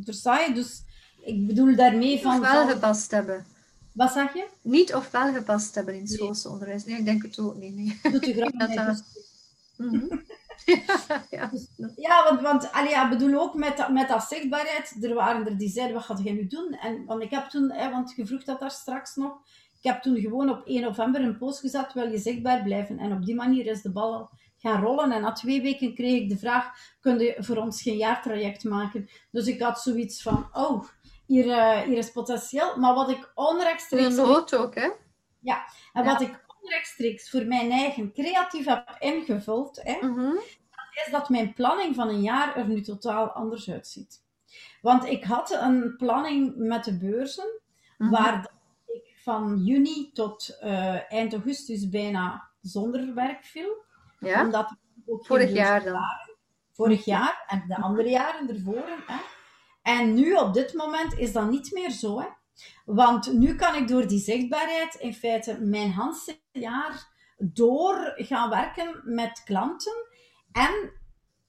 Versta 0.03 0.39
je? 0.39 0.53
Dus 0.53 0.83
ik 1.25 1.47
bedoel 1.47 1.75
daarmee 1.75 2.15
Of 2.15 2.21
van... 2.21 2.39
wel 2.39 2.51
van- 2.51 2.69
gepast 2.69 3.11
hebben. 3.11 3.45
wat 3.93 4.11
zeg 4.11 4.33
je? 4.33 4.47
Niet 4.61 4.93
of 4.95 5.11
wel 5.11 5.33
gepast 5.33 5.75
hebben 5.75 5.93
in 5.93 5.99
het 6.01 6.11
schoolse 6.11 6.49
onderwijs. 6.49 6.85
Nee, 6.85 6.97
ik 6.97 7.05
denk 7.05 7.21
het 7.21 7.39
ook 7.39 7.55
niet. 7.55 7.75
Nee. 7.75 7.99
Doet 8.11 8.27
u 8.27 8.33
graag 8.33 8.51
Dat 8.67 8.73
dat- 8.73 9.03
dus- 10.65 10.99
Mhm. 11.07 11.21
ja. 11.29 11.51
Ja, 11.95 12.23
want, 12.23 12.41
want 12.41 12.71
allee, 12.71 12.89
ja, 12.89 13.09
bedoel 13.09 13.39
ook 13.41 13.53
met, 13.53 13.77
dat- 13.77 13.89
met 13.91 14.07
dat 14.07 14.23
zichtbaarheid. 14.23 14.97
Er 15.03 15.13
waren 15.13 15.45
er 15.45 15.57
die 15.57 15.69
zeiden, 15.69 15.95
wat 15.95 16.05
ga 16.05 16.15
jij 16.23 16.33
nu 16.33 16.47
doen? 16.47 16.71
En, 16.81 17.05
want 17.05 17.21
ik 17.23 17.29
heb 17.31 17.45
toen, 17.49 17.71
hè, 17.71 17.89
want 17.89 18.13
je 18.15 18.25
vroeg 18.25 18.43
dat 18.43 18.59
daar 18.59 18.71
straks 18.71 19.15
nog. 19.15 19.31
Ik 19.81 19.91
heb 19.91 20.01
toen 20.01 20.19
gewoon 20.19 20.49
op 20.49 20.61
1 20.65 20.81
november 20.81 21.21
een 21.21 21.37
post 21.37 21.59
gezet, 21.59 21.93
wil 21.93 22.11
je 22.11 22.17
zichtbaar 22.17 22.63
blijven? 22.63 22.97
En 22.99 23.11
op 23.13 23.25
die 23.25 23.35
manier 23.35 23.65
is 23.65 23.81
de 23.81 23.91
bal 23.91 24.29
gaan 24.57 24.81
rollen. 24.81 25.11
En 25.11 25.21
na 25.21 25.31
twee 25.31 25.61
weken 25.61 25.93
kreeg 25.95 26.21
ik 26.21 26.29
de 26.29 26.37
vraag, 26.37 26.65
kun 26.99 27.19
je 27.19 27.35
voor 27.39 27.57
ons 27.57 27.81
geen 27.81 27.97
jaartraject 27.97 28.63
maken? 28.63 29.09
Dus 29.31 29.47
ik 29.47 29.61
had 29.61 29.79
zoiets 29.81 30.21
van, 30.21 30.49
oh, 30.53 30.83
hier, 31.25 31.49
eh, 31.51 31.81
hier 31.81 31.97
is 31.97 32.11
potentieel. 32.11 32.77
Maar 32.77 32.93
wat 32.93 33.09
ik 33.09 33.31
onrechtstreeks... 33.35 34.05
Een 34.17 34.25
nood 34.27 34.55
ook, 34.55 34.75
hè? 34.75 34.89
En 35.93 36.05
wat 36.05 36.21
ik 36.21 36.39
onrechtstreeks 36.61 37.29
voor 37.29 37.45
mijn 37.45 37.71
eigen 37.71 38.13
creatief 38.13 38.65
heb 38.65 38.95
ingevuld, 38.99 39.79
hè, 39.83 40.07
Mhm. 40.07 40.35
is 41.05 41.11
dat 41.11 41.29
mijn 41.29 41.53
planning 41.53 41.95
van 41.95 42.07
een 42.09 42.21
jaar 42.21 42.55
er 42.55 42.67
nu 42.67 42.81
totaal 42.81 43.29
anders 43.29 43.69
uitziet. 43.71 44.23
Want 44.81 45.05
ik 45.05 45.23
had 45.23 45.51
een 45.51 45.95
planning 45.97 46.53
met 46.57 46.83
de 46.83 46.97
beurzen, 46.97 47.61
Mhm. 47.97 48.09
waar 48.11 48.51
ik 48.85 49.17
van 49.23 49.57
juni 49.63 50.11
tot 50.13 50.57
eh, 50.59 51.11
eind 51.11 51.33
augustus 51.33 51.89
bijna 51.89 52.49
zonder 52.61 53.13
werk 53.13 53.43
viel. 53.43 53.83
Ja? 54.19 54.41
Omdat 54.45 54.75
ook 55.05 55.25
Vorig 55.25 55.51
jaar 55.51 55.83
dan. 55.83 55.93
waren. 55.93 56.35
Vorig 56.73 57.05
jaar 57.05 57.43
en 57.47 57.63
de 57.67 57.75
andere 57.75 58.09
jaren 58.09 58.49
ervoor. 58.49 58.83
Hè. 59.07 59.15
En 59.81 60.13
nu, 60.13 60.33
op 60.33 60.53
dit 60.53 60.73
moment, 60.73 61.17
is 61.17 61.31
dat 61.31 61.49
niet 61.49 61.71
meer 61.71 61.89
zo. 61.91 62.19
Hè. 62.19 62.27
Want 62.85 63.33
nu 63.33 63.55
kan 63.55 63.75
ik 63.75 63.87
door 63.87 64.07
die 64.07 64.19
zichtbaarheid 64.19 64.95
in 64.95 65.13
feite 65.13 65.59
mijn 65.59 65.91
hele 65.91 66.39
jaar 66.51 67.09
door 67.37 68.13
gaan 68.15 68.49
werken 68.49 69.01
met 69.03 69.41
klanten. 69.45 69.93
En 70.51 70.91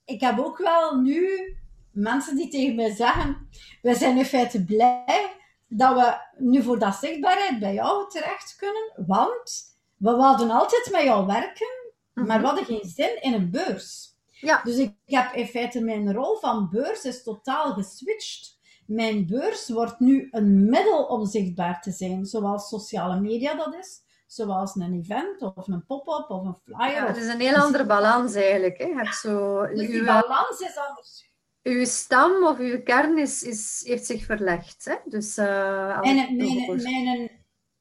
ik 0.05 0.21
heb 0.21 0.39
ook 0.39 0.57
wel 0.57 0.95
nu 0.99 1.55
mensen 1.91 2.35
die 2.35 2.49
tegen 2.49 2.75
mij 2.75 2.95
zeggen: 2.95 3.49
We 3.81 3.95
zijn 3.95 4.17
in 4.17 4.25
feite 4.25 4.63
blij 4.65 5.31
dat 5.67 5.95
we 5.95 6.43
nu 6.43 6.63
voor 6.63 6.79
dat 6.79 6.95
zichtbaarheid 6.95 7.59
bij 7.59 7.73
jou 7.73 8.09
terecht 8.09 8.55
kunnen, 8.55 8.93
want 9.07 9.61
we 9.97 10.09
wilden 10.15 10.49
altijd 10.51 10.89
met 10.91 11.03
jou 11.03 11.25
werken, 11.25 11.67
maar 12.13 12.25
we 12.25 12.33
Mhm. 12.33 12.43
hadden 12.43 12.65
geen 12.65 12.89
zin 12.89 13.21
in 13.21 13.33
een 13.33 13.51
beurs. 13.51 14.11
Ja. 14.31 14.61
Dus 14.63 14.77
ik 14.77 14.93
heb 15.05 15.33
in 15.33 15.47
feite 15.47 15.81
mijn 15.81 16.13
rol 16.13 16.37
van 16.39 16.69
beurs 16.69 17.05
is 17.05 17.23
totaal 17.23 17.73
geswitcht. 17.73 18.59
Mijn 18.85 19.27
beurs 19.27 19.69
wordt 19.69 19.99
nu 19.99 20.27
een 20.31 20.69
middel 20.69 21.03
om 21.03 21.25
zichtbaar 21.25 21.81
te 21.81 21.91
zijn, 21.91 22.25
zoals 22.25 22.67
sociale 22.67 23.19
media 23.19 23.55
dat 23.55 23.75
is, 23.75 24.01
zoals 24.27 24.75
een 24.75 24.93
event 25.03 25.41
of 25.41 25.67
een 25.67 25.85
pop-up 25.85 26.29
of 26.29 26.45
een 26.45 26.57
flyer. 26.65 26.91
Ja, 26.91 27.07
het 27.07 27.17
is 27.17 27.27
een 27.27 27.39
heel 27.39 27.55
andere 27.55 27.85
balans 27.85 28.33
eigenlijk. 28.33 28.77
Hè. 28.77 28.85
Je 28.85 28.95
hebt 28.95 29.15
zo, 29.15 29.65
Dus 29.67 29.79
die 29.79 29.99
uw, 29.99 30.05
balans 30.05 30.59
is 30.59 30.77
anders. 30.89 31.31
uw 31.63 31.85
stam 31.85 32.45
of 32.45 32.57
uw 32.57 32.83
kern 32.83 33.17
is, 33.17 33.43
is, 33.43 33.83
heeft 33.85 34.05
zich 34.05 34.25
verlegd. 34.25 34.85
Hè. 34.85 34.95
Dus, 35.05 35.37
uh, 35.37 35.97
als 35.97 36.05
Mijn, 36.05 36.17
het 36.19 36.31
mijn, 36.37 36.69
over- 36.69 36.81
mijn, 36.81 37.31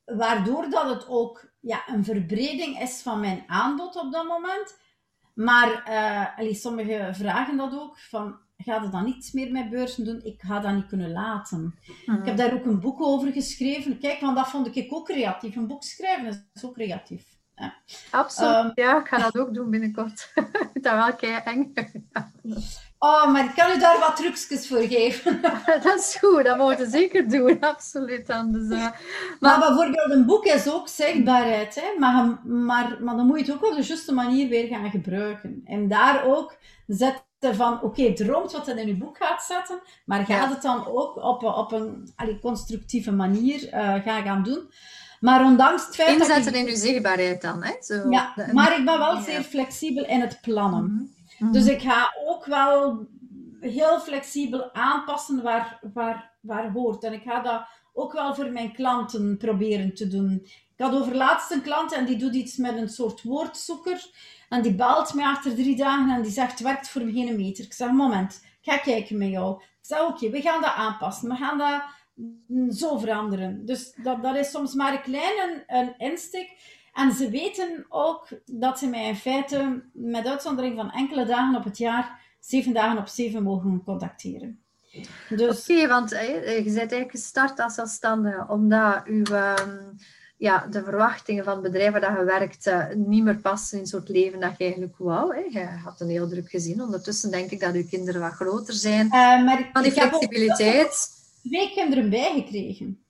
waardoor 0.04 0.70
dat 0.70 0.84
het 0.88 1.08
ook 1.08 1.50
ja, 1.60 1.82
een 1.88 2.04
verbreding 2.04 2.80
is 2.80 3.00
van 3.02 3.20
mijn 3.20 3.44
aanbod 3.46 3.96
op 3.96 4.12
dat 4.12 4.26
moment. 4.26 4.80
Maar 5.34 5.82
eh, 5.84 6.38
allee, 6.38 6.54
sommigen 6.54 7.14
vragen 7.14 7.56
dat 7.56 7.72
ook, 7.72 7.98
van, 7.98 8.36
ga 8.64 8.82
je 8.82 8.88
dan 8.88 9.04
niets 9.04 9.32
meer 9.32 9.52
met 9.52 9.70
beurzen 9.70 10.04
doen? 10.04 10.20
Ik 10.24 10.40
ga 10.42 10.60
dat 10.60 10.74
niet 10.74 10.86
kunnen 10.86 11.12
laten. 11.12 11.78
Mhm. 12.06 12.18
Ik 12.18 12.26
heb 12.26 12.36
daar 12.36 12.52
ook 12.52 12.64
een 12.64 12.80
boek 12.80 13.02
over 13.02 13.32
geschreven. 13.32 13.98
Kijk, 13.98 14.20
want 14.20 14.36
dat 14.36 14.48
vond 14.48 14.76
ik 14.76 14.94
ook 14.94 15.06
creatief. 15.06 15.56
Een 15.56 15.66
boek 15.66 15.82
schrijven 15.82 16.50
is 16.54 16.64
ook 16.64 16.74
creatief. 16.74 17.24
Ja. 17.56 17.74
Absoluut. 18.10 18.54
Ehm, 18.54 18.70
ja, 18.74 19.00
ik 19.00 19.06
ga 19.06 19.18
dat 19.18 19.38
ook 19.38 19.54
doen 19.54 19.70
binnenkort. 19.70 20.32
dat 20.82 20.92
wel 20.92 21.14
kei 21.14 21.40
eng. 21.44 21.72
Oh, 23.04 23.32
maar 23.32 23.44
ik 23.44 23.54
kan 23.54 23.70
u 23.76 23.78
daar 23.78 23.98
wat 23.98 24.16
trucjes 24.16 24.68
voor 24.68 24.82
geven. 24.82 25.40
dat 25.82 25.98
is 25.98 26.16
goed, 26.20 26.44
dat 26.44 26.56
mogen 26.56 26.76
we 26.76 26.86
zeker 26.86 27.28
doen. 27.28 27.60
Absoluut. 27.60 28.26
Dan. 28.26 28.52
Dus, 28.52 28.70
eh, 28.70 28.90
Maar 29.40 29.58
bijvoorbeeld 29.58 30.10
een 30.10 30.26
boek 30.26 30.44
is 30.44 30.72
ook 30.72 30.88
zichtbaarheid, 30.88 31.74
hè? 31.74 31.98
Maar, 31.98 32.40
maar, 32.44 32.96
maar 33.00 33.16
dan 33.16 33.26
moet 33.26 33.38
je 33.38 33.44
het 33.44 33.54
ook 33.54 33.70
op 33.70 33.76
de 33.76 33.82
juiste 33.82 34.12
manier 34.12 34.48
weer 34.48 34.66
gaan 34.66 34.90
gebruiken. 34.90 35.62
En 35.64 35.88
daar 35.88 36.24
ook 36.24 36.56
zetten 36.86 37.24
van, 37.50 37.82
oké, 37.82 38.12
droomt 38.12 38.52
wat 38.52 38.66
je 38.66 38.72
in 38.80 38.86
je 38.86 38.96
boek 38.96 39.16
gaat 39.16 39.42
zetten, 39.42 39.80
maar 40.04 40.24
ga 40.24 40.34
Ja. 40.34 40.48
het 40.48 40.62
dan 40.62 40.86
ook 40.86 41.16
op, 41.16 41.42
een- 41.42 41.48
op 41.54 41.72
een 41.72 42.12
allee, 42.16 42.38
constructieve 42.38 43.12
manier 43.12 43.68
eh, 43.68 43.94
gaan, 44.02 44.22
gaan 44.22 44.42
doen. 44.42 44.70
Maar 45.20 45.44
ondanks 45.44 45.86
het 45.86 45.94
feit 45.94 46.18
dat 46.18 46.28
inzetten 46.28 46.54
ik... 46.54 46.60
in 46.60 46.66
uw 46.72 46.76
zichtbaarheid 46.80 47.42
dan. 47.42 47.62
Hè? 47.62 47.72
Zo, 47.80 48.10
Ja, 48.10 48.34
maar 48.52 48.78
ik 48.78 48.84
ben 48.84 48.98
wel 48.98 49.20
zeer 49.20 49.42
flexibel 49.42 50.04
in 50.06 50.20
het 50.20 50.38
plannen. 50.42 51.14
Mhm. 51.38 51.52
Dus 51.52 51.66
ik 51.66 51.80
ga 51.80 52.14
ook 52.26 52.44
wel 52.46 53.06
heel 53.60 54.00
flexibel 54.00 54.74
aanpassen 54.74 55.42
waar, 55.42 55.80
waar, 55.94 56.30
waar 56.40 56.70
hoort. 56.72 57.04
En 57.04 57.12
ik 57.12 57.22
ga 57.22 57.40
dat 57.40 57.62
ook 57.92 58.12
wel 58.12 58.34
voor 58.34 58.50
mijn 58.50 58.72
klanten 58.72 59.36
proberen 59.36 59.94
te 59.94 60.08
doen. 60.08 60.40
Ik 60.76 60.84
had 60.88 60.94
over 60.94 61.14
laatst 61.16 61.50
een 61.50 61.62
klant 61.62 61.92
en 61.92 62.04
die 62.04 62.16
doet 62.16 62.34
iets 62.34 62.56
met 62.56 62.76
een 62.76 62.88
soort 62.88 63.22
woordzoeker. 63.22 64.04
En 64.52 64.62
die 64.62 64.74
belt 64.74 65.14
mij 65.14 65.24
achter 65.24 65.54
drie 65.54 65.76
dagen 65.76 66.14
en 66.14 66.22
die 66.22 66.30
zegt, 66.30 66.50
het 66.50 66.60
werkt 66.60 66.88
voor 66.88 67.04
me 67.04 67.12
geen 67.12 67.36
meter. 67.36 67.64
Ik 67.64 67.72
zeg, 67.72 67.90
moment, 67.90 68.40
ik 68.60 68.72
ga 68.72 68.78
kijken 68.78 69.18
met 69.18 69.28
jou. 69.28 69.62
Ik 69.62 69.78
zeg, 69.80 70.00
oké, 70.00 70.30
we 70.30 70.40
gaan 70.40 70.60
dat 70.60 70.74
aanpassen. 70.74 71.28
We 71.28 71.36
gaan 71.36 71.58
dat 71.58 71.82
mm, 72.46 72.70
zo 72.70 72.98
veranderen. 72.98 73.66
Dus 73.66 73.94
dat, 74.02 74.22
dat 74.22 74.36
is 74.36 74.50
soms 74.50 74.74
maar 74.74 74.92
een 74.92 75.02
kleine 75.02 75.64
een 75.66 75.94
insteek. 75.98 76.80
En 76.92 77.12
ze 77.12 77.30
weten 77.30 77.86
ook 77.88 78.28
dat 78.46 78.78
ze 78.78 78.86
mij 78.86 79.08
in 79.08 79.16
feite, 79.16 79.84
met 79.92 80.26
uitzondering 80.26 80.76
van 80.76 80.90
enkele 80.90 81.24
dagen 81.24 81.56
op 81.56 81.64
het 81.64 81.78
jaar, 81.78 82.20
zeven 82.40 82.72
dagen 82.72 82.98
op 82.98 83.08
zeven 83.08 83.42
mogen 83.42 83.82
contacteren. 83.84 84.64
Dus 85.28 85.70
Oké, 85.70 85.88
want 85.88 86.10
je 86.10 86.62
bent 86.64 86.76
eigenlijk 86.76 87.10
gestart 87.10 87.60
als 87.60 87.74
zelfstandige 87.74 88.46
omdat 88.48 89.06
ehm, 89.06 89.92
ja, 90.42 90.66
de 90.70 90.82
verwachtingen 90.84 91.44
van 91.44 91.52
het 91.52 91.62
bedrijf 91.62 91.90
waar 91.92 92.00
dat 92.00 92.16
je 92.18 92.24
werkt 92.24 92.66
eh, 92.66 92.84
niet 92.94 93.24
meer 93.24 93.36
passen 93.36 93.76
in 93.76 93.82
het 93.82 93.92
soort 93.92 94.08
leven 94.08 94.40
dat 94.40 94.54
je 94.58 94.64
eigenlijk 94.64 94.94
wou. 94.98 95.34
Hè. 95.34 95.60
Je 95.60 95.66
had 95.66 96.00
een 96.00 96.08
heel 96.08 96.28
druk 96.28 96.50
gezin. 96.50 96.82
Ondertussen 96.82 97.30
denk 97.30 97.50
ik 97.50 97.60
dat 97.60 97.74
uw 97.74 97.86
kinderen 97.88 98.20
wat 98.20 98.32
groter 98.32 98.74
zijn. 98.74 99.04
eh, 99.04 99.44
maar 99.44 99.60
ik, 99.60 99.68
Van 99.72 99.82
die 99.82 99.92
ik 99.92 99.98
heb 99.98 100.12
ook 100.12 100.22
flexibiliteit, 100.24 101.08
twee 101.42 101.70
kinderen 101.74 102.10
bijgekregen 102.10 103.01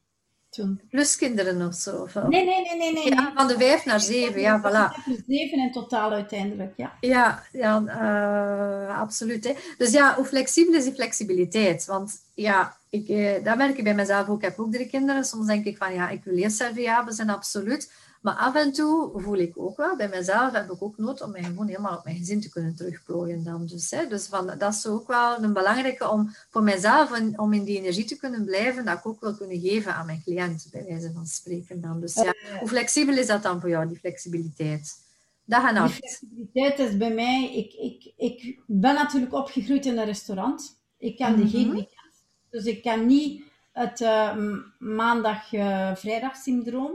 toen. 0.53 0.81
plus 0.91 1.17
kinderen 1.17 1.67
of 1.67 1.75
zo. 1.75 1.97
Of, 1.97 2.15
Nee, 2.15 2.45
nee, 2.45 2.45
nee, 2.45 2.77
nee. 2.77 2.93
nee, 2.93 3.15
Ja, 3.15 3.33
van 3.35 3.49
de 3.49 3.57
vijf 3.59 3.85
naar 3.85 4.01
zeven, 4.01 4.41
ja, 4.41 4.61
voilà. 4.61 5.05
Zeven 5.27 5.59
in 5.59 5.73
totaal 5.73 6.13
uiteindelijk, 6.13 6.73
ja. 6.77 6.93
Ja, 7.01 7.43
ja 7.53 7.83
eh, 7.87 9.01
absoluut. 9.01 9.45
Hè. 9.45 9.53
Dus 9.79 9.93
ja, 9.93 10.15
hoe 10.15 10.25
flexibel 10.25 10.75
is 10.75 10.85
die 10.85 10.93
flexibiliteit? 10.93 11.85
Want 11.87 12.13
ja, 12.35 12.77
ik, 12.91 13.09
eh, 13.09 13.45
dat 13.45 13.57
merk 13.57 13.79
ik 13.79 13.85
bij 13.85 13.95
mezelf 13.95 14.29
ook. 14.29 14.37
Ik 14.37 14.45
heb 14.45 14.59
ook 14.59 14.73
drie 14.73 14.87
kinderen. 14.87 15.25
Soms 15.25 15.47
denk 15.47 15.65
ik 15.65 15.77
van 15.77 15.95
ja, 15.95 16.09
ik 16.09 16.25
wil 16.25 16.37
eerst 16.37 16.57
serviabel 16.57 17.13
zijn, 17.13 17.31
absoluut. 17.31 17.93
Maar 18.23 18.35
af 18.35 18.55
en 18.55 18.73
toe 18.73 19.21
voel 19.21 19.37
ik 19.39 19.59
ook 19.59 19.77
wel, 19.77 19.97
bij 19.97 20.09
mezelf 20.09 20.53
heb 20.53 20.71
ik 20.71 20.83
ook 20.83 20.99
nood 20.99 21.23
om 21.23 21.31
mij 21.31 21.43
gewoon 21.43 21.67
helemaal 21.67 21.97
op 21.99 22.05
mijn 22.05 22.17
gezin 22.17 22.41
te 22.41 22.49
kunnen 22.51 22.75
terugplooien 22.77 23.45
dan. 23.45 23.67
Dus, 23.67 23.91
hè. 23.91 24.07
dus 24.07 24.27
van, 24.27 24.47
dat 24.59 24.75
is 24.75 24.87
ook 24.87 25.07
wel 25.07 25.43
een 25.43 25.53
belangrijke 25.53 26.09
om 26.09 26.35
voor 26.51 26.63
mijzelf, 26.63 27.13
en 27.13 27.39
om 27.39 27.53
in 27.53 27.65
die 27.65 27.79
energie 27.79 28.05
te 28.05 28.17
kunnen 28.17 28.45
blijven, 28.45 28.85
dat 28.85 28.99
ik 28.99 29.07
ook 29.07 29.21
wil 29.21 29.35
kunnen 29.35 29.61
geven 29.61 29.95
aan 29.95 30.07
mijn 30.07 30.23
cliënt, 30.25 30.69
bij 30.71 30.85
wijze 30.85 31.13
van 31.13 31.27
spreken 31.27 31.81
dan. 31.81 32.01
Dus 32.01 32.15
ja, 32.15 32.35
hoe 32.59 32.69
flexibel 32.69 33.17
is 33.17 33.27
dat 33.27 33.43
dan 33.43 33.61
voor 33.61 33.69
jou, 33.69 33.89
die 33.89 33.99
flexibiliteit? 33.99 35.01
Dag 35.45 35.63
en 35.63 35.69
Die 35.75 35.83
nacht. 35.83 35.95
flexibiliteit 35.95 36.79
is 36.79 36.97
bij 36.97 37.15
mij... 37.15 37.53
Ik, 37.57 37.73
ik, 37.73 38.13
ik 38.17 38.61
ben 38.67 38.95
natuurlijk 38.95 39.33
opgegroeid 39.33 39.87
in 39.87 39.99
een 39.99 40.05
restaurant. 40.05 40.81
Ik 40.99 41.17
kende 41.17 41.43
Mhm. 41.43 41.51
geen 41.51 41.71
weekend. 41.71 42.13
Dus 42.51 42.65
ik 42.65 42.83
ken 42.83 43.07
niet 43.07 43.43
het 43.73 44.01
eh, 44.01 44.37
maandag-vrijdag-syndroom. 44.79 46.93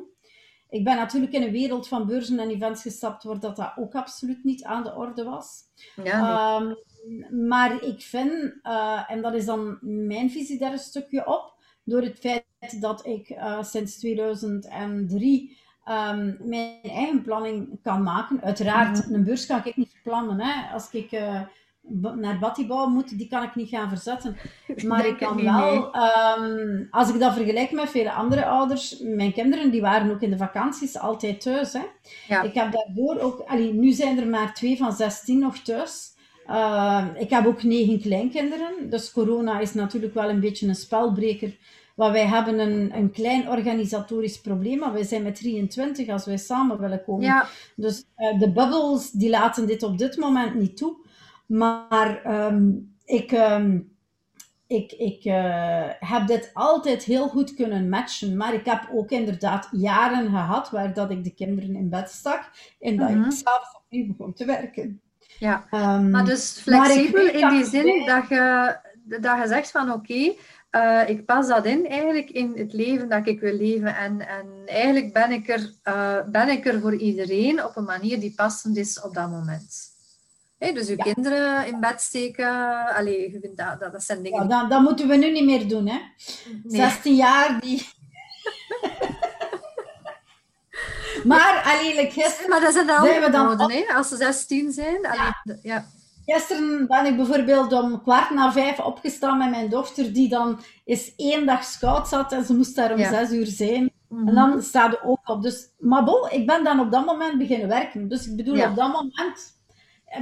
Ik 0.70 0.84
ben 0.84 0.96
natuurlijk 0.96 1.34
in 1.34 1.44
een 1.44 1.52
wereld 1.52 1.88
van 1.88 2.06
beurzen 2.06 2.40
en 2.40 2.50
events 2.50 2.82
gestapt 2.82 3.24
waar 3.24 3.40
dat, 3.40 3.56
dat 3.56 3.74
ook 3.76 3.96
absoluut 3.96 4.44
niet 4.44 4.64
aan 4.64 4.84
de 4.84 4.96
orde 4.96 5.24
was. 5.24 5.64
Ja. 6.04 6.60
Ehm, 6.60 6.74
maar 7.48 7.84
ik 7.84 8.02
vind, 8.02 8.54
eh, 8.62 9.04
en 9.08 9.22
dat 9.22 9.34
is 9.34 9.46
dan 9.46 9.78
mijn 9.82 10.32
visie 10.32 10.60
daar 10.60 10.72
een 10.72 10.78
stukje 10.78 11.28
op, 11.28 11.54
door 11.84 12.02
het 12.02 12.20
feit 12.20 12.46
dat 12.80 13.06
ik 13.06 13.30
eh, 13.30 13.64
sinds 13.64 13.98
2003 14.00 15.58
ehm, 15.84 16.34
mijn 16.40 16.80
eigen 16.82 17.22
planning 17.22 17.80
kan 17.84 18.04
maken. 18.04 18.42
Uiteraard, 18.42 19.10
een 19.12 19.24
beurs 19.24 19.46
kan 19.46 19.62
ik 19.64 19.76
niet 19.76 19.92
verplannen. 19.92 20.40
Hè. 20.40 20.74
Als 20.74 20.92
ik 20.92 21.12
eh, 21.12 21.42
naar 22.16 22.40
Battibouw 22.40 22.88
moet, 22.88 23.18
die 23.18 23.28
kan 23.28 23.44
ik 23.44 23.56
niet 23.56 23.70
gaan 23.70 23.90
verzetten. 23.90 24.38
Maar 24.88 25.08
ik 25.08 25.18
kan 25.18 25.44
wel, 25.44 25.94
ehm, 25.94 26.84
als 26.92 27.10
ik 27.10 27.20
dat 27.20 27.34
vergelijk 27.34 27.72
met 27.72 27.90
vele 27.90 28.12
andere 28.12 28.46
ouders, 28.46 29.00
mijn 29.00 29.34
kinderen 29.34 29.72
die 29.72 29.82
waren 29.82 30.12
ook 30.12 30.22
in 30.22 30.30
de 30.30 30.38
vakanties 30.38 31.00
altijd 31.00 31.42
thuis. 31.42 31.74
Hè. 31.74 31.84
Ja. 32.28 32.42
Ik 32.42 32.54
heb 32.54 32.72
daardoor 32.72 33.20
ook, 33.20 33.44
allee, 33.48 33.74
nu 33.74 33.92
zijn 33.92 34.20
er 34.20 34.28
maar 34.28 34.54
twee 34.54 34.78
van 34.78 34.94
16 34.94 35.40
nog 35.40 35.58
thuis. 35.58 36.16
Uh, 36.50 37.06
ik 37.18 37.30
heb 37.30 37.46
ook 37.46 37.64
negen 37.64 38.02
kleinkinderen, 38.02 38.90
dus 38.90 39.12
corona 39.12 39.60
is 39.60 39.74
natuurlijk 39.74 40.14
wel 40.14 40.30
een 40.30 40.40
beetje 40.40 40.68
een 40.68 40.76
spelbreker. 40.76 41.58
Want 41.98 42.12
wij 42.12 42.26
hebben 42.26 42.60
een, 42.60 42.96
een 42.96 43.12
klein 43.12 43.50
organisatorisch 43.50 44.42
probleem, 44.42 44.80
maar 44.80 44.94
wij 44.94 45.04
zijn 45.04 45.24
met 45.24 45.36
23 45.36 46.10
als 46.10 46.26
wij 46.26 46.38
samen 46.38 46.80
willen 46.80 47.04
komen. 47.04 47.26
Ja, 47.26 47.48
Dus 47.76 48.04
uh, 48.18 48.40
de 48.40 48.52
bubbles 48.52 49.12
die 49.12 49.30
laten 49.30 49.68
dit 49.68 49.84
op 49.84 49.98
dit 49.98 50.18
moment 50.18 50.56
niet 50.56 50.78
toe. 50.78 50.96
Maar 51.48 52.46
um, 52.46 52.96
ik, 53.06 53.32
um, 53.32 53.96
ik, 54.68 54.92
ik 54.92 55.26
uh, 55.26 55.90
heb 56.00 56.28
dit 56.28 56.50
altijd 56.54 57.04
heel 57.04 57.28
goed 57.28 57.54
kunnen 57.54 57.90
matchen. 57.90 58.38
Maar 58.38 58.54
ik 58.54 58.66
heb 58.66 58.90
ook 58.94 59.10
inderdaad 59.10 59.68
jaren 59.72 60.30
gehad 60.30 60.70
waar 60.70 60.94
dat 60.94 61.12
ik 61.12 61.24
de 61.24 61.34
kinderen 61.34 61.76
in 61.76 61.90
bed 61.90 62.10
stak 62.10 62.52
en 62.80 62.98
dat 62.98 63.10
Mhm. 63.10 63.24
ik 63.24 63.32
s'avonds 63.32 63.76
opnieuw 63.86 64.08
begon 64.08 64.34
te 64.34 64.46
werken. 64.46 65.02
ja. 65.40 65.66
Um, 65.72 66.10
Maar 66.10 66.26
dus 66.26 66.58
ik 66.58 66.64
flexibel 66.64 67.28
in 67.28 67.50
die 67.50 67.60
ik 67.60 67.66
zin 67.66 68.06
dat 68.06 68.28
je, 68.30 68.76
dat 69.04 69.38
je 69.42 69.48
zegt 69.48 69.72
van 69.72 69.92
oké, 69.92 70.34
eh, 70.70 71.10
ik 71.10 71.26
pas 71.26 71.48
dat 71.48 71.66
in 71.66 71.88
eigenlijk 71.88 72.30
in 72.30 72.54
het 72.56 72.74
leven 72.74 73.10
dat 73.10 73.28
ik 73.28 73.40
wil 73.40 73.54
leven. 73.54 73.96
En, 73.96 74.28
en 74.28 74.48
eigenlijk 74.66 75.14
ben 75.14 75.32
ik, 75.32 75.48
er, 75.50 75.74
eh, 75.84 76.18
ben 76.32 76.50
ik 76.50 76.66
er 76.66 76.80
voor 76.80 76.96
iedereen 76.96 77.64
op 77.64 77.76
een 77.76 77.84
manier 77.84 78.20
die 78.20 78.34
passend 78.36 78.78
is 78.78 79.02
op 79.02 79.14
dat 79.14 79.30
moment. 79.30 79.96
Dus 80.60 80.88
je 80.88 80.94
Ja. 80.98 81.04
kinderen 81.14 81.68
in 81.68 81.80
bed 81.80 82.02
steken, 82.02 82.86
allee, 82.96 83.32
je 83.32 83.40
vindt 83.42 83.58
dat, 83.58 83.80
dat, 83.80 83.92
dat 83.92 84.04
zijn 84.04 84.24
dingen 84.24 84.42
ja, 84.42 84.48
dat, 84.60 84.70
dat 84.70 84.82
moeten 84.82 85.08
we 85.08 85.16
nu 85.16 85.32
niet 85.32 85.46
meer 85.46 85.68
doen, 85.68 85.88
hè. 85.88 85.98
Nee. 86.64 86.82
16 86.82 87.16
jaar, 87.16 87.60
die... 87.60 87.88
maar, 91.24 91.62
allelijk, 91.66 92.12
gisteren, 92.12 92.50
Maar 92.50 92.62
dat 92.62 92.74
zijn 92.74 92.88
de 92.88 93.00
Zijn 93.04 93.22
we 93.22 93.30
dan 93.30 93.62
op-? 93.62 93.94
Als 93.96 94.08
ze 94.08 94.16
16 94.16 94.72
zijn. 94.72 95.06
Allee, 95.06 95.60
ja. 95.62 95.86
gisteren 96.26 96.88
ben 96.88 97.06
ik 97.06 97.16
bijvoorbeeld 97.16 97.74
om 97.74 98.02
kwart 98.02 98.30
na 98.30 98.52
vijf 98.52 98.80
opgestaan 98.80 99.38
met 99.38 99.50
mijn 99.50 99.70
dochter, 99.70 100.14
die 100.14 100.30
dan 100.30 100.60
eens 100.86 101.14
één 101.16 101.46
dag 101.46 101.64
scout 101.64 102.08
zat 102.08 102.32
en 102.32 102.46
ze 102.46 102.56
moest 102.56 102.76
daar 102.76 102.92
om 102.92 102.98
Ja. 103.00 103.10
zes 103.10 103.32
uur 103.32 103.46
zijn. 103.46 103.92
En 104.10 104.36
dan 104.36 104.62
staat 104.62 104.94
er 104.94 105.04
ook 105.04 105.30
op. 105.30 105.42
Dus, 105.42 105.68
maar 105.78 106.04
bon, 106.04 106.30
ik 106.32 106.48
ben 106.48 106.64
dan 106.64 106.80
op 106.80 106.92
dat 106.92 107.06
moment 107.06 107.38
beginnen 107.38 107.68
werken. 107.68 108.08
Dus 108.08 108.28
ik 108.28 108.36
bedoel, 108.36 108.64
op 108.66 108.76
dat 108.76 108.92
moment 108.92 109.57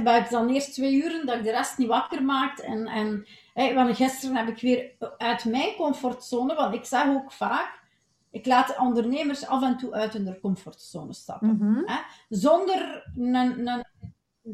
ben 0.04 0.22
ik 0.22 0.30
dan 0.30 0.48
eerst 0.48 0.72
twee 0.72 0.94
uren 0.94 1.26
dat 1.26 1.36
ik 1.36 1.44
de 1.44 1.50
rest 1.50 1.78
niet 1.78 1.88
wakker 1.88 2.22
maakt. 2.22 2.60
En, 2.60 2.86
en 2.86 3.26
want 3.74 3.96
gisteren 3.96 4.36
heb 4.36 4.48
ik 4.48 4.60
weer 4.60 4.92
uit 5.18 5.44
mijn 5.44 5.74
comfortzone, 5.74 6.54
want 6.54 6.74
ik 6.74 6.84
zeg 6.84 7.06
ook 7.08 7.32
vaak, 7.32 7.84
ik 8.30 8.46
laat 8.46 8.78
ondernemers 8.78 9.46
af 9.46 9.62
en 9.62 9.76
toe 9.76 9.92
uit 9.92 10.12
hun 10.12 10.40
comfortzone 10.40 11.12
stappen. 11.12 11.56
Mhm. 11.56 11.82
hè? 11.84 11.98
Zonder 12.28 13.10
een, 13.16 13.34
een, 13.34 13.84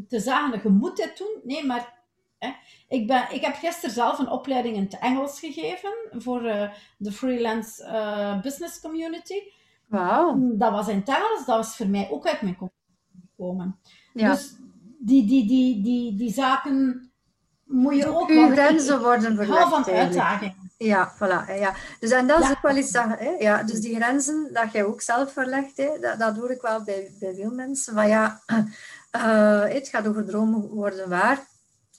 te 0.09 0.20
zeggen, 0.20 0.61
je 0.62 0.68
moet 0.68 0.97
dit 0.97 1.18
doen. 1.18 1.41
Nee, 1.45 1.66
maar 1.66 2.03
hè? 2.39 2.53
Ik, 2.89 3.07
ben, 3.07 3.26
ik 3.30 3.41
heb 3.41 3.55
gisteren 3.55 3.95
zelf 3.95 4.18
een 4.18 4.30
opleiding 4.30 4.76
in 4.76 4.83
het 4.83 4.99
Engels 4.99 5.41
gegeven 5.41 5.93
voor 6.11 6.45
eh, 6.45 6.70
de 6.97 7.12
freelance 7.12 7.85
eh, 7.85 8.41
business 8.41 8.80
community. 8.80 9.41
Wauw. 9.87 10.37
Dat 10.39 10.72
was 10.72 10.89
in 10.89 10.97
het 10.97 11.09
Engels, 11.09 11.45
dat 11.47 11.57
was 11.57 11.76
voor 11.76 11.87
mij 11.87 12.09
ook 12.11 12.26
uit 12.26 12.43
mijn 12.43 12.57
comfortzone 12.57 13.26
gekomen. 13.37 13.78
Ja. 14.12 14.30
Dus 14.30 14.57
die, 15.05 15.26
die, 15.26 15.46
die, 15.46 15.82
die, 15.82 16.16
die 16.16 16.32
zaken 16.32 17.11
moet 17.64 17.96
je 17.96 18.07
ook... 18.07 18.28
Uw 18.28 18.50
grenzen 18.50 19.00
worden 19.00 19.36
hou 19.36 19.46
verlegd 19.46 19.68
van 19.68 19.84
eigenlijk. 19.84 19.98
uitdagingen. 19.98 20.70
Ja, 20.78 21.14
voilà. 21.14 21.59
Ja. 21.59 21.74
Dus, 22.00 22.11
en 22.11 22.26
dat 22.26 22.42
is 22.42 22.50
ook 22.50 22.62
wel 22.62 22.76
iets 22.76 22.90
dat, 22.90 23.05
hè, 23.18 23.30
ja, 23.30 23.62
dus 23.62 23.80
die 23.80 23.94
grenzen 23.94 24.50
dat 24.53 24.72
jij 24.72 24.84
ook 24.84 25.00
zelf 25.00 25.32
verlegt, 25.32 25.76
hè, 25.76 25.98
dat, 26.00 26.18
dat 26.18 26.36
hoor 26.36 26.50
ik 26.50 26.61
wel 26.61 26.84
bij, 26.84 27.11
bij 27.18 27.34
veel 27.34 27.50
mensen. 27.50 27.94
Van 27.94 28.09
ja, 28.09 28.40
eh, 29.11 29.64
het 29.68 29.88
gaat 29.88 30.07
over 30.07 30.24
dromen 30.26 30.68
worden 30.68 31.09
waar, 31.09 31.46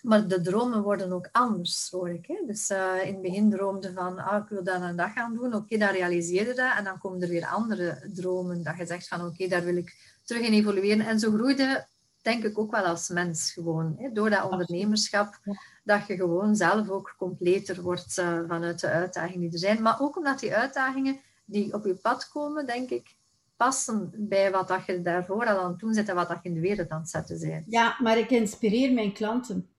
maar 0.02 0.28
de 0.28 0.42
dromen 0.42 0.82
worden 0.82 1.12
ook 1.12 1.30
anders, 1.32 1.88
hoor 1.92 2.10
ik. 2.10 2.26
Hè. 2.28 2.36
Dus 2.48 2.70
eh, 2.70 3.06
in 3.06 3.14
het 3.14 3.22
begin 3.22 3.50
droomde 3.50 3.94
van, 3.94 4.20
ah, 4.20 4.44
ik 4.44 4.50
wil 4.50 4.64
dat 4.64 4.82
en 4.82 4.96
dat 4.96 5.12
gaan 5.16 5.34
doen. 5.34 5.54
Oké, 5.54 5.78
dan 5.78 5.90
realiseer 5.90 6.48
je 6.48 6.54
dat. 6.54 6.78
En 6.78 6.84
dan 6.84 6.98
komen 6.98 7.22
er 7.22 7.30
weer 7.30 7.46
andere 7.46 8.10
dromen, 8.14 8.64
dat 8.64 8.78
je 8.78 8.86
zegt 8.86 9.08
van, 9.08 9.26
oké, 9.26 9.48
daar 9.48 9.64
wil 9.64 9.78
ik 9.78 10.18
terug 10.24 10.42
in 10.42 10.54
evolueren. 10.54 11.06
En 11.06 11.20
zo 11.20 11.32
groeide, 11.32 11.88
denk 12.24 12.44
ik, 12.44 12.58
ook 12.58 12.72
wel 12.72 12.84
als 12.84 13.10
mens 13.10 13.52
gewoon. 13.52 13.96
Hè, 13.98 14.12
door 14.12 14.30
dat 14.30 14.50
ondernemerschap, 14.50 15.40
dat 15.84 16.08
je 16.08 16.16
gewoon 16.16 16.56
zelf 16.56 16.90
ook 16.90 17.16
completer 17.18 17.82
wordt 17.82 18.18
eh, 18.18 18.40
vanuit 18.48 18.80
de 18.80 18.88
uitdagingen 18.90 19.40
die 19.40 19.52
er 19.52 19.58
zijn. 19.58 19.82
Maar 19.82 20.02
ook 20.02 20.18
omdat 20.18 20.40
die 20.40 20.56
uitdagingen 20.56 21.20
die 21.46 21.74
op 21.74 21.86
je 21.86 21.96
pad 21.96 22.30
komen, 22.30 22.66
denk 22.66 22.90
ik, 22.90 23.16
passen 23.56 24.12
bij 24.18 24.52
wat 24.52 24.68
dat 24.68 24.86
je 24.86 25.02
daarvoor 25.02 25.46
al 25.46 25.60
aan 25.60 25.72
het 25.72 25.80
doen 25.80 25.94
zit 25.94 26.10
en 26.10 26.16
wat 26.16 26.28
dat 26.28 26.40
je 26.44 26.50
in 26.50 26.56
de 26.56 26.62
wereld 26.62 26.90
aan 26.90 27.00
het 27.00 27.10
zetten 27.10 27.40
bent. 27.40 27.66
Ja, 27.68 27.96
maar 28.00 28.18
ik 28.18 28.30
inspireer 28.30 28.94
mijn 28.94 29.14
klanten. 29.14 29.70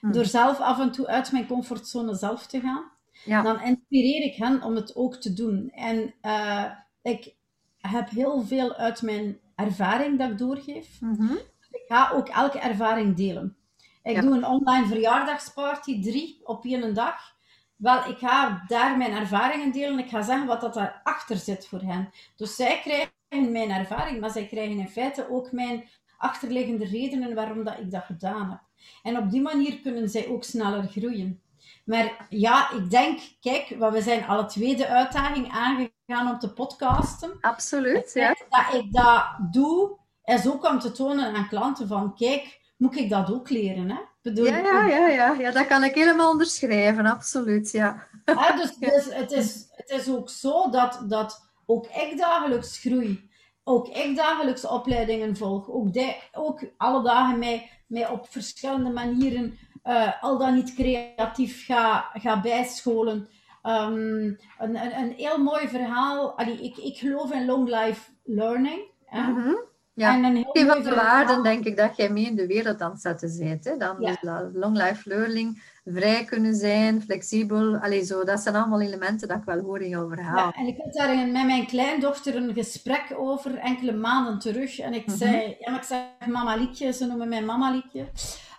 Hm. 0.00 0.12
Door 0.12 0.24
zelf 0.24 0.60
af 0.60 0.80
en 0.80 0.92
toe 0.92 1.06
uit 1.06 1.32
mijn 1.32 1.46
comfortzone 1.46 2.14
zelf 2.14 2.46
te 2.46 2.60
gaan, 2.60 2.90
Ja. 3.24 3.42
dan 3.42 3.60
inspireer 3.62 4.22
ik 4.22 4.34
hen 4.34 4.62
om 4.62 4.74
het 4.74 4.96
ook 4.96 5.16
te 5.16 5.32
doen. 5.32 5.70
En 5.70 6.14
eh, 6.20 6.64
ik 7.02 7.34
heb 7.78 8.10
heel 8.10 8.42
veel 8.42 8.74
uit 8.74 9.02
mijn 9.02 9.38
ervaring 9.54 10.18
dat 10.18 10.30
ik 10.30 10.38
doorgeef. 10.38 11.00
Mhm. 11.00 11.34
Ik 11.72 11.84
ga 11.88 12.10
ook 12.14 12.28
elke 12.28 12.58
ervaring 12.58 13.16
delen. 13.16 13.56
Ik 14.02 14.14
Ja. 14.14 14.20
doe 14.20 14.34
een 14.36 14.46
online 14.46 14.86
verjaardagsparty, 14.86 16.02
drie 16.02 16.40
op 16.44 16.64
één 16.64 16.94
dag. 16.94 17.34
Wel, 17.76 18.08
ik 18.10 18.18
ga 18.18 18.62
daar 18.66 18.96
mijn 18.96 19.12
ervaringen 19.12 19.72
delen. 19.72 19.98
Ik 19.98 20.08
ga 20.08 20.22
zeggen 20.22 20.46
wat 20.46 20.60
dat 20.60 20.74
daarachter 20.74 21.36
zit 21.36 21.66
voor 21.66 21.80
hen. 21.80 22.10
Dus 22.36 22.56
zij 22.56 22.80
krijgen 22.80 23.52
mijn 23.52 23.70
ervaring, 23.70 24.20
maar 24.20 24.30
zij 24.30 24.46
krijgen 24.46 24.78
in 24.78 24.88
feite 24.88 25.30
ook 25.30 25.52
mijn 25.52 25.88
achterliggende 26.18 26.84
redenen 26.84 27.34
waarom 27.34 27.64
dat 27.64 27.78
ik 27.78 27.90
dat 27.90 28.04
gedaan 28.04 28.50
heb. 28.50 28.60
En 29.02 29.18
op 29.18 29.30
die 29.30 29.40
manier 29.40 29.80
kunnen 29.80 30.08
zij 30.08 30.28
ook 30.28 30.44
sneller 30.44 30.82
groeien. 30.88 31.42
Maar 31.84 32.26
ja, 32.28 32.70
ik 32.70 32.90
denk, 32.90 33.20
kijk, 33.40 33.68
we 33.78 34.02
zijn 34.02 34.26
alle 34.26 34.46
twee 34.46 34.76
de 34.76 34.86
uitdaging 34.88 35.48
aangegaan 35.50 36.30
om 36.30 36.38
te 36.38 36.52
podcasten. 36.52 37.38
Absoluut, 37.40 38.10
ja. 38.14 38.36
dat 38.48 38.74
ik 38.74 38.92
dat 38.92 39.24
doe, 39.50 39.96
is 40.24 40.48
ook 40.48 40.68
om 40.68 40.78
te 40.78 40.92
tonen 40.92 41.34
aan 41.34 41.48
klanten 41.48 41.88
van, 41.88 42.14
kijk, 42.14 42.60
moet 42.76 42.96
ik 42.96 43.10
dat 43.10 43.32
ook 43.32 43.50
leren, 43.50 43.90
hè? 43.90 43.98
Bedoel, 44.22 44.46
Ja, 44.46 44.56
ja, 44.58 44.86
ja, 44.86 45.08
ja, 45.08 45.32
ja, 45.32 45.50
dat 45.50 45.66
kan 45.66 45.84
ik 45.84 45.94
helemaal 45.94 46.30
onderschrijven, 46.30 47.06
absoluut, 47.06 47.70
ja. 47.70 48.08
hè, 48.24 48.56
dus 48.56 48.76
dus 48.92 49.14
het, 49.14 49.32
is, 49.32 49.66
het 49.70 49.90
is 49.90 50.08
ook 50.08 50.30
zo 50.30 50.70
dat, 50.70 51.04
dat 51.08 51.50
ook 51.66 51.86
ik 51.86 52.18
dagelijks 52.18 52.78
groei. 52.78 53.30
Ook 53.64 53.88
ik 53.88 54.16
dagelijks 54.16 54.66
opleidingen 54.66 55.36
volg. 55.36 55.70
Ook, 55.70 55.92
die, 55.92 56.16
ook 56.32 56.60
alle 56.76 57.02
dagen 57.02 57.38
mij, 57.38 57.70
mij 57.86 58.08
op 58.08 58.26
verschillende 58.28 58.90
manieren 58.90 59.58
eh, 59.82 60.22
al 60.22 60.38
dan 60.38 60.54
niet 60.54 60.74
creatief 60.74 61.66
ga, 61.66 62.10
ga 62.12 62.40
bijscholen. 62.40 63.28
Ehm, 63.62 63.92
een, 63.92 64.36
een, 64.58 64.96
een 64.96 65.12
heel 65.16 65.38
mooi 65.38 65.68
verhaal. 65.68 66.38
Allee, 66.38 66.62
ik, 66.62 66.76
ik 66.76 66.96
geloof 66.96 67.32
in 67.32 67.46
long 67.46 67.68
life 67.68 68.10
learning. 68.24 68.80
Mhm. 69.10 69.54
Ja. 69.94 70.14
En 70.14 70.24
een 70.24 70.46
heel 70.52 70.66
van 70.66 70.82
de 70.82 70.94
waarden, 70.94 71.42
denk 71.42 71.64
ik, 71.64 71.76
dat 71.76 71.96
jij 71.96 72.08
mee 72.10 72.24
in 72.24 72.36
de 72.36 72.46
wereld 72.46 72.80
aan 72.80 72.90
het 72.90 73.00
zetten 73.00 73.38
bent. 73.38 73.64
Hè? 73.64 73.76
Dan 73.76 73.96
Ja. 73.98 74.16
dat 74.20 74.50
long 74.54 74.76
life 74.76 75.08
learning, 75.08 75.62
vrij 75.84 76.24
kunnen 76.24 76.54
zijn, 76.54 77.02
flexibel. 77.02 77.76
Allee, 77.76 78.04
zo, 78.04 78.24
dat 78.24 78.40
zijn 78.40 78.54
allemaal 78.56 78.80
elementen 78.80 79.28
dat 79.28 79.36
ik 79.36 79.44
wel 79.44 79.60
hoor 79.60 79.80
in 79.80 79.88
jouw 79.88 80.08
verhaal. 80.08 80.36
Ja, 80.36 80.52
en 80.52 80.66
ik 80.66 80.76
had 80.84 80.92
daar 80.92 81.16
met 81.16 81.46
mijn 81.46 81.66
kleindochter 81.66 82.36
een 82.36 82.52
gesprek 82.54 83.04
over, 83.16 83.58
enkele 83.58 83.92
maanden 83.92 84.38
terug. 84.38 84.78
En 84.78 84.94
ik 84.94 85.06
Mhm. 85.06 85.16
zei, 85.16 85.56
ja, 85.58 85.70
maar 85.70 85.80
ik 85.80 85.86
zeg 85.86 86.00
Mama 86.28 86.56
Liekje, 86.56 86.92
ze 86.92 87.06
noemen 87.06 87.28
mij 87.28 87.42
Mama 87.42 87.70
Liekje. 87.70 88.04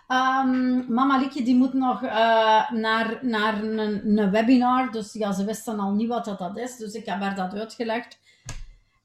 Ehm, 0.08 0.92
Mama 0.94 1.18
Liekje 1.18 1.42
die 1.42 1.56
moet 1.56 1.72
nog 1.74 2.02
eh, 2.02 2.70
naar, 2.70 3.18
naar 3.20 3.62
een, 3.62 3.78
een 4.18 4.30
webinar, 4.30 4.92
dus 4.92 5.12
ja, 5.12 5.32
ze 5.32 5.44
wist 5.44 5.64
dan 5.64 5.80
al 5.80 5.92
niet 5.92 6.08
wat 6.08 6.24
dat, 6.24 6.38
dat 6.38 6.56
is, 6.58 6.76
dus 6.76 6.92
ik 6.94 7.06
heb 7.06 7.20
haar 7.20 7.34
dat 7.34 7.54
uitgelegd. 7.54 8.18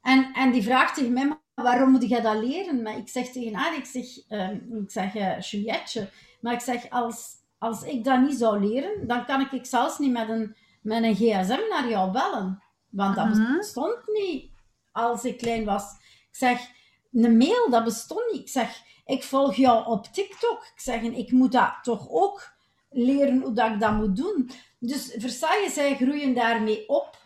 En, 0.02 0.32
en 0.32 0.52
die 0.52 0.62
vraagt 0.62 0.94
tegen 0.94 1.12
mij, 1.12 1.26
"Maar 1.26 1.38
waarom 1.54 1.90
moet 1.90 2.08
jij 2.08 2.20
dat 2.20 2.36
leren? 2.44 2.82
Maar 2.82 2.96
ik 2.96 3.08
zeg 3.08 3.28
tegen 3.28 3.54
haar, 3.54 3.76
ik 3.76 3.84
zeg, 3.84 4.04
ehm, 4.28 4.76
ik 4.82 4.90
zeg 4.90 5.14
eh, 5.14 5.40
Julietje, 5.40 6.08
maar 6.40 6.52
ik 6.52 6.60
zeg, 6.60 6.90
als, 6.90 7.28
als 7.58 7.82
ik 7.82 8.04
dat 8.04 8.20
niet 8.20 8.38
zou 8.38 8.60
leren, 8.68 9.06
dan 9.06 9.24
kan 9.24 9.40
ik, 9.40 9.52
ik 9.52 9.66
zelfs 9.66 9.98
niet 9.98 10.12
met 10.12 10.28
een, 10.28 10.56
met 10.82 11.02
een 11.02 11.14
gsm 11.14 11.60
naar 11.70 11.88
jou 11.88 12.10
bellen. 12.10 12.62
Want 12.90 13.16
dat 13.16 13.28
Mhm. 13.28 13.56
bestond 13.56 13.98
niet 14.06 14.50
als 14.92 15.24
ik 15.24 15.38
klein 15.38 15.64
was. 15.64 15.82
Ik 16.30 16.36
zeg, 16.36 16.60
een 17.12 17.36
mail, 17.36 17.70
dat 17.70 17.84
bestond 17.84 18.32
niet. 18.32 18.40
Ik 18.40 18.48
zeg, 18.48 18.82
ik 19.06 19.24
volg 19.24 19.54
jou 19.54 19.86
op 19.86 20.04
TikTok. 20.06 20.62
Ik 20.74 20.80
zeg, 20.80 21.02
ik 21.02 21.30
moet 21.32 21.52
dat 21.52 21.72
toch 21.82 22.08
ook 22.10 22.52
leren 22.90 23.40
hoe 23.40 23.52
dat 23.52 23.70
ik 23.70 23.80
dat 23.80 23.92
moet 23.92 24.16
doen. 24.16 24.50
Dus 24.78 25.14
versta 25.18 25.54
je, 25.54 25.70
zij 25.70 25.96
groeien 25.96 26.34
daarmee 26.34 26.88
op. 26.88 27.18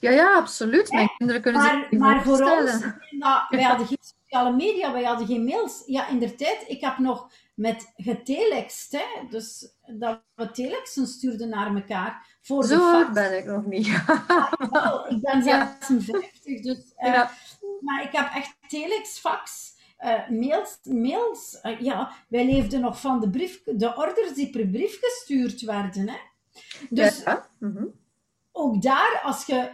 Ja, 0.00 0.10
ja, 0.10 0.34
absoluut. 0.36 0.92
Mijn 0.92 1.10
kinderen 1.16 1.42
kunnen 1.42 1.62
zich 1.62 1.72
Maar, 1.72 1.86
niet 1.90 2.00
maar 2.00 2.22
voor 2.22 2.42
ons, 2.42 2.80
dat, 2.80 3.46
wij 3.48 3.62
hadden 3.62 3.86
geen 3.86 3.98
sociale 4.00 4.56
media, 4.56 4.92
wij 4.92 5.04
hadden 5.04 5.26
geen 5.26 5.44
mails. 5.44 5.82
Ja, 5.86 6.08
in 6.08 6.18
der 6.18 6.36
tijd, 6.36 6.64
ik 6.66 6.80
heb 6.80 6.98
nog 6.98 7.30
met 7.54 7.92
getelext, 7.96 8.92
hè. 8.92 9.04
Dus 9.30 9.68
dat 9.86 10.20
we 10.34 10.50
telexen 10.50 11.06
stuurden 11.06 11.48
naar 11.48 11.74
elkaar. 11.74 12.26
Voor 12.42 12.62
de 12.62 12.68
Zo 12.68 12.90
fax. 12.92 13.12
ben 13.12 13.36
ik 13.38 13.44
nog 13.44 13.64
niet. 13.66 13.88
Wel, 14.70 15.06
ik 15.08 15.20
ben 15.20 15.44
Ja. 15.44 15.76
56, 15.80 16.40
dus... 16.62 16.78
eh, 16.96 17.12
Ja. 17.12 17.30
Maar 17.80 18.02
ik 18.02 18.12
heb 18.12 18.30
echt 18.34 18.56
telex, 18.68 19.18
fax, 19.18 19.72
eh, 19.96 20.28
mails. 20.28 20.78
mails 20.82 21.60
eh, 21.62 21.80
ja, 21.80 22.12
wij 22.28 22.44
leefden 22.46 22.80
nog 22.80 23.00
van 23.00 23.20
de, 23.20 23.30
brief, 23.30 23.62
de 23.64 23.96
orders 23.96 24.34
die 24.34 24.50
per 24.50 24.66
brief 24.66 24.98
gestuurd 25.00 25.60
werden. 25.60 26.08
Hè. 26.08 26.16
Dus 26.90 27.22
Ja. 27.22 27.46
Mhm. 27.58 27.84
Ook 28.56 28.82
daar, 28.82 29.20
als 29.22 29.46
je 29.46 29.70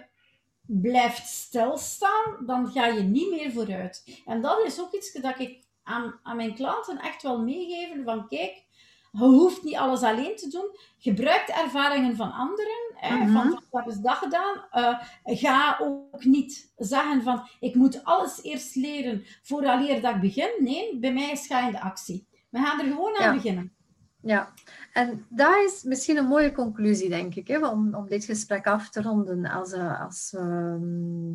blijft 0.67 1.27
stilstaan, 1.29 2.37
dan 2.47 2.71
ga 2.73 2.87
je 2.87 3.03
niet 3.03 3.31
meer 3.31 3.53
vooruit. 3.53 4.21
En 4.27 4.41
dat 4.43 4.65
is 4.67 4.81
ook 4.81 4.93
iets 4.93 5.13
dat 5.13 5.39
ik 5.39 5.65
aan, 5.83 6.21
aan 6.23 6.37
mijn 6.37 6.55
klanten 6.55 6.99
echt 6.99 7.23
wel 7.23 7.41
meegeven 7.43 8.05
van 8.05 8.29
kijk, 8.29 8.65
je 9.13 9.19
hoeft 9.25 9.63
niet 9.63 9.77
alles 9.77 10.03
alleen 10.03 10.37
te 10.37 10.49
doen. 10.49 10.77
Gebruik 10.99 11.47
de 11.47 11.53
ervaringen 11.53 12.17
van 12.17 12.33
anderen. 12.33 12.93
Hè, 12.95 13.17
Mhm. 13.17 13.33
van, 13.33 13.51
van, 13.51 13.63
wat 13.71 13.87
is 13.87 13.97
dat 13.99 14.17
gedaan? 14.17 14.65
Eh, 14.71 14.99
ga 15.25 15.79
ook 15.81 16.25
niet 16.25 16.73
zeggen 16.77 17.23
van 17.23 17.49
ik 17.61 17.75
moet 17.75 18.05
alles 18.05 18.43
eerst 18.43 18.75
leren 18.75 19.25
vooraleer 19.43 20.01
dat 20.01 20.15
ik 20.15 20.21
begin. 20.21 20.51
Nee, 20.59 20.99
bij 20.99 21.13
mij 21.13 21.31
is 21.31 21.47
ga 21.47 21.67
in 21.67 21.73
de 21.73 21.81
actie. 21.81 22.29
We 22.51 22.59
gaan 22.59 22.81
er 22.81 22.87
gewoon 22.87 23.17
aan 23.17 23.25
Ja. 23.27 23.35
beginnen. 23.35 23.75
Ja, 24.23 24.53
en 24.93 25.27
dat 25.29 25.57
is 25.67 25.83
misschien 25.83 26.17
een 26.17 26.27
mooie 26.27 26.53
conclusie, 26.53 27.09
denk 27.09 27.35
ik, 27.35 27.49
hè, 27.49 27.67
om, 27.69 27.95
om 27.95 28.09
dit 28.09 28.25
gesprek 28.25 28.67
af 28.67 28.91
te 28.91 29.03
ronden 29.03 29.47
als, 29.47 29.73
eh, 29.73 30.01
als 30.05 30.29
we 30.31 30.39
ehm, 30.39 31.35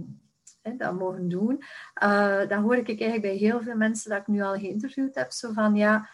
hè, 0.62 0.76
dat 0.78 1.00
mogen 1.00 1.30
doen. 1.30 1.64
Eh 1.94 2.48
dat 2.48 2.62
hoor 2.62 2.76
ik 2.76 2.88
eigenlijk 2.88 3.22
bij 3.22 3.36
heel 3.36 3.62
veel 3.62 3.76
mensen 3.76 4.10
dat 4.10 4.20
ik 4.20 4.28
nu 4.28 4.42
al 4.42 4.60
geïnterviewd 4.60 5.16
heb, 5.16 5.32
zo 5.32 5.52
van 5.54 5.76
ja, 5.76 6.10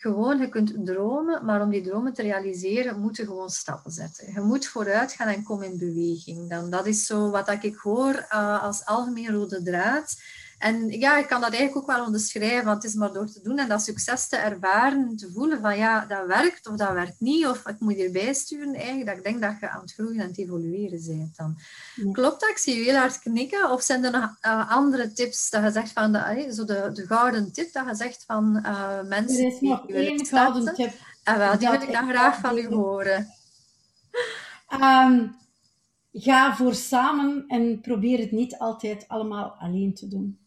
gewoon, 0.00 0.38
je 0.38 0.48
kunt 0.48 0.86
dromen, 0.86 1.44
maar 1.44 1.62
om 1.62 1.70
die 1.70 1.82
dromen 1.82 2.12
te 2.12 2.22
realiseren, 2.22 3.00
moet 3.00 3.16
je 3.16 3.24
gewoon 3.24 3.50
stappen 3.50 3.90
zetten. 3.90 4.32
Je 4.32 4.40
moet 4.40 4.66
vooruit 4.66 5.12
gaan 5.12 5.28
en 5.28 5.42
kom 5.42 5.62
in 5.62 5.78
beweging. 5.78 6.50
Dan, 6.50 6.70
dat 6.70 6.86
is 6.86 7.06
zo 7.06 7.30
wat 7.30 7.64
ik 7.64 7.76
hoor 7.76 8.14
eh, 8.14 8.62
als 8.62 8.84
algemeen 8.84 9.30
rode 9.30 9.62
draad. 9.62 10.16
En 10.60 10.88
ja, 10.88 11.18
ik 11.18 11.26
kan 11.26 11.40
dat 11.40 11.50
eigenlijk 11.50 11.76
ook 11.76 11.96
wel 11.96 12.06
onderschrijven, 12.06 12.64
want 12.64 12.82
het 12.82 12.92
is 12.92 12.98
maar 12.98 13.12
door 13.12 13.26
te 13.26 13.40
doen 13.42 13.58
en 13.58 13.68
dat 13.68 13.82
succes 13.82 14.28
te 14.28 14.36
ervaren, 14.36 15.16
te 15.16 15.30
voelen 15.32 15.60
van 15.60 15.76
ja, 15.76 16.04
dat 16.06 16.26
werkt 16.26 16.68
of 16.68 16.76
dat 16.76 16.92
werkt 16.92 17.20
niet, 17.20 17.46
of 17.46 17.66
ik 17.66 17.76
moet 17.78 17.94
hierbij 17.94 18.34
sturen, 18.34 18.74
eigenlijk, 18.74 19.06
dat 19.06 19.16
ik 19.16 19.22
denk 19.22 19.40
dat 19.40 19.60
je 19.60 19.68
aan 19.68 19.80
het 19.80 19.92
groeien 19.92 20.20
en 20.20 20.26
het 20.28 20.38
evolueren 20.38 21.00
bent 21.06 21.36
dan. 21.36 21.58
Klopt 22.12 22.40
dat? 22.40 22.48
Ik 22.48 22.58
zie 22.58 22.76
je 22.76 22.82
heel 22.82 22.98
hard 22.98 23.18
knikken. 23.18 23.70
Of 23.70 23.82
zijn 23.82 24.04
er 24.04 24.10
nog 24.10 24.36
uh, 24.42 24.70
andere 24.70 25.12
tips 25.12 25.50
dat 25.50 25.62
je 25.62 25.70
zegt 25.70 25.92
van, 25.92 26.12
de, 26.12 26.50
zo 26.54 26.64
de, 26.64 26.90
de 26.92 27.06
gouden 27.06 27.52
tip, 27.52 27.72
dat 27.72 27.86
je 27.86 27.94
zegt 27.94 28.24
van 28.26 28.62
uh, 28.66 29.02
mensen... 29.02 29.44
Er 29.44 29.52
is 29.52 29.60
nog 29.60 29.88
één 29.88 30.26
gouden 30.26 30.74
tip. 30.74 30.92
En 31.24 31.38
wel, 31.38 31.58
die 31.58 31.70
wil 31.70 31.82
ik 31.82 31.92
dan 31.92 32.08
graag 32.08 32.40
van 32.40 32.58
u 32.58 32.66
horen. 32.66 33.28
Um, 34.72 35.38
ga 36.12 36.56
voor 36.56 36.74
samen 36.74 37.44
en 37.48 37.80
probeer 37.80 38.18
het 38.18 38.30
niet 38.30 38.58
altijd 38.58 39.04
allemaal 39.08 39.56
alleen 39.58 39.94
te 39.94 40.08
doen. 40.08 40.39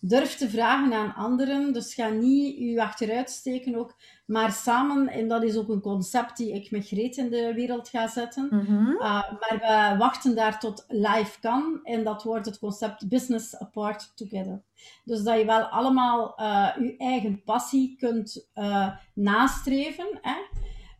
Durf 0.00 0.36
te 0.36 0.48
vragen 0.48 0.92
aan 0.92 1.14
anderen, 1.14 1.72
dus 1.72 1.94
ga 1.94 2.08
niet 2.08 2.58
je 2.58 2.82
achteruit 2.82 3.30
steken 3.30 3.74
ook, 3.74 3.96
maar 4.26 4.52
samen, 4.52 5.08
en 5.08 5.28
dat 5.28 5.42
is 5.42 5.56
ook 5.56 5.68
een 5.68 5.80
concept 5.80 6.36
die 6.36 6.52
ik 6.52 6.70
met 6.70 6.86
Greet 6.86 7.16
in 7.16 7.30
de 7.30 7.52
wereld 7.54 7.88
ga 7.88 8.06
zetten. 8.06 8.48
Mhm. 8.50 8.90
Uh, 8.90 9.00
maar 9.00 9.58
we 9.60 9.98
wachten 9.98 10.34
daar 10.34 10.60
tot 10.60 10.84
live 10.88 11.40
kan, 11.40 11.80
en 11.82 12.04
dat 12.04 12.22
wordt 12.22 12.46
het 12.46 12.58
concept 12.58 13.08
Business 13.08 13.58
Apart 13.58 14.12
Together. 14.16 14.62
Dus 15.04 15.22
dat 15.22 15.38
je 15.38 15.44
wel 15.44 15.62
allemaal 15.62 16.40
uh, 16.40 16.68
je 16.80 16.96
eigen 16.96 17.42
passie 17.44 17.96
kunt 17.96 18.48
uh, 18.54 18.88
nastreven, 19.14 20.18
hè? 20.22 20.36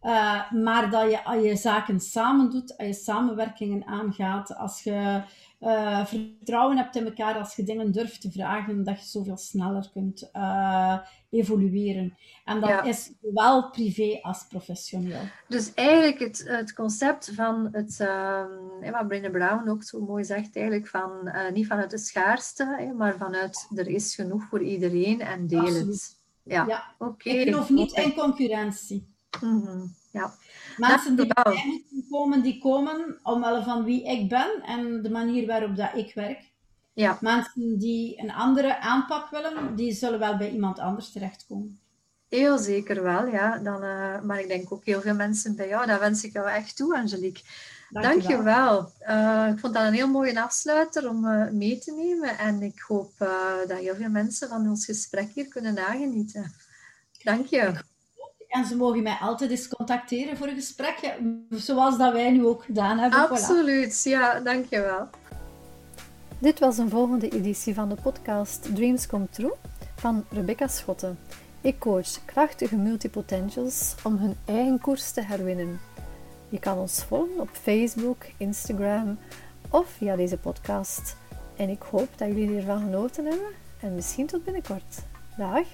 Uh, 0.03 0.53
maar 0.53 0.91
dat 0.91 1.11
je 1.11 1.25
als 1.25 1.45
je 1.45 1.57
zaken 1.57 2.01
samen 2.01 2.51
doet, 2.51 2.77
als 2.77 2.87
je 2.87 2.95
samenwerkingen 2.95 3.87
aangaat, 3.87 4.57
als 4.57 4.83
je 4.83 5.23
uh, 5.61 6.07
vertrouwen 6.07 6.77
hebt 6.77 6.97
in 6.97 7.05
elkaar, 7.05 7.39
als 7.39 7.57
je 7.57 7.63
dingen 7.63 7.93
durft 7.93 8.21
te 8.21 8.31
vragen, 8.31 8.85
dat 8.85 9.01
je 9.01 9.07
zoveel 9.07 9.37
sneller 9.37 9.91
kunt 9.93 10.31
uh, 10.37 10.99
evolueren. 11.31 12.17
En 12.45 12.61
dat 12.61 12.69
Ja. 12.69 12.83
is 12.83 13.13
zowel 13.23 13.71
privé 13.71 14.19
als 14.23 14.47
professioneel. 14.49 15.21
Dus 15.49 15.75
eigenlijk 15.75 16.19
het, 16.19 16.45
het 16.47 16.75
concept 16.75 17.31
van 17.35 17.69
het, 17.73 18.01
ehm, 18.01 18.91
wat 18.91 19.09
Brené 19.09 19.31
Brown 19.31 19.69
ook 19.69 19.83
zo 19.83 20.01
mooi 20.01 20.25
zegt, 20.25 20.57
eigenlijk 20.57 20.89
van 20.89 21.29
eh, 21.29 21.53
niet 21.53 21.67
vanuit 21.67 21.91
de 21.91 21.99
schaarste, 21.99 22.93
maar 22.97 23.17
vanuit 23.17 23.69
er 23.75 23.89
is 23.89 24.15
genoeg 24.15 24.45
voor 24.45 24.63
iedereen 24.63 25.21
en 25.21 25.47
deel 25.47 25.75
het. 25.75 26.17
Ja, 26.43 26.65
Ja. 26.67 26.95
oké. 26.99 27.29
Ik 27.31 27.49
geloof 27.49 27.71
niet 27.71 27.93
in 27.93 28.15
concurrentie. 28.15 29.17
Mhm, 29.41 29.87
Ja, 30.11 30.35
Mensen 30.77 31.17
die 31.17 31.27
bij 31.27 31.43
mij 31.53 31.65
moeten 31.91 32.07
komen, 32.11 32.43
die 32.43 32.59
komen 32.59 33.19
omwille 33.23 33.63
van 33.63 33.85
wie 33.85 34.05
ik 34.05 34.29
ben 34.29 34.63
en 34.67 35.03
de 35.03 35.11
manier 35.11 35.47
waarop 35.47 35.77
dat 35.77 35.91
ik 35.95 36.15
werk. 36.15 36.41
ja. 36.93 37.19
Mensen 37.21 37.79
die 37.79 38.23
een 38.23 38.33
andere 38.33 38.81
aanpak 38.81 39.31
willen, 39.31 39.77
die 39.77 39.93
zullen 39.93 40.19
wel 40.19 40.37
bij 40.37 40.51
iemand 40.51 40.79
anders 40.79 41.13
terechtkomen. 41.13 41.79
Heel 42.29 42.59
zeker 42.59 43.03
wel, 43.03 43.27
ja. 43.27 43.59
Dan, 43.59 43.83
eh, 43.83 44.21
maar 44.21 44.41
ik 44.41 44.49
denk 44.49 44.73
ook 44.73 44.85
heel 44.85 45.01
veel 45.01 45.15
mensen 45.15 45.57
bij 45.57 45.69
jou. 45.69 45.87
Dat 45.87 45.99
wens 46.01 46.25
ik 46.25 46.33
jou 46.33 46.49
echt 46.49 46.77
toe, 46.77 46.97
Angelique. 46.97 47.43
Dank 47.91 48.23
je 48.23 48.43
wel. 48.43 48.93
Eh, 48.99 49.49
ik 49.53 49.59
vond 49.59 49.75
dat 49.75 49.87
een 49.87 49.93
heel 49.93 50.09
mooie 50.09 50.43
afsluiter 50.43 51.09
om 51.09 51.25
eh, 51.27 51.51
mee 51.51 51.79
te 51.79 51.93
nemen. 51.93 52.39
En 52.39 52.63
ik 52.63 52.81
hoop 52.81 53.13
dat 53.69 53.79
heel 53.79 53.95
veel 53.95 54.11
mensen 54.11 54.49
van 54.49 54.69
ons 54.69 54.85
gesprek 54.85 55.31
hier 55.35 55.49
kunnen 55.49 55.75
nagenieten. 55.75 56.53
Dank 57.23 57.47
je. 57.47 57.73
En 58.49 58.65
ze 58.65 58.77
mogen 58.77 59.03
mij 59.03 59.17
altijd 59.21 59.51
eens 59.51 59.69
contacteren 59.69 60.37
voor 60.37 60.47
een 60.47 60.55
gesprek, 60.55 61.19
zoals 61.51 61.99
dat 61.99 62.13
wij 62.13 62.31
nu 62.31 62.47
ook 62.47 62.65
gedaan 62.65 62.99
hebben. 62.99 63.19
Voilà. 63.19 63.31
Absoluut, 63.31 64.03
ja, 64.03 64.41
dank 64.41 64.67
je 64.69 64.81
wel. 64.81 65.09
Dit 66.39 66.59
was 66.59 66.79
een 66.79 66.91
volgende 66.91 67.29
editie 67.29 67.75
van 67.75 67.89
de 67.89 67.95
podcast 68.03 68.75
Dreams 68.75 69.07
Come 69.07 69.29
True 69.31 69.53
van 69.97 70.25
Rebecca 70.31 70.69
Schotten. 70.69 71.19
Ik 71.61 71.79
coach 71.79 72.25
krachtige 72.25 72.77
multipotentials 72.77 73.95
om 74.03 74.17
hun 74.17 74.37
eigen 74.45 74.81
koers 74.81 75.11
te 75.11 75.23
herwinnen. 75.23 75.81
Je 76.49 76.59
kan 76.59 76.79
ons 76.79 77.05
volgen 77.05 77.41
op 77.41 77.49
Facebook, 77.53 78.25
Instagram 78.37 79.19
of 79.71 79.89
via 79.89 80.17
deze 80.17 80.37
podcast. 80.37 81.17
En 81.57 81.69
ik 81.69 81.83
hoop 81.83 82.09
dat 82.17 82.29
jullie 82.29 82.49
hiervan 82.49 82.81
genoten 82.81 83.25
hebben 83.25 83.51
en 83.81 83.95
misschien 83.95 84.27
tot 84.27 84.45
binnenkort. 84.45 85.03
Dag! 85.37 85.67